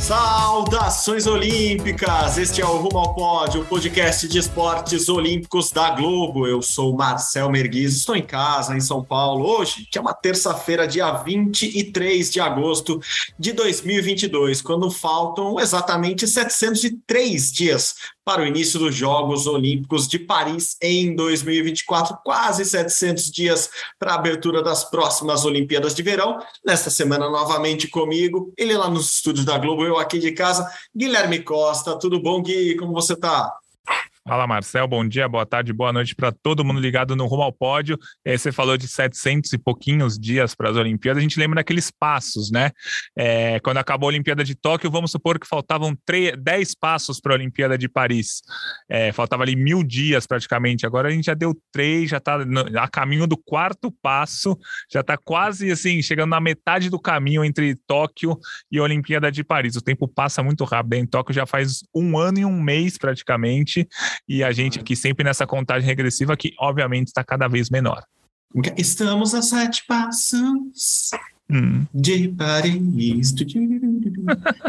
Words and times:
Saudações 0.00 1.26
olímpicas! 1.26 2.38
Este 2.38 2.60
é 2.60 2.64
o 2.64 2.78
Rumo 2.78 2.98
ao 2.98 3.14
Pódio, 3.14 3.60
o 3.60 3.64
podcast 3.64 4.26
de 4.26 4.38
esportes 4.38 5.08
olímpicos 5.08 5.70
da 5.70 5.90
Globo. 5.90 6.46
Eu 6.46 6.62
sou 6.62 6.96
Marcel 6.96 7.50
Merguiz, 7.50 7.94
estou 7.94 8.16
em 8.16 8.22
casa, 8.22 8.74
em 8.76 8.80
São 8.80 9.04
Paulo, 9.04 9.46
hoje, 9.46 9.86
que 9.90 9.98
é 9.98 10.00
uma 10.00 10.14
terça-feira, 10.14 10.88
dia 10.88 11.12
23 11.12 12.30
de 12.30 12.40
agosto 12.40 13.00
de 13.38 13.52
2022, 13.52 14.62
quando 14.62 14.90
faltam 14.90 15.60
exatamente 15.60 16.26
703 16.26 17.52
dias 17.52 17.94
para 18.30 18.42
o 18.42 18.46
início 18.46 18.78
dos 18.78 18.94
Jogos 18.94 19.48
Olímpicos 19.48 20.06
de 20.06 20.16
Paris 20.16 20.76
em 20.80 21.16
2024, 21.16 22.16
quase 22.22 22.64
700 22.64 23.28
dias 23.28 23.68
para 23.98 24.12
a 24.12 24.14
abertura 24.14 24.62
das 24.62 24.88
próximas 24.88 25.44
Olimpíadas 25.44 25.96
de 25.96 26.02
Verão. 26.04 26.38
Nesta 26.64 26.90
semana, 26.90 27.28
novamente 27.28 27.88
comigo, 27.88 28.54
ele 28.56 28.76
lá 28.76 28.88
nos 28.88 29.14
estúdios 29.14 29.44
da 29.44 29.58
Globo, 29.58 29.84
eu 29.84 29.98
aqui 29.98 30.20
de 30.20 30.30
casa, 30.30 30.64
Guilherme 30.96 31.42
Costa. 31.42 31.98
Tudo 31.98 32.22
bom, 32.22 32.40
Gui? 32.40 32.76
Como 32.76 32.92
você 32.92 33.14
está? 33.14 33.52
Fala 34.30 34.46
Marcel, 34.46 34.86
bom 34.86 35.04
dia, 35.04 35.28
boa 35.28 35.44
tarde, 35.44 35.72
boa 35.72 35.92
noite 35.92 36.14
para 36.14 36.30
todo 36.30 36.64
mundo 36.64 36.78
ligado 36.78 37.16
no 37.16 37.26
Rumo 37.26 37.42
ao 37.42 37.52
Pódio. 37.52 37.98
É, 38.24 38.38
você 38.38 38.52
falou 38.52 38.76
de 38.76 38.86
700 38.86 39.54
e 39.54 39.58
pouquinhos 39.58 40.16
dias 40.16 40.54
para 40.54 40.70
as 40.70 40.76
Olimpíadas, 40.76 41.18
a 41.18 41.22
gente 41.22 41.36
lembra 41.36 41.56
daqueles 41.56 41.90
passos, 41.90 42.48
né? 42.48 42.70
É, 43.18 43.58
quando 43.58 43.78
acabou 43.78 44.06
a 44.06 44.10
Olimpíada 44.10 44.44
de 44.44 44.54
Tóquio, 44.54 44.88
vamos 44.88 45.10
supor 45.10 45.36
que 45.36 45.48
faltavam 45.48 45.98
3, 46.06 46.34
10 46.38 46.76
passos 46.76 47.18
para 47.18 47.32
a 47.32 47.34
Olimpíada 47.34 47.76
de 47.76 47.88
Paris. 47.88 48.40
É, 48.88 49.10
faltava 49.10 49.42
ali 49.42 49.56
mil 49.56 49.82
dias 49.82 50.28
praticamente, 50.28 50.86
agora 50.86 51.08
a 51.08 51.10
gente 51.10 51.24
já 51.24 51.34
deu 51.34 51.52
três, 51.72 52.10
já 52.10 52.18
está 52.18 52.38
a 52.76 52.86
caminho 52.86 53.26
do 53.26 53.36
quarto 53.36 53.90
passo, 54.00 54.56
já 54.92 55.00
está 55.00 55.16
quase 55.16 55.72
assim, 55.72 56.00
chegando 56.02 56.30
na 56.30 56.40
metade 56.40 56.88
do 56.88 57.00
caminho 57.00 57.44
entre 57.44 57.74
Tóquio 57.84 58.38
e 58.70 58.78
a 58.78 58.82
Olimpíada 58.84 59.32
de 59.32 59.42
Paris. 59.42 59.74
O 59.74 59.82
tempo 59.82 60.06
passa 60.06 60.40
muito 60.40 60.62
rápido, 60.62 60.94
em 60.94 61.04
Tóquio 61.04 61.34
já 61.34 61.46
faz 61.46 61.80
um 61.92 62.16
ano 62.16 62.38
e 62.38 62.44
um 62.44 62.62
mês 62.62 62.96
praticamente 62.96 63.88
e 64.28 64.42
a 64.44 64.52
gente 64.52 64.78
aqui 64.78 64.94
sempre 64.96 65.24
nessa 65.24 65.46
contagem 65.46 65.86
regressiva 65.86 66.36
que, 66.36 66.54
obviamente, 66.58 67.08
está 67.08 67.24
cada 67.24 67.48
vez 67.48 67.70
menor. 67.70 68.02
Estamos 68.76 69.34
a 69.34 69.42
sete 69.42 69.84
passos 69.86 71.10
Hum. 71.52 71.86
De 71.92 72.28
Paris. 72.28 73.34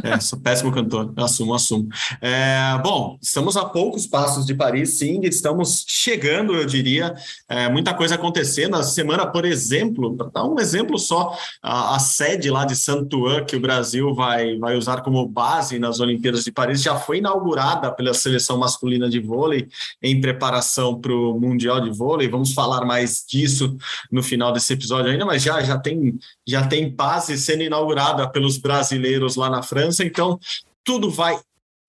é, 0.04 0.20
sou 0.20 0.40
péssimo 0.40 0.72
cantor, 0.72 1.14
assumo, 1.16 1.54
assumo. 1.54 1.88
É, 2.22 2.80
bom, 2.84 3.18
estamos 3.22 3.56
a 3.56 3.66
poucos 3.66 4.08
passos 4.08 4.46
de 4.46 4.54
Paris, 4.54 4.98
sim, 4.98 5.22
estamos 5.24 5.86
chegando, 5.88 6.54
eu 6.54 6.66
diria. 6.66 7.14
É, 7.48 7.70
muita 7.70 7.94
coisa 7.94 8.16
acontecendo. 8.16 8.76
A 8.76 8.84
semana, 8.84 9.26
por 9.28 9.46
exemplo, 9.46 10.16
para 10.16 10.30
dar 10.30 10.46
um 10.46 10.60
exemplo 10.60 10.98
só, 10.98 11.38
a, 11.62 11.96
a, 11.96 12.00
sede 12.00 12.50
lá 12.50 12.66
de 12.66 12.76
Saint-Ouen, 12.76 13.46
que 13.46 13.56
o 13.56 13.60
Brasil 13.60 14.14
vai, 14.14 14.58
vai 14.58 14.76
usar 14.76 15.02
como 15.02 15.28
base 15.28 15.80
nas 15.80 16.00
Olimpíadas 16.00 16.44
de 16.44 16.52
Paris, 16.52 16.82
já 16.82 16.96
foi 16.96 17.18
inaugurada 17.20 17.92
pela 17.92 18.14
seleção 18.14 18.58
masculina 18.58 19.10
de 19.10 19.20
vôlei 19.20 19.68
em 20.02 20.20
preparação 20.20 21.00
para 21.00 21.14
o 21.14 21.40
Mundial 21.40 21.80
de 21.82 21.90
Vôlei. 21.90 22.28
Vamos 22.28 22.54
falar 22.54 22.86
mais 22.86 23.24
disso 23.28 23.78
no 24.12 24.24
final 24.24 24.52
desse 24.52 24.74
episódio 24.74 25.12
ainda, 25.12 25.26
mas 25.26 25.44
já, 25.44 25.62
já 25.62 25.78
tem. 25.78 26.20
Já 26.48 26.66
tem 26.72 26.90
base 26.90 27.38
sendo 27.38 27.64
inaugurada 27.64 28.30
pelos 28.30 28.58
brasileiros 28.58 29.36
lá 29.36 29.50
na 29.50 29.62
França, 29.62 30.06
então 30.06 30.40
tudo 30.86 31.12
vai 31.12 31.38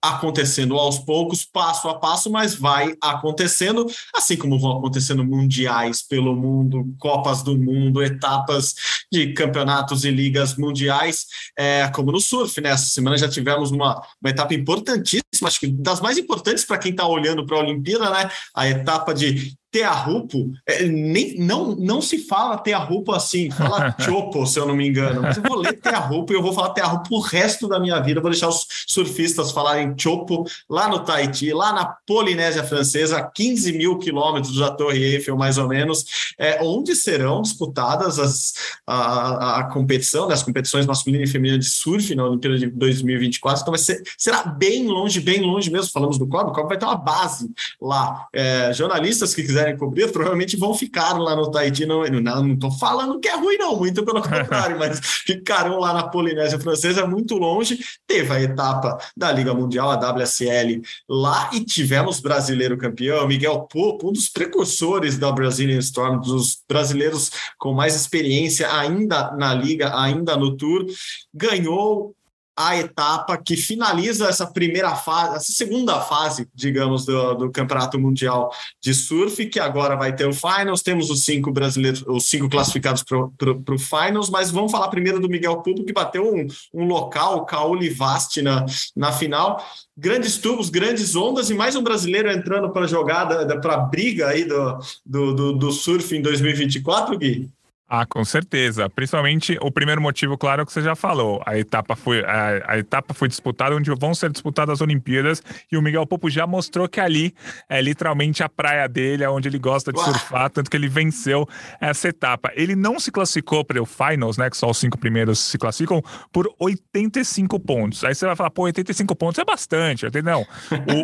acontecendo 0.01 0.77
aos 0.77 0.99
poucos, 0.99 1.45
passo 1.45 1.87
a 1.87 1.97
passo, 1.97 2.29
mas 2.29 2.53
vai 2.53 2.93
acontecendo, 3.01 3.89
assim 4.13 4.35
como 4.35 4.59
vão 4.59 4.77
acontecendo 4.77 5.23
mundiais 5.23 6.01
pelo 6.01 6.35
mundo, 6.35 6.93
Copas 6.99 7.41
do 7.41 7.57
Mundo, 7.57 8.03
etapas 8.03 8.75
de 9.09 9.31
campeonatos 9.31 10.03
e 10.03 10.11
ligas 10.11 10.57
mundiais, 10.57 11.27
é, 11.57 11.87
como 11.87 12.11
no 12.11 12.19
surf, 12.19 12.59
né? 12.59 12.71
Essa 12.71 12.87
semana 12.87 13.17
já 13.17 13.29
tivemos 13.29 13.71
uma, 13.71 14.05
uma 14.21 14.29
etapa 14.29 14.53
importantíssima, 14.53 15.47
acho 15.47 15.61
que 15.61 15.67
das 15.67 16.01
mais 16.01 16.17
importantes 16.17 16.65
para 16.65 16.77
quem 16.77 16.91
está 16.91 17.07
olhando 17.07 17.45
para 17.45 17.55
a 17.55 17.61
Olimpíada, 17.61 18.09
né? 18.09 18.29
A 18.53 18.67
etapa 18.67 19.13
de 19.13 19.55
Tearrupo, 19.73 20.51
é, 20.67 20.83
nem, 20.83 21.35
não, 21.39 21.75
não 21.75 21.99
se 21.99 22.19
fala 22.19 22.59
Tearrupo 22.59 23.11
assim, 23.11 23.49
fala 23.49 23.95
Chopo, 23.99 24.45
se 24.45 24.59
eu 24.59 24.67
não 24.67 24.75
me 24.75 24.87
engano. 24.87 25.23
Mas 25.23 25.37
eu 25.37 25.41
vou 25.41 25.57
ler 25.57 25.73
Tearrupo 25.73 26.31
e 26.31 26.35
eu 26.35 26.43
vou 26.43 26.53
falar 26.53 26.69
Tearrupo 26.69 27.15
o 27.15 27.19
resto 27.19 27.67
da 27.67 27.79
minha 27.79 27.99
vida. 27.99 28.21
vou 28.21 28.29
deixar 28.29 28.49
os 28.49 28.67
surfistas 28.87 29.51
falarem 29.51 29.95
Chopo 29.97 30.45
lá 30.69 30.87
no 30.87 30.99
Tahiti, 30.99 31.51
lá 31.51 31.73
na 31.73 31.85
Polinésia 32.05 32.63
Francesa, 32.63 33.17
a 33.17 33.23
15 33.23 33.73
mil 33.73 33.97
quilômetros 33.97 34.55
da 34.57 34.69
Torre 34.69 35.03
Eiffel, 35.03 35.35
mais 35.35 35.57
ou 35.57 35.67
menos, 35.67 36.05
é, 36.37 36.61
onde 36.61 36.95
serão 36.95 37.41
disputadas 37.41 38.19
as, 38.19 38.53
a, 38.85 39.61
a 39.61 39.63
competição, 39.71 40.27
né, 40.27 40.35
as 40.35 40.43
competições 40.43 40.85
masculina 40.85 41.23
e 41.23 41.27
feminina 41.27 41.57
de 41.57 41.65
surf 41.65 42.13
na 42.13 42.25
Olimpíada 42.25 42.59
de 42.59 42.67
2024. 42.67 43.61
Então 43.63 43.71
vai 43.71 43.79
ser, 43.79 44.03
será 44.19 44.43
bem 44.43 44.85
longe, 44.85 45.19
bem 45.19 45.41
longe 45.41 45.71
mesmo. 45.71 45.91
Falamos 45.91 46.19
do 46.19 46.27
COB, 46.27 46.51
o 46.51 46.53
COB 46.53 46.69
vai 46.69 46.77
ter 46.77 46.85
uma 46.85 46.95
base 46.95 47.49
lá. 47.81 48.27
É, 48.31 48.71
jornalistas 48.71 49.33
que 49.33 49.41
quiserem 49.41 49.62
quiserem 49.63 49.77
cobrir, 49.77 50.11
provavelmente 50.11 50.57
vão 50.57 50.73
ficar 50.73 51.13
lá 51.13 51.35
no 51.35 51.49
Tahiti. 51.49 51.85
Não, 51.85 52.03
não, 52.03 52.53
estou 52.53 52.71
falando 52.71 53.19
que 53.19 53.27
é 53.27 53.35
ruim, 53.35 53.57
não, 53.57 53.77
muito 53.77 54.03
pelo 54.03 54.21
contrário, 54.21 54.77
mas 54.77 54.99
ficarão 55.25 55.79
lá 55.79 55.93
na 55.93 56.03
Polinésia 56.03 56.59
Francesa, 56.59 57.07
muito 57.07 57.35
longe. 57.35 57.79
Teve 58.05 58.31
a 58.31 58.41
etapa 58.41 58.97
da 59.15 59.31
Liga 59.31 59.53
Mundial, 59.53 59.89
a 59.91 59.95
WSL, 59.95 60.81
lá 61.09 61.49
e 61.53 61.63
tivemos 61.63 62.19
brasileiro 62.19 62.77
campeão, 62.77 63.27
Miguel 63.27 63.61
Popo, 63.61 64.09
um 64.09 64.13
dos 64.13 64.29
precursores 64.29 65.17
da 65.17 65.31
Brazilian 65.31 65.79
Storm, 65.79 66.19
dos 66.19 66.61
brasileiros 66.67 67.31
com 67.57 67.73
mais 67.73 67.95
experiência 67.95 68.71
ainda 68.73 69.31
na 69.31 69.53
Liga, 69.53 69.97
ainda 69.97 70.35
no 70.35 70.55
Tour, 70.57 70.85
ganhou 71.33 72.13
a 72.55 72.77
etapa 72.77 73.35
que 73.37 73.57
finaliza 73.57 74.27
essa 74.27 74.45
primeira 74.45 74.95
fase, 74.95 75.35
essa 75.37 75.51
segunda 75.51 75.99
fase, 76.01 76.47
digamos, 76.53 77.05
do, 77.05 77.33
do 77.33 77.51
Campeonato 77.51 77.99
Mundial 77.99 78.51
de 78.79 78.93
Surf, 78.93 79.45
que 79.47 79.59
agora 79.59 79.95
vai 79.95 80.15
ter 80.15 80.27
o 80.27 80.33
Finals. 80.33 80.83
Temos 80.83 81.09
os 81.09 81.23
cinco 81.23 81.51
brasileiros, 81.51 82.03
os 82.07 82.25
cinco 82.25 82.47
classificados 82.47 83.03
para 83.03 83.73
o 83.73 83.79
Finals, 83.79 84.29
mas 84.29 84.51
vamos 84.51 84.71
falar 84.71 84.87
primeiro 84.89 85.19
do 85.19 85.29
Miguel 85.29 85.61
Pupo, 85.61 85.83
que 85.83 85.93
bateu 85.93 86.31
um, 86.31 86.47
um 86.73 86.85
local, 86.85 87.37
o 87.37 87.45
Cauli 87.45 87.89
Vasti, 87.89 88.41
na, 88.41 88.65
na 88.95 89.11
final. 89.11 89.65
Grandes 89.97 90.37
tubos, 90.37 90.69
grandes 90.69 91.15
ondas 91.15 91.49
e 91.49 91.53
mais 91.53 91.75
um 91.75 91.83
brasileiro 91.83 92.31
entrando 92.31 92.71
para 92.71 92.85
a 92.85 92.87
jogada, 92.87 93.59
para 93.59 93.75
a 93.75 93.77
briga 93.77 94.27
aí 94.27 94.45
do, 94.45 94.79
do, 95.05 95.33
do, 95.33 95.53
do 95.53 95.71
surf 95.71 96.15
em 96.15 96.21
2024, 96.21 97.17
Gui? 97.17 97.51
Ah, 97.95 98.07
com 98.07 98.25
certeza. 98.25 98.89
Principalmente 98.89 99.55
o 99.61 99.71
primeiro 99.71 100.01
motivo, 100.01 100.35
claro, 100.35 100.65
que 100.65 100.73
você 100.73 100.81
já 100.81 100.95
falou. 100.95 101.43
A 101.45 101.59
etapa 101.59 101.95
foi, 101.95 102.25
a, 102.25 102.73
a, 102.73 102.79
etapa 102.79 103.13
foi 103.13 103.27
disputada 103.27 103.75
onde 103.75 103.93
vão 103.93 104.15
ser 104.15 104.31
disputadas 104.31 104.73
as 104.73 104.81
Olimpíadas 104.81 105.43
e 105.71 105.77
o 105.77 105.81
Miguel 105.81 106.07
Popo 106.07 106.27
já 106.27 106.47
mostrou 106.47 106.89
que 106.89 106.99
ali 106.99 107.35
é 107.69 107.79
literalmente 107.79 108.41
a 108.41 108.49
praia 108.49 108.89
dele, 108.89 109.23
é 109.23 109.29
onde 109.29 109.47
ele 109.47 109.59
gosta 109.59 109.93
de 109.93 110.03
surfar, 110.03 110.49
tanto 110.49 110.71
que 110.71 110.77
ele 110.77 110.87
venceu 110.87 111.47
essa 111.79 112.07
etapa. 112.07 112.51
Ele 112.55 112.75
não 112.75 112.99
se 112.99 113.11
classificou 113.11 113.63
para 113.63 113.79
o 113.79 113.85
Finals, 113.85 114.39
né? 114.39 114.49
Que 114.49 114.57
só 114.57 114.71
os 114.71 114.77
cinco 114.79 114.97
primeiros 114.97 115.37
se 115.37 115.59
classificam, 115.59 116.01
por 116.31 116.51
85 116.59 117.59
pontos. 117.59 118.03
Aí 118.03 118.15
você 118.15 118.25
vai 118.25 118.35
falar, 118.35 118.49
pô, 118.49 118.63
85 118.63 119.15
pontos 119.15 119.37
é 119.37 119.45
bastante. 119.45 120.07
Não. 120.23 120.41
O, 120.41 120.45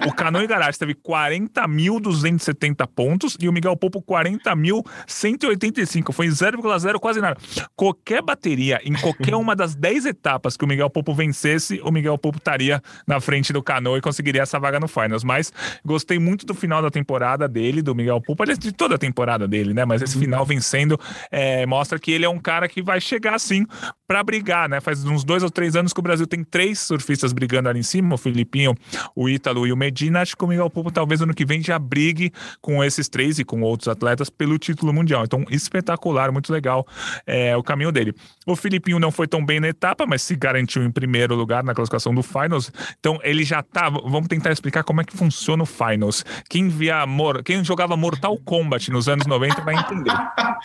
o 0.09 0.13
e 0.41 0.47
Garage 0.47 0.79
teve 0.79 0.95
40.270 0.95 2.87
pontos 2.87 3.37
e 3.39 3.47
o 3.47 3.53
Miguel 3.53 3.77
Popo 3.77 4.01
40.185. 4.01 6.11
Foi 6.11 6.29
0,0 6.29 6.78
0 6.79 6.99
quase 6.99 7.21
nada. 7.21 7.37
Qualquer 7.75 8.21
bateria 8.21 8.79
em 8.83 8.93
qualquer 8.93 9.35
uma 9.37 9.55
das 9.55 9.75
10 9.75 10.05
etapas 10.05 10.57
que 10.57 10.65
o 10.65 10.67
Miguel 10.67 10.89
Popo 10.89 11.13
vencesse, 11.13 11.79
o 11.83 11.91
Miguel 11.91 12.17
Popo 12.17 12.37
estaria 12.37 12.81
na 13.05 13.19
frente 13.19 13.53
do 13.53 13.61
canoa 13.61 13.97
e 13.97 14.01
conseguiria 14.01 14.41
essa 14.41 14.59
vaga 14.59 14.79
no 14.79 14.87
Finals. 14.87 15.23
Mas 15.23 15.51
gostei 15.85 16.17
muito 16.17 16.45
do 16.45 16.53
final 16.53 16.81
da 16.81 16.89
temporada 16.89 17.47
dele, 17.47 17.81
do 17.81 17.93
Miguel 17.93 18.21
Popo, 18.21 18.43
aliás, 18.43 18.57
de 18.57 18.71
toda 18.71 18.95
a 18.95 18.97
temporada 18.97 19.47
dele, 19.47 19.73
né? 19.73 19.85
Mas 19.85 20.01
esse 20.01 20.15
uhum. 20.15 20.21
final 20.21 20.45
vencendo 20.45 20.99
é, 21.31 21.65
mostra 21.65 21.99
que 21.99 22.11
ele 22.11 22.25
é 22.25 22.29
um 22.29 22.39
cara 22.39 22.67
que 22.67 22.81
vai 22.81 22.99
chegar 22.99 23.35
assim 23.35 23.65
para 24.09 24.23
brigar, 24.23 24.67
né? 24.67 24.81
Faz 24.81 25.05
uns 25.05 25.23
dois 25.23 25.43
ou 25.43 25.51
três 25.51 25.75
anos 25.75 25.93
que 25.93 25.99
o 25.99 26.01
Brasil 26.01 26.25
tem 26.25 26.43
três 26.43 26.79
surfistas 26.79 27.31
brigando 27.31 27.69
ali 27.69 27.79
em 27.79 27.83
cima, 27.83 28.15
o 28.15 28.17
Filipinho, 28.17 28.73
o 29.15 29.29
Ítalo 29.29 29.67
e 29.67 29.71
o 29.71 29.77
Medina. 29.77 30.21
Acho 30.21 30.35
que 30.35 30.43
o 30.43 30.47
Miguel 30.47 30.67
Popo 30.67 30.89
talvez 30.89 31.21
ano 31.21 31.31
que 31.31 31.45
vem 31.45 31.61
já 31.61 31.77
brigue 31.77 32.33
com 32.59 32.83
esses 32.83 33.07
três 33.07 33.37
e 33.37 33.45
com 33.45 33.61
outros 33.61 33.87
atletas 33.87 34.27
pelo 34.27 34.57
título 34.57 34.91
mundial. 34.91 35.25
Então, 35.25 35.45
espetacular, 35.51 36.31
muito 36.31 36.51
legal 36.51 36.87
é, 37.27 37.55
o 37.55 37.61
caminho 37.61 37.91
dele. 37.91 38.15
O 38.49 38.55
Filipinho 38.55 38.97
não 38.97 39.11
foi 39.11 39.27
tão 39.27 39.45
bem 39.45 39.59
na 39.59 39.67
etapa, 39.67 40.07
mas 40.07 40.23
se 40.23 40.35
garantiu 40.35 40.83
em 40.83 40.89
primeiro 40.89 41.35
lugar 41.35 41.63
na 41.63 41.75
classificação 41.75 42.15
do 42.15 42.23
Finals. 42.23 42.71
Então 42.99 43.19
ele 43.23 43.43
já 43.43 43.61
tá. 43.61 43.89
Vamos 43.89 44.27
tentar 44.27 44.51
explicar 44.51 44.83
como 44.83 45.01
é 45.01 45.03
que 45.03 45.15
funciona 45.15 45.61
o 45.61 45.65
Finals. 45.67 46.25
Quem 46.49 46.67
via 46.67 47.05
quem 47.45 47.63
jogava 47.63 47.95
Mortal 47.95 48.35
Kombat 48.37 48.89
nos 48.89 49.07
anos 49.07 49.27
90 49.27 49.61
vai 49.61 49.75
entender. 49.75 50.13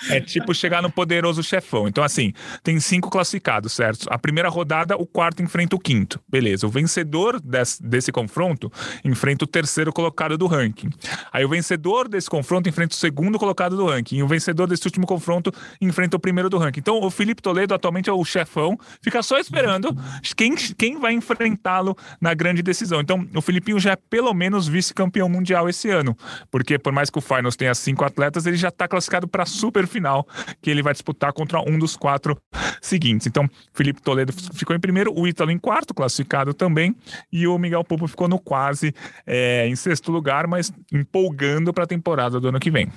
É 0.09 0.19
tipo 0.19 0.55
chegar 0.55 0.81
no 0.81 0.91
poderoso 0.91 1.43
chefão. 1.43 1.87
Então, 1.87 2.03
assim, 2.03 2.33
tem 2.63 2.81
cinco 2.81 3.11
classificados, 3.11 3.73
certo? 3.73 4.07
A 4.11 4.19
primeira 4.19 4.49
rodada, 4.49 4.97
o 4.97 5.07
quarto 5.07 5.43
enfrenta 5.43 5.77
o 5.77 5.79
quinto. 5.79 6.21
Beleza. 6.29 6.67
O 6.67 6.71
vencedor 6.71 7.39
desse, 7.39 7.83
desse 7.83 8.11
confronto 8.11 8.73
enfrenta 9.05 9.45
o 9.45 9.47
terceiro 9.47 9.93
colocado 9.93 10.39
do 10.39 10.47
ranking. 10.47 10.89
Aí 11.33 11.45
o 11.45 11.49
vencedor 11.49 12.09
desse 12.09 12.31
confronto 12.31 12.69
enfrenta 12.69 12.95
o 12.95 12.99
segundo 12.99 13.39
colocado 13.39 13.77
do 13.77 13.87
ranking. 13.87 14.17
E 14.17 14.23
o 14.23 14.27
vencedor 14.27 14.67
desse 14.67 14.87
último 14.87 15.07
confronto 15.07 15.53
enfrenta 15.81 16.17
o 16.17 16.21
primeiro 16.21 16.49
do 16.49 16.57
ranking. 16.57 16.81
Então, 16.81 17.01
o 17.03 17.11
Felipe 17.11 17.43
Toledo 17.43 17.74
atualmente 17.75 18.09
é 18.09 18.13
o 18.13 18.25
chefão, 18.25 18.79
fica 19.03 19.23
só 19.23 19.39
esperando 19.39 19.97
quem, 20.37 20.55
quem 20.55 20.99
vai 20.99 21.13
enfrentá-lo 21.13 21.97
na 22.21 22.35
grande 22.35 22.63
decisão. 22.63 23.01
Então, 23.01 23.27
o 23.35 23.41
Filipinho 23.41 23.79
já 23.79 23.93
é 23.93 23.97
pelo 23.97 24.33
menos 24.33 24.67
vice-campeão 24.67 25.29
mundial 25.29 25.69
esse 25.69 25.91
ano, 25.91 26.17
porque 26.51 26.79
por 26.79 26.93
mais 26.93 27.11
que 27.11 27.19
o 27.19 27.21
Finals 27.21 27.57
tenha 27.57 27.75
cinco 27.75 28.05
atletas, 28.05 28.47
ele 28.47 28.57
já 28.57 28.69
está 28.69 28.89
classificado 28.89 29.27
para 29.29 29.43
a 29.43 29.47
super 29.47 29.87
final, 29.87 30.27
que 30.63 30.71
ele 30.71 30.83
vai 30.83 30.93
disputar 30.93 31.33
contra 31.33 31.61
um 31.61 31.79
dos 31.79 31.97
quatro 31.97 32.41
seguintes. 32.81 33.27
Então, 33.27 33.49
Felipe 33.73 34.01
Toledo 34.03 34.33
ficou 34.33 34.75
em 34.75 34.81
primeiro, 34.81 35.13
o 35.15 35.27
Ítalo 35.27 35.51
em 35.51 35.59
quarto, 35.59 35.95
classificado 35.95 36.55
também, 36.55 36.95
e 37.33 37.47
o 37.47 37.59
Miguel 37.59 37.85
Pupo 37.85 38.07
ficou 38.07 38.29
no 38.29 38.39
quase 38.39 38.95
é, 39.27 39.67
em 39.67 39.77
sexto 39.77 40.13
lugar, 40.13 40.47
mas 40.47 40.73
empolgando 40.93 41.73
para 41.73 41.85
a 41.85 41.87
temporada 41.87 42.41
do 42.41 42.49
ano 42.49 42.61
que 42.61 42.71
vem. 42.71 42.91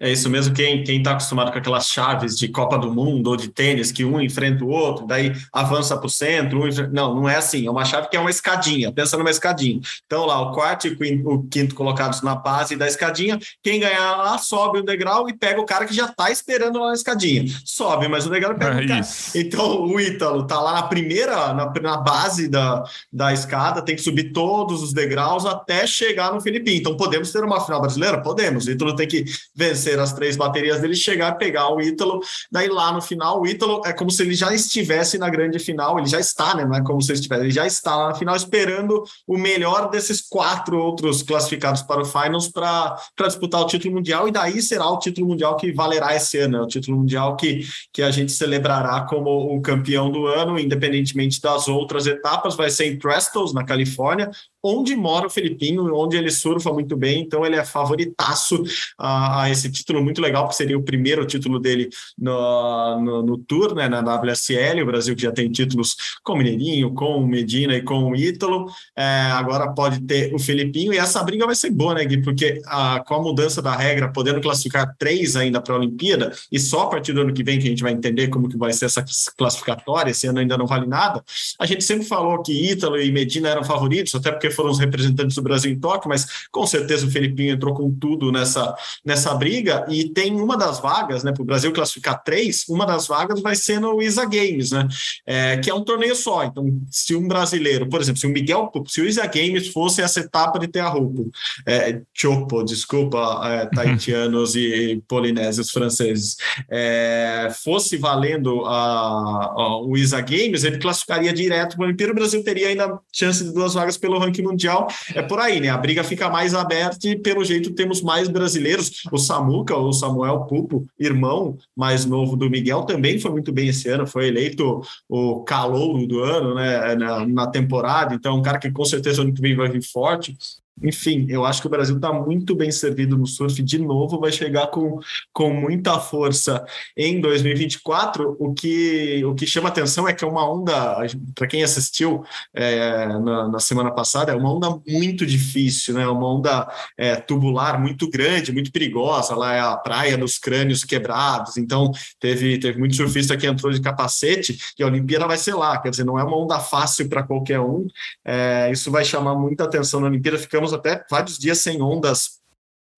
É 0.00 0.10
isso 0.10 0.30
mesmo, 0.30 0.54
quem 0.54 0.82
está 0.82 1.12
acostumado 1.12 1.50
com 1.50 1.58
aquelas 1.58 1.86
chaves 1.86 2.36
de 2.36 2.48
Copa 2.48 2.78
do 2.78 2.92
Mundo 2.92 3.30
ou 3.30 3.36
de 3.36 3.48
tênis, 3.48 3.90
que 3.90 4.04
um 4.04 4.20
enfrenta 4.20 4.64
o 4.64 4.68
outro, 4.68 5.06
daí 5.06 5.32
avança 5.52 5.96
para 5.96 6.06
o 6.06 6.10
centro. 6.10 6.62
Um 6.62 6.68
enfrenta... 6.68 6.90
Não, 6.92 7.14
não 7.14 7.28
é 7.28 7.36
assim. 7.36 7.66
É 7.66 7.70
uma 7.70 7.84
chave 7.84 8.08
que 8.08 8.16
é 8.16 8.20
uma 8.20 8.30
escadinha, 8.30 8.92
pensa 8.92 9.16
numa 9.16 9.30
escadinha. 9.30 9.80
Então, 10.06 10.24
lá, 10.24 10.40
o 10.40 10.52
quarto 10.52 10.86
e 10.86 10.90
o 10.92 10.98
quinto, 10.98 11.28
o 11.28 11.42
quinto 11.48 11.74
colocados 11.74 12.22
na 12.22 12.34
base 12.34 12.76
da 12.76 12.86
escadinha, 12.86 13.38
quem 13.62 13.80
ganhar 13.80 14.16
lá 14.16 14.38
sobe 14.38 14.78
o 14.78 14.82
degrau 14.82 15.28
e 15.28 15.36
pega 15.36 15.60
o 15.60 15.66
cara 15.66 15.84
que 15.84 15.94
já 15.94 16.06
está 16.06 16.30
esperando 16.30 16.78
lá 16.78 16.88
na 16.88 16.94
escadinha. 16.94 17.44
Sobe, 17.64 18.08
mas 18.08 18.26
o 18.26 18.30
degrau 18.30 18.54
pega 18.54 18.80
é 18.80 18.84
o 18.84 18.88
cara. 18.88 19.00
Isso. 19.00 19.36
Então, 19.36 19.82
o 19.82 20.00
Ítalo 20.00 20.42
está 20.42 20.60
lá 20.60 20.74
na 20.74 20.82
primeira, 20.84 21.52
na, 21.52 21.72
na 21.80 21.96
base 21.96 22.48
da, 22.48 22.84
da 23.12 23.32
escada, 23.32 23.82
tem 23.82 23.96
que 23.96 24.02
subir 24.02 24.32
todos 24.32 24.82
os 24.82 24.92
degraus 24.92 25.44
até 25.44 25.86
chegar 25.86 26.32
no 26.32 26.40
Filipinho. 26.40 26.78
Então, 26.78 26.96
podemos 26.96 27.32
ter 27.32 27.42
uma 27.42 27.60
final 27.60 27.80
brasileira? 27.80 28.20
Podemos. 28.20 28.66
O 28.66 28.70
Ítalo 28.70 28.94
tem 28.94 29.08
que 29.08 29.24
vencer 29.68 29.98
as 29.98 30.12
três 30.12 30.36
baterias 30.36 30.80
dele, 30.80 30.94
chegar 30.94 31.32
pegar 31.32 31.68
o 31.72 31.80
Ítalo, 31.80 32.20
daí 32.50 32.68
lá 32.68 32.92
no 32.92 33.00
final, 33.00 33.40
o 33.40 33.46
Ítalo 33.46 33.82
é 33.84 33.92
como 33.92 34.10
se 34.10 34.22
ele 34.22 34.34
já 34.34 34.52
estivesse 34.54 35.18
na 35.18 35.28
grande 35.28 35.58
final, 35.58 35.98
ele 35.98 36.08
já 36.08 36.18
está, 36.18 36.54
né? 36.54 36.64
Não 36.64 36.74
é 36.74 36.82
como 36.82 37.00
se 37.00 37.12
ele 37.12 37.18
estivesse, 37.18 37.42
ele 37.42 37.50
já 37.50 37.66
está 37.66 37.96
lá 37.96 38.08
na 38.08 38.14
final 38.14 38.34
esperando 38.34 39.04
o 39.26 39.36
melhor 39.36 39.90
desses 39.90 40.20
quatro 40.20 40.78
outros 40.78 41.22
classificados 41.22 41.82
para 41.82 42.02
o 42.02 42.04
Finals 42.04 42.48
para 42.48 42.96
disputar 43.26 43.60
o 43.60 43.66
título 43.66 43.94
mundial, 43.94 44.28
e 44.28 44.32
daí 44.32 44.60
será 44.62 44.88
o 44.88 44.98
título 44.98 45.28
mundial 45.28 45.56
que 45.56 45.72
valerá 45.72 46.14
esse 46.14 46.38
ano, 46.38 46.58
é 46.58 46.60
o 46.62 46.66
título 46.66 46.98
mundial 46.98 47.36
que, 47.36 47.66
que 47.92 48.02
a 48.02 48.10
gente 48.10 48.32
celebrará 48.32 49.02
como 49.02 49.56
o 49.56 49.60
campeão 49.60 50.10
do 50.10 50.26
ano, 50.26 50.58
independentemente 50.58 51.40
das 51.40 51.68
outras 51.68 52.06
etapas, 52.06 52.56
vai 52.56 52.70
ser 52.70 52.86
em 52.86 52.98
Trestles, 52.98 53.52
na 53.52 53.64
Califórnia, 53.64 54.30
onde 54.62 54.96
mora 54.96 55.26
o 55.26 55.30
Felipinho, 55.30 55.94
onde 55.94 56.16
ele 56.16 56.30
surfa 56.30 56.72
muito 56.72 56.96
bem, 56.96 57.22
então 57.22 57.44
ele 57.46 57.56
é 57.56 57.64
favoritaço 57.64 58.62
a, 58.98 59.42
a 59.42 59.50
esse 59.50 59.70
título 59.70 60.02
muito 60.02 60.20
legal, 60.20 60.44
porque 60.44 60.56
seria 60.56 60.76
o 60.76 60.82
primeiro 60.82 61.24
título 61.24 61.58
dele 61.58 61.88
no, 62.18 63.00
no, 63.00 63.22
no, 63.22 63.38
Tour, 63.38 63.74
né, 63.74 63.88
na 63.88 64.00
WSL, 64.00 64.82
o 64.82 64.86
Brasil 64.86 65.14
que 65.14 65.22
já 65.22 65.32
tem 65.32 65.50
títulos 65.50 65.96
com 66.22 66.36
Mineirinho, 66.36 66.92
com 66.92 67.24
Medina 67.24 67.74
e 67.74 67.82
com 67.82 68.10
o 68.10 68.16
Ítalo, 68.16 68.66
é, 68.96 69.04
agora 69.32 69.72
pode 69.72 70.00
ter 70.00 70.34
o 70.34 70.38
Felipinho, 70.38 70.92
e 70.92 70.98
essa 70.98 71.22
briga 71.22 71.46
vai 71.46 71.54
ser 71.54 71.70
boa, 71.70 71.94
né, 71.94 72.04
Gui, 72.04 72.22
porque 72.22 72.60
a, 72.66 73.00
com 73.06 73.14
a 73.14 73.22
mudança 73.22 73.62
da 73.62 73.74
regra, 73.76 74.12
podendo 74.12 74.40
classificar 74.40 74.94
três 74.98 75.36
ainda 75.36 75.60
para 75.60 75.74
a 75.74 75.78
Olimpíada, 75.78 76.32
e 76.50 76.58
só 76.58 76.82
a 76.82 76.86
partir 76.88 77.12
do 77.12 77.20
ano 77.20 77.32
que 77.32 77.44
vem 77.44 77.58
que 77.58 77.66
a 77.66 77.70
gente 77.70 77.82
vai 77.82 77.92
entender 77.92 78.28
como 78.28 78.48
que 78.48 78.56
vai 78.56 78.72
ser 78.72 78.86
essa 78.86 79.04
classificatória, 79.36 80.10
esse 80.10 80.26
ano 80.26 80.40
ainda 80.40 80.58
não 80.58 80.66
vale 80.66 80.86
nada, 80.86 81.22
a 81.58 81.66
gente 81.66 81.84
sempre 81.84 82.04
falou 82.04 82.42
que 82.42 82.52
Ítalo 82.52 83.00
e 83.00 83.12
Medina 83.12 83.48
eram 83.48 83.62
favoritos, 83.62 84.14
até 84.14 84.32
porque 84.32 84.47
foram 84.50 84.70
os 84.70 84.78
representantes 84.78 85.36
do 85.36 85.42
Brasil 85.42 85.70
em 85.70 85.78
Tóquio, 85.78 86.08
mas 86.08 86.46
com 86.50 86.66
certeza 86.66 87.06
o 87.06 87.10
Felipinho 87.10 87.54
entrou 87.54 87.74
com 87.74 87.92
tudo 87.92 88.30
nessa, 88.32 88.74
nessa 89.04 89.34
briga. 89.34 89.84
E 89.88 90.08
tem 90.10 90.34
uma 90.40 90.56
das 90.56 90.80
vagas, 90.80 91.24
né, 91.24 91.32
para 91.32 91.42
o 91.42 91.46
Brasil 91.46 91.72
classificar 91.72 92.22
três, 92.22 92.64
uma 92.68 92.86
das 92.86 93.06
vagas 93.06 93.40
vai 93.40 93.56
ser 93.56 93.80
no 93.80 94.02
ISA 94.02 94.24
Games, 94.24 94.70
né, 94.70 94.88
é, 95.26 95.56
que 95.58 95.70
é 95.70 95.74
um 95.74 95.84
torneio 95.84 96.14
só. 96.14 96.44
Então, 96.44 96.80
se 96.90 97.14
um 97.14 97.26
brasileiro, 97.26 97.88
por 97.88 98.00
exemplo, 98.00 98.20
se 98.20 98.26
o 98.26 98.30
Miguel, 98.30 98.70
se 98.86 99.00
o 99.00 99.06
ISA 99.06 99.26
Games 99.26 99.68
fosse 99.68 100.02
essa 100.02 100.20
etapa 100.20 100.58
de 100.58 100.68
Terra-Roupo, 100.68 101.30
é, 101.66 102.00
Chopo, 102.14 102.62
desculpa, 102.62 103.40
é, 103.44 103.66
taitianos 103.66 104.54
e 104.54 105.02
polinésios 105.06 105.70
franceses, 105.70 106.36
é, 106.70 107.48
fosse 107.62 107.96
valendo 107.96 108.64
a, 108.64 109.52
a, 109.56 109.80
o 109.82 109.96
ISA 109.96 110.20
Games, 110.20 110.64
ele 110.64 110.78
classificaria 110.78 111.32
direto 111.32 111.76
para 111.76 111.82
o 111.82 111.86
Olimpíada, 111.86 112.12
o 112.12 112.16
Brasil 112.16 112.42
teria 112.42 112.68
ainda 112.68 112.98
chance 113.12 113.42
de 113.42 113.52
duas 113.52 113.74
vagas 113.74 113.96
pelo 113.96 114.18
ranking 114.18 114.37
mundial. 114.42 114.88
É 115.14 115.22
por 115.22 115.38
aí, 115.38 115.60
né? 115.60 115.68
A 115.68 115.76
briga 115.76 116.02
fica 116.04 116.28
mais 116.28 116.54
aberta 116.54 117.08
e, 117.08 117.16
pelo 117.16 117.44
jeito, 117.44 117.74
temos 117.74 118.02
mais 118.02 118.28
brasileiros. 118.28 119.02
O 119.10 119.18
Samuca, 119.18 119.76
o 119.76 119.92
Samuel 119.92 120.40
Pupo, 120.46 120.86
irmão 120.98 121.56
mais 121.76 122.04
novo 122.04 122.36
do 122.36 122.50
Miguel, 122.50 122.82
também 122.82 123.18
foi 123.18 123.30
muito 123.30 123.52
bem 123.52 123.68
esse 123.68 123.88
ano, 123.88 124.06
foi 124.06 124.28
eleito 124.28 124.80
o 125.08 125.42
calouro 125.44 126.06
do 126.06 126.22
ano, 126.22 126.54
né? 126.54 126.94
Na, 126.94 127.26
na 127.26 127.46
temporada. 127.46 128.14
Então, 128.14 128.36
um 128.36 128.42
cara 128.42 128.58
que 128.58 128.70
com 128.70 128.84
certeza 128.84 129.22
ano 129.22 129.32
que 129.32 129.40
vem 129.40 129.56
vai 129.56 129.68
vir 129.68 129.82
forte 129.82 130.36
enfim, 130.82 131.26
eu 131.28 131.44
acho 131.44 131.60
que 131.60 131.66
o 131.66 131.70
Brasil 131.70 131.96
está 131.96 132.12
muito 132.12 132.54
bem 132.54 132.70
servido 132.70 133.16
no 133.16 133.26
surf. 133.26 133.62
De 133.62 133.78
novo, 133.78 134.18
vai 134.20 134.32
chegar 134.32 134.68
com, 134.68 135.00
com 135.32 135.52
muita 135.52 135.98
força 135.98 136.64
em 136.96 137.20
2024. 137.20 138.36
O 138.38 138.54
que, 138.54 139.24
o 139.24 139.34
que 139.34 139.46
chama 139.46 139.68
atenção 139.68 140.08
é 140.08 140.12
que 140.12 140.24
é 140.24 140.26
uma 140.26 140.48
onda, 140.50 140.98
para 141.34 141.46
quem 141.46 141.62
assistiu 141.62 142.24
é, 142.54 143.06
na, 143.06 143.48
na, 143.48 143.58
semana 143.58 143.90
passada, 143.90 144.32
é 144.32 144.34
uma 144.34 144.52
onda 144.52 144.68
muito 144.86 145.26
difícil, 145.26 145.94
né? 145.94 146.06
Uma 146.06 146.32
onda 146.32 146.68
é, 146.96 147.16
tubular 147.16 147.80
muito 147.80 148.08
grande, 148.10 148.52
muito 148.52 148.72
perigosa. 148.72 149.34
Lá 149.34 149.54
é 149.54 149.60
a 149.60 149.76
praia 149.76 150.16
dos 150.16 150.38
crânios 150.38 150.84
quebrados. 150.84 151.56
Então, 151.56 151.90
teve, 152.20 152.58
teve 152.58 152.78
muito 152.78 152.96
surfista 152.96 153.36
que 153.36 153.46
entrou 153.46 153.72
de 153.72 153.80
capacete 153.80 154.58
e 154.78 154.82
a 154.82 154.86
Olimpíada 154.86 155.26
vai 155.26 155.36
ser 155.36 155.54
lá. 155.54 155.78
Quer 155.78 155.90
dizer, 155.90 156.04
não 156.04 156.18
é 156.18 156.24
uma 156.24 156.36
onda 156.36 156.58
fácil 156.58 157.08
para 157.08 157.22
qualquer 157.22 157.60
um. 157.60 157.86
É, 158.24 158.70
isso 158.72 158.90
vai 158.90 159.04
chamar 159.04 159.34
muita 159.34 159.64
atenção 159.64 160.00
na 160.00 160.06
Olimpíada. 160.06 160.38
Ficamos 160.38 160.67
ficamos 160.68 160.72
até 160.72 161.04
vários 161.10 161.38
dias 161.38 161.58
sem 161.58 161.80
ondas 161.80 162.38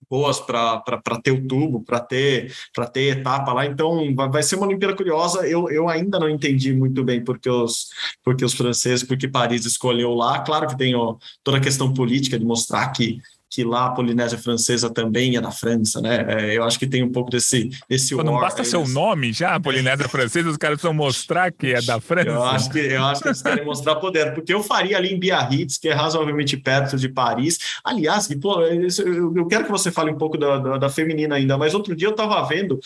boas 0.09 0.41
para 0.41 0.83
ter 1.23 1.31
o 1.31 1.47
tubo, 1.47 1.83
para 1.83 2.01
ter 2.01 2.53
para 2.75 2.87
ter 2.87 3.19
etapa 3.19 3.53
lá. 3.53 3.67
Então 3.67 4.13
vai 4.15 4.43
ser 4.43 4.57
uma 4.57 4.67
Olimpíada 4.67 4.97
curiosa. 4.97 5.47
Eu, 5.47 5.71
eu 5.71 5.89
ainda 5.89 6.19
não 6.19 6.29
entendi 6.29 6.73
muito 6.73 7.05
bem 7.05 7.23
porque 7.23 7.49
os 7.49 7.91
porque 8.25 8.45
os 8.45 8.55
franceses, 8.55 9.07
porque 9.07 9.29
Paris 9.29 9.65
escolheu 9.65 10.15
lá. 10.15 10.41
Claro 10.41 10.67
que 10.67 10.77
tem 10.77 10.95
ó, 10.97 11.17
toda 11.45 11.59
a 11.59 11.61
questão 11.61 11.95
política 11.95 12.39
de 12.39 12.45
mostrar 12.45 12.89
que 12.91 13.21
que 13.51 13.65
lá 13.65 13.87
a 13.87 13.91
Polinésia 13.91 14.39
Francesa 14.39 14.89
também 14.89 15.37
é 15.37 15.41
da 15.41 15.51
França, 15.51 16.01
né? 16.01 16.25
É, 16.29 16.57
eu 16.57 16.63
acho 16.63 16.79
que 16.79 16.87
tem 16.87 17.03
um 17.03 17.11
pouco 17.11 17.31
desse 17.31 17.69
desse 17.89 18.15
Não 18.15 18.39
basta 18.39 18.63
ser 18.63 18.77
o 18.77 18.87
nome 18.87 19.33
já, 19.33 19.57
a 19.57 19.61
Polinésia 19.61 20.09
Francesa, 20.09 20.49
os 20.49 20.57
caras 20.57 20.77
precisam 20.77 20.95
mostrar 20.95 21.51
que 21.51 21.75
é 21.75 21.83
da 21.83 22.01
França. 22.01 22.31
Eu 22.31 22.45
acho 22.45 22.71
que 22.71 22.79
eu 22.79 23.05
acho 23.05 23.23
que 23.23 23.29
eles 23.29 23.43
querem 23.43 23.65
mostrar 23.65 23.97
poder, 23.97 24.33
porque 24.35 24.55
eu 24.55 24.63
faria 24.63 24.97
ali 24.97 25.13
em 25.13 25.19
Biarritz, 25.19 25.79
que 25.79 25.89
é 25.89 25.93
razoavelmente 25.93 26.57
perto 26.57 26.97
de 26.97 27.09
Paris. 27.09 27.59
Aliás, 27.85 28.29
pô, 28.41 28.61
eu 28.63 29.47
quero 29.47 29.65
que 29.65 29.71
você 29.71 29.91
fale 29.91 30.13
um 30.13 30.17
pouco 30.17 30.39
da, 30.39 30.59
da, 30.59 30.79
da 30.79 30.89
feminina 30.89 31.35
ainda, 31.35 31.59
mas 31.59 31.75
outro 31.75 31.97
dia 31.97 32.07
eu 32.07 32.13
estava 32.13 32.41
vendo, 32.47 32.79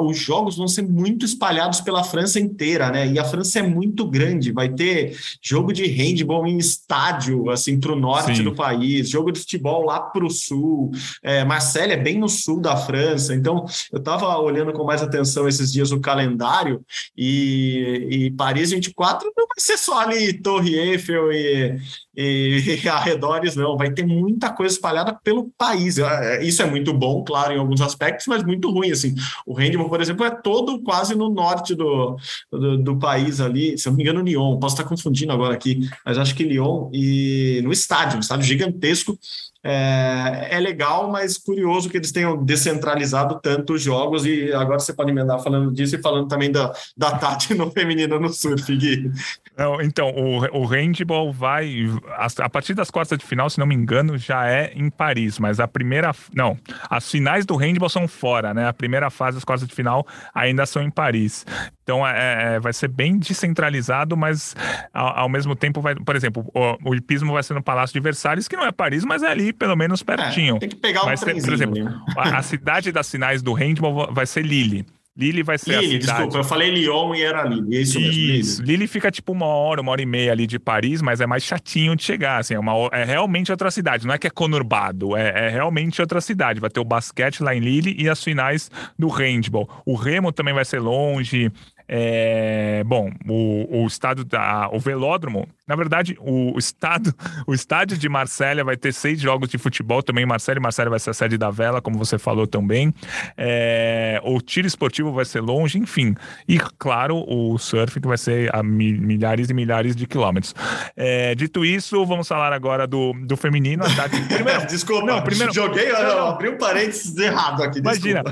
os 0.00 0.18
jogos 0.18 0.56
vão 0.56 0.66
ser 0.66 0.82
muito 0.82 1.24
espalhados 1.24 1.80
pela 1.80 2.02
França 2.02 2.40
inteira, 2.40 2.90
né? 2.90 3.06
E 3.06 3.18
a 3.18 3.24
França 3.24 3.60
é 3.60 3.62
muito 3.62 4.04
grande, 4.04 4.50
vai 4.50 4.68
ter 4.68 5.16
jogo 5.40 5.72
de 5.72 5.86
handball 5.86 6.46
em 6.46 6.58
estádio, 6.58 7.48
assim, 7.50 7.78
para 7.78 7.92
o 7.92 7.96
norte 7.96 8.36
Sim. 8.36 8.44
do 8.44 8.54
país, 8.54 9.08
jogo 9.08 9.30
de 9.30 9.38
futebol 9.38 9.84
lá 9.84 9.99
para 10.00 10.24
o 10.24 10.30
sul. 10.30 10.90
É, 11.22 11.44
é 11.78 11.96
bem 11.96 12.18
no 12.18 12.28
sul 12.28 12.60
da 12.60 12.76
França. 12.76 13.34
Então, 13.34 13.64
eu 13.92 13.98
estava 13.98 14.36
olhando 14.38 14.72
com 14.72 14.84
mais 14.84 15.02
atenção 15.02 15.48
esses 15.48 15.72
dias 15.72 15.92
o 15.92 16.00
calendário 16.00 16.84
e, 17.16 18.08
e 18.10 18.30
Paris 18.32 18.70
24 18.70 19.32
não 19.36 19.46
vai 19.46 19.58
ser 19.58 19.76
só 19.76 20.00
ali 20.00 20.32
Torre 20.32 20.74
Eiffel 20.74 21.32
e, 21.32 21.78
e, 22.16 22.80
arredores, 22.88 23.56
não. 23.56 23.76
Vai 23.76 23.92
ter 23.92 24.06
muita 24.06 24.52
coisa 24.52 24.74
espalhada 24.74 25.18
pelo 25.22 25.50
país. 25.56 25.98
É, 25.98 26.42
isso 26.42 26.62
é 26.62 26.66
muito 26.66 26.92
bom, 26.92 27.24
claro, 27.24 27.52
em 27.52 27.58
alguns 27.58 27.80
aspectos, 27.80 28.26
mas 28.26 28.42
muito 28.42 28.70
ruim. 28.70 28.90
Assim, 28.90 29.14
o 29.46 29.54
handball, 29.54 29.88
por 29.88 30.00
exemplo, 30.00 30.24
é 30.24 30.30
todo 30.30 30.82
quase 30.82 31.14
no 31.14 31.28
norte 31.30 31.74
do, 31.74 32.16
do, 32.50 32.78
do 32.78 32.98
país 32.98 33.40
ali. 33.40 33.78
Se 33.78 33.88
eu 33.88 33.92
não 33.92 33.96
me 33.96 34.02
engano, 34.02 34.22
Lyon. 34.22 34.58
Posso 34.58 34.74
estar 34.74 34.88
confundindo 34.88 35.32
agora 35.32 35.54
aqui, 35.54 35.88
mas 36.04 36.18
acho 36.18 36.34
que 36.34 36.44
Lyon 36.44 36.90
e 36.92 37.60
no 37.62 37.72
estádio, 37.72 38.16
um 38.16 38.20
estádio 38.20 38.46
gigantesco 38.46 39.18
é, 39.62 40.48
é, 40.52 40.58
legal, 40.58 41.10
mas 41.10 41.36
curioso 41.36 41.90
que 41.90 41.98
eles 41.98 42.10
tenham 42.10 42.42
descentralizado 42.42 43.38
tanto 43.42 43.74
os 43.74 43.82
jogos 43.82 44.24
e 44.24 44.50
agora 44.54 44.78
você 44.78 44.92
pode 44.92 45.10
emendar 45.10 45.38
falando 45.42 45.70
disso 45.70 45.96
e 45.96 46.02
falando 46.02 46.28
também 46.28 46.50
da, 46.50 46.72
da 46.96 47.18
Tati 47.18 47.52
no 47.54 47.70
feminino 47.70 48.18
no 48.18 48.30
surf, 48.30 48.74
Gui. 48.74 49.10
Não, 49.58 49.80
então, 49.82 50.08
o, 50.10 50.62
o 50.62 50.64
handball 50.64 51.30
vai, 51.30 51.84
a, 52.16 52.26
a, 52.44 52.48
partir 52.48 52.72
das 52.72 52.90
quartas 52.90 53.18
de 53.18 53.24
final, 53.26 53.50
se 53.50 53.58
não 53.58 53.66
me 53.66 53.74
engano, 53.74 54.16
já 54.16 54.48
é 54.48 54.72
em 54.74 54.88
Paris, 54.88 55.38
mas 55.38 55.60
a 55.60 55.68
primeira, 55.68 56.12
não, 56.34 56.56
as 56.88 57.10
finais 57.10 57.44
do 57.44 57.56
handball 57.56 57.90
são 57.90 58.08
fora, 58.08 58.54
né? 58.54 58.66
A 58.66 58.72
primeira 58.72 59.10
fase 59.10 59.36
das 59.36 59.44
quartas 59.44 59.68
de 59.68 59.74
final 59.74 60.06
ainda 60.34 60.64
são 60.64 60.82
em 60.82 60.90
Paris. 60.90 61.44
Então, 61.82 62.06
é, 62.06 62.54
é 62.54 62.60
vai 62.60 62.72
ser 62.72 62.88
bem 62.88 63.18
descentralizado, 63.18 64.16
mas 64.16 64.56
ao, 64.94 65.18
ao, 65.18 65.28
mesmo 65.28 65.54
tempo 65.54 65.82
vai, 65.82 65.94
por 65.94 66.16
exemplo, 66.16 66.50
o, 66.54 66.90
o 66.90 66.94
hipismo 66.94 67.34
vai 67.34 67.42
ser 67.42 67.52
no 67.52 67.62
Palácio 67.62 67.92
de 67.92 68.00
Versalhes, 68.00 68.48
que 68.48 68.56
não 68.56 68.64
é 68.64 68.72
Paris, 68.72 69.04
mas 69.04 69.22
é 69.22 69.28
ali 69.28 69.49
pelo 69.52 69.76
menos 69.76 70.02
pertinho. 70.02 70.56
É, 70.56 70.60
tem 70.60 70.68
que 70.68 70.76
pegar 70.76 71.02
um 71.02 71.06
Mas, 71.06 71.20
Por 71.22 71.52
exemplo, 71.52 71.76
a, 72.16 72.38
a, 72.38 72.42
cidade 72.42 72.92
das 72.92 73.10
finais 73.10 73.42
do 73.42 73.52
handball 73.52 74.12
vai 74.12 74.26
ser 74.26 74.44
Lille. 74.44 74.84
Lille 75.16 75.42
vai 75.42 75.58
ser 75.58 75.80
Lille, 75.80 75.96
a 75.96 76.00
cidade. 76.00 76.18
desculpa, 76.18 76.38
eu 76.38 76.44
falei 76.44 76.70
Lyon 76.70 77.14
e 77.14 77.22
era 77.22 77.44
Lille. 77.44 77.76
É 77.76 77.80
isso, 77.80 77.98
isso. 77.98 78.62
Lille. 78.62 78.72
Lille 78.72 78.86
fica 78.86 79.10
tipo 79.10 79.32
uma 79.32 79.46
hora, 79.46 79.80
uma 79.80 79.92
hora 79.92 80.00
e 80.00 80.06
meia 80.06 80.32
ali 80.32 80.46
de 80.46 80.58
Paris, 80.58 81.02
mas 81.02 81.20
é 81.20 81.26
mais 81.26 81.42
chatinho 81.42 81.94
de 81.94 82.02
chegar, 82.02 82.38
assim, 82.38 82.54
é, 82.54 82.58
uma, 82.58 82.72
é 82.92 83.04
realmente 83.04 83.50
outra 83.50 83.70
cidade, 83.70 84.06
não 84.06 84.14
é 84.14 84.18
que 84.18 84.26
é 84.26 84.30
conurbado, 84.30 85.16
é, 85.16 85.46
é 85.46 85.48
realmente 85.48 86.00
outra 86.00 86.20
cidade. 86.20 86.60
Vai 86.60 86.70
ter 86.70 86.80
o 86.80 86.84
basquete 86.84 87.42
lá 87.42 87.54
em 87.54 87.60
Lille 87.60 87.94
e 87.98 88.08
as 88.08 88.22
finais 88.22 88.70
do 88.98 89.08
handball. 89.08 89.68
O 89.84 89.94
remo 89.94 90.32
também 90.32 90.54
vai 90.54 90.64
ser 90.64 90.78
longe, 90.78 91.52
é, 91.92 92.84
bom, 92.84 93.10
o, 93.28 93.82
o 93.82 93.86
estado 93.88 94.24
da, 94.24 94.70
o 94.72 94.78
velódromo, 94.78 95.48
na 95.70 95.76
verdade, 95.76 96.16
o, 96.20 96.58
estado, 96.58 97.14
o 97.46 97.54
estádio 97.54 97.96
de 97.96 98.08
Marsella 98.08 98.64
vai 98.64 98.76
ter 98.76 98.92
seis 98.92 99.20
jogos 99.20 99.48
de 99.48 99.58
futebol 99.58 100.02
também. 100.02 100.26
Marsella, 100.26 100.58
Marsella 100.60 100.90
vai 100.90 100.98
ser 100.98 101.10
a 101.10 101.14
sede 101.14 101.38
da 101.38 101.50
vela, 101.50 101.80
como 101.80 101.96
você 101.96 102.18
falou 102.18 102.46
também. 102.46 102.92
É, 103.36 104.20
o 104.24 104.40
tiro 104.40 104.66
esportivo 104.66 105.12
vai 105.12 105.24
ser 105.24 105.40
longe, 105.40 105.78
enfim. 105.78 106.14
E 106.48 106.58
claro, 106.78 107.24
o 107.28 107.58
surf 107.58 108.00
que 108.00 108.08
vai 108.08 108.18
ser 108.18 108.54
a 108.54 108.62
milhares 108.62 109.50
e 109.50 109.54
milhares 109.54 109.94
de 109.94 110.06
quilômetros. 110.06 110.54
É, 110.96 111.34
dito 111.34 111.64
isso, 111.64 112.04
vamos 112.04 112.26
falar 112.26 112.52
agora 112.52 112.86
do, 112.86 113.12
do 113.12 113.36
feminino. 113.36 113.84
Primeiro, 114.28 114.66
desculpa, 114.66 115.06
não, 115.06 115.22
primeiro, 115.22 115.52
joguei, 115.52 115.92
não, 115.92 116.28
abri 116.28 116.48
um 116.48 116.56
parênteses 116.56 117.16
errado 117.16 117.62
aqui. 117.62 117.78
Imagina. 117.78 118.22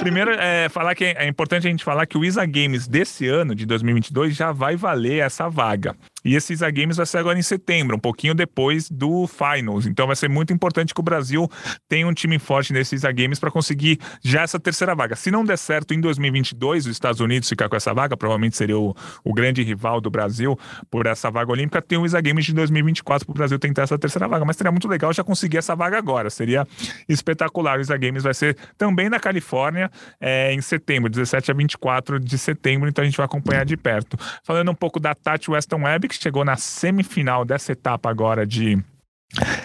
Primeiro, 0.00 0.30
é, 0.30 0.68
falar 0.68 0.94
que 0.94 1.04
é, 1.04 1.26
importante 1.26 1.66
a 1.66 1.70
gente 1.70 1.84
falar 1.84 2.06
que 2.06 2.16
o 2.16 2.24
Isa 2.24 2.44
Games 2.46 2.86
desse 2.86 3.16
esse 3.16 3.28
ano 3.28 3.54
de 3.54 3.64
2022 3.64 4.36
já 4.36 4.52
vai 4.52 4.76
valer 4.76 5.20
essa 5.20 5.48
vaga. 5.48 5.96
E 6.26 6.34
esse 6.34 6.52
ISA 6.52 6.68
Games 6.72 6.96
vai 6.96 7.06
ser 7.06 7.18
agora 7.18 7.38
em 7.38 7.42
setembro, 7.42 7.94
um 7.94 8.00
pouquinho 8.00 8.34
depois 8.34 8.90
do 8.90 9.28
Finals. 9.28 9.86
Então 9.86 10.08
vai 10.08 10.16
ser 10.16 10.28
muito 10.28 10.52
importante 10.52 10.92
que 10.92 11.00
o 11.00 11.02
Brasil 11.02 11.48
tenha 11.88 12.04
um 12.04 12.12
time 12.12 12.36
forte 12.40 12.72
nesse 12.72 12.96
ISA 12.96 13.12
Games 13.12 13.38
para 13.38 13.48
conseguir 13.48 14.00
já 14.24 14.42
essa 14.42 14.58
terceira 14.58 14.92
vaga. 14.92 15.14
Se 15.14 15.30
não 15.30 15.44
der 15.44 15.56
certo 15.56 15.94
em 15.94 16.00
2022, 16.00 16.86
os 16.86 16.90
Estados 16.90 17.20
Unidos 17.20 17.48
ficar 17.48 17.68
com 17.68 17.76
essa 17.76 17.94
vaga, 17.94 18.16
provavelmente 18.16 18.56
seria 18.56 18.76
o, 18.76 18.92
o 19.22 19.32
grande 19.32 19.62
rival 19.62 20.00
do 20.00 20.10
Brasil 20.10 20.58
por 20.90 21.06
essa 21.06 21.30
vaga 21.30 21.52
olímpica, 21.52 21.80
tem 21.80 21.96
o 21.96 22.04
ISA 22.04 22.20
Games 22.20 22.44
de 22.44 22.52
2024 22.54 23.24
para 23.24 23.32
o 23.32 23.34
Brasil 23.34 23.56
tentar 23.60 23.82
essa 23.82 23.96
terceira 23.96 24.26
vaga. 24.26 24.44
Mas 24.44 24.56
seria 24.56 24.72
muito 24.72 24.88
legal 24.88 25.12
já 25.12 25.22
conseguir 25.22 25.58
essa 25.58 25.76
vaga 25.76 25.96
agora. 25.96 26.28
Seria 26.28 26.66
espetacular. 27.08 27.78
O 27.78 27.80
ISA 27.80 27.96
Games 27.96 28.24
vai 28.24 28.34
ser 28.34 28.56
também 28.76 29.08
na 29.08 29.20
Califórnia 29.20 29.88
é, 30.20 30.52
em 30.52 30.60
setembro, 30.60 31.08
17 31.08 31.52
a 31.52 31.54
24 31.54 32.18
de 32.18 32.36
setembro. 32.36 32.88
Então 32.88 33.02
a 33.02 33.04
gente 33.04 33.16
vai 33.16 33.26
acompanhar 33.26 33.64
de 33.64 33.76
perto. 33.76 34.16
Falando 34.42 34.72
um 34.72 34.74
pouco 34.74 34.98
da 34.98 35.14
Tati 35.14 35.52
Weston 35.52 35.84
Webb, 35.84 36.08
que 36.08 36.15
chegou 36.22 36.44
na 36.44 36.56
semifinal 36.56 37.44
dessa 37.44 37.72
etapa 37.72 38.10
agora 38.10 38.46
de 38.46 38.78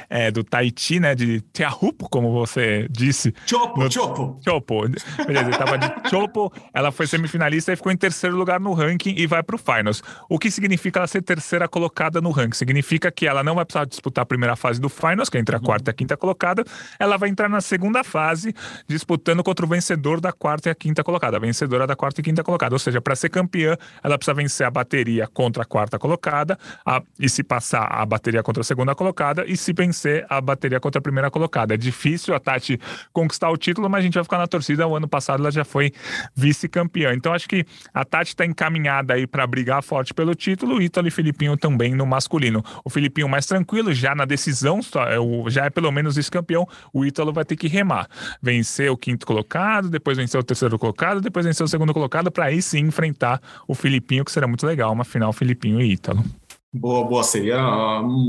é, 0.10 0.32
do 0.32 0.44
Tahiti, 0.44 1.00
né? 1.00 1.16
De 1.16 1.42
Teahupo, 1.42 2.10
como 2.10 2.32
você 2.32 2.88
disse. 2.90 3.34
Chopo, 3.46 3.80
no... 3.80 3.92
Chopo. 3.92 4.40
Chopo. 4.44 4.82
Beleza, 5.26 5.50
ele 5.50 5.58
tava 5.58 5.78
de 5.78 5.88
Chopo. 6.10 6.52
Ela 6.74 6.92
foi 6.92 7.08
semifinalista 7.08 7.72
e 7.72 7.76
ficou 7.76 7.92
em 7.92 7.98
terceiro 7.98 8.36
lugar 8.36 8.60
no 8.60 8.74
ranking 8.74 9.16
e 9.18 9.28
vai 9.28 9.44
pro 9.44 9.58
Finals. 9.58 10.02
O 10.30 10.38
que 10.38 10.52
significa 10.52 11.00
ela 11.00 11.08
ser 11.08 11.22
terceira 11.22 11.68
colocada 11.68 12.20
no 12.20 12.32
ranking? 12.32 12.58
Significa 12.58 13.12
que 13.12 13.28
ela 13.28 13.44
não 13.44 13.56
vai 13.56 13.66
precisar 13.66 13.86
disputar 13.86 14.24
a 14.24 14.26
primeira 14.26 14.56
fase 14.56 14.82
do 14.82 14.90
Finals, 14.90 15.30
que 15.30 15.38
é 15.38 15.40
entre 15.40 15.56
a 15.56 15.60
quarta 15.60 15.90
e 15.90 15.92
a 15.92 15.94
quinta 15.94 16.18
colocada. 16.18 16.64
Ela 17.00 17.18
vai 17.18 17.30
entrar 17.30 17.48
na 17.48 17.62
segunda 17.62 18.04
fase, 18.04 18.54
disputando 18.88 19.44
contra 19.44 19.66
o 19.66 19.70
vencedor 19.70 20.20
da 20.20 20.32
quarta 20.32 20.70
e 20.70 20.72
a 20.72 20.76
quinta 20.76 21.04
colocada. 21.04 21.38
A 21.38 21.40
vencedora 21.40 21.86
da 21.86 21.96
quarta 21.96 22.20
e 22.20 22.24
quinta 22.24 22.44
colocada. 22.44 22.76
Ou 22.76 22.80
seja, 22.80 23.00
para 23.00 23.16
ser 23.16 23.30
campeã, 23.30 23.78
ela 24.04 24.18
precisa 24.18 24.34
vencer 24.34 24.68
a 24.68 24.72
bateria 24.72 25.28
contra 25.28 25.64
a 25.64 25.66
quarta 25.66 26.00
colocada 26.00 26.58
a... 26.86 27.02
e 27.20 27.30
se 27.30 27.44
passar 27.44 27.86
a 27.86 28.06
bateria 28.06 28.44
contra 28.44 28.62
a 28.62 28.64
segunda 28.64 28.96
colocada 28.96 29.46
e 29.52 29.58
se 29.58 29.74
vencer 29.74 30.26
a 30.30 30.40
bateria 30.40 30.80
contra 30.80 31.00
a 31.00 31.02
primeira 31.02 31.30
colocada. 31.30 31.74
É 31.74 31.78
difícil 31.78 32.34
a 32.34 32.40
Tati 32.40 32.80
conquistar 33.12 33.50
o 33.50 33.58
título, 33.58 33.90
mas 33.90 34.00
a 34.00 34.04
gente 34.04 34.14
vai 34.14 34.24
ficar 34.24 34.38
na 34.38 34.48
torcida. 34.48 34.88
O 34.88 34.96
ano 34.96 35.08
passado 35.08 35.42
ela 35.42 35.52
já 35.52 35.66
foi 35.66 35.92
vice-campeã. 36.34 37.14
Então 37.14 37.34
acho 37.34 37.50
que 37.50 37.66
a 37.94 38.06
Tati 38.06 38.30
está 38.30 38.46
encaminhada 38.46 39.14
aí 39.14 39.28
para 39.28 39.46
brigar 39.46 39.84
forte 39.84 40.14
pelo 40.14 40.34
título. 40.34 40.82
Ítalo 40.82 41.08
e 41.08 41.12
Filipinho 41.12 41.58
também 41.58 41.94
no 41.94 42.06
masculino. 42.06 42.64
O 42.86 42.90
Filipinho 42.90 43.28
mais 43.28 43.46
tranquilo, 43.46 43.94
já 43.94 44.16
na 44.16 44.24
decisão, 44.24 44.80
é 44.80 45.52
já 45.52 45.66
é 45.66 45.70
pelo 45.70 45.92
menos 45.92 46.16
vice-campeão. 46.16 46.66
O 46.94 47.06
Ítalo 47.06 47.34
vai 47.34 47.44
ter 47.44 47.58
que 47.58 47.68
remar. 47.68 48.08
Vencer 48.42 48.90
o 48.90 48.96
quinto 48.96 49.26
colocado, 49.26 49.90
depois 49.90 50.18
vencer 50.18 50.40
o 50.40 50.44
terceiro 50.44 50.80
colocado, 50.80 51.20
depois 51.20 51.46
vencer 51.46 51.66
o 51.66 51.68
segundo 51.68 51.94
colocado, 51.94 52.32
para 52.32 52.46
aí 52.46 52.62
sim 52.62 52.80
enfrentar 52.80 53.42
o 53.68 53.76
Filipinho, 53.76 54.24
que 54.24 54.32
será 54.32 54.48
muito 54.48 54.66
legal. 54.66 54.94
Uma 54.94 55.04
final 55.04 55.34
Filipinho 55.34 55.82
e 55.82 55.92
Ítalo. 55.92 56.24
Boa, 56.74 57.06
boa. 57.06 57.24
Seria 57.24 57.60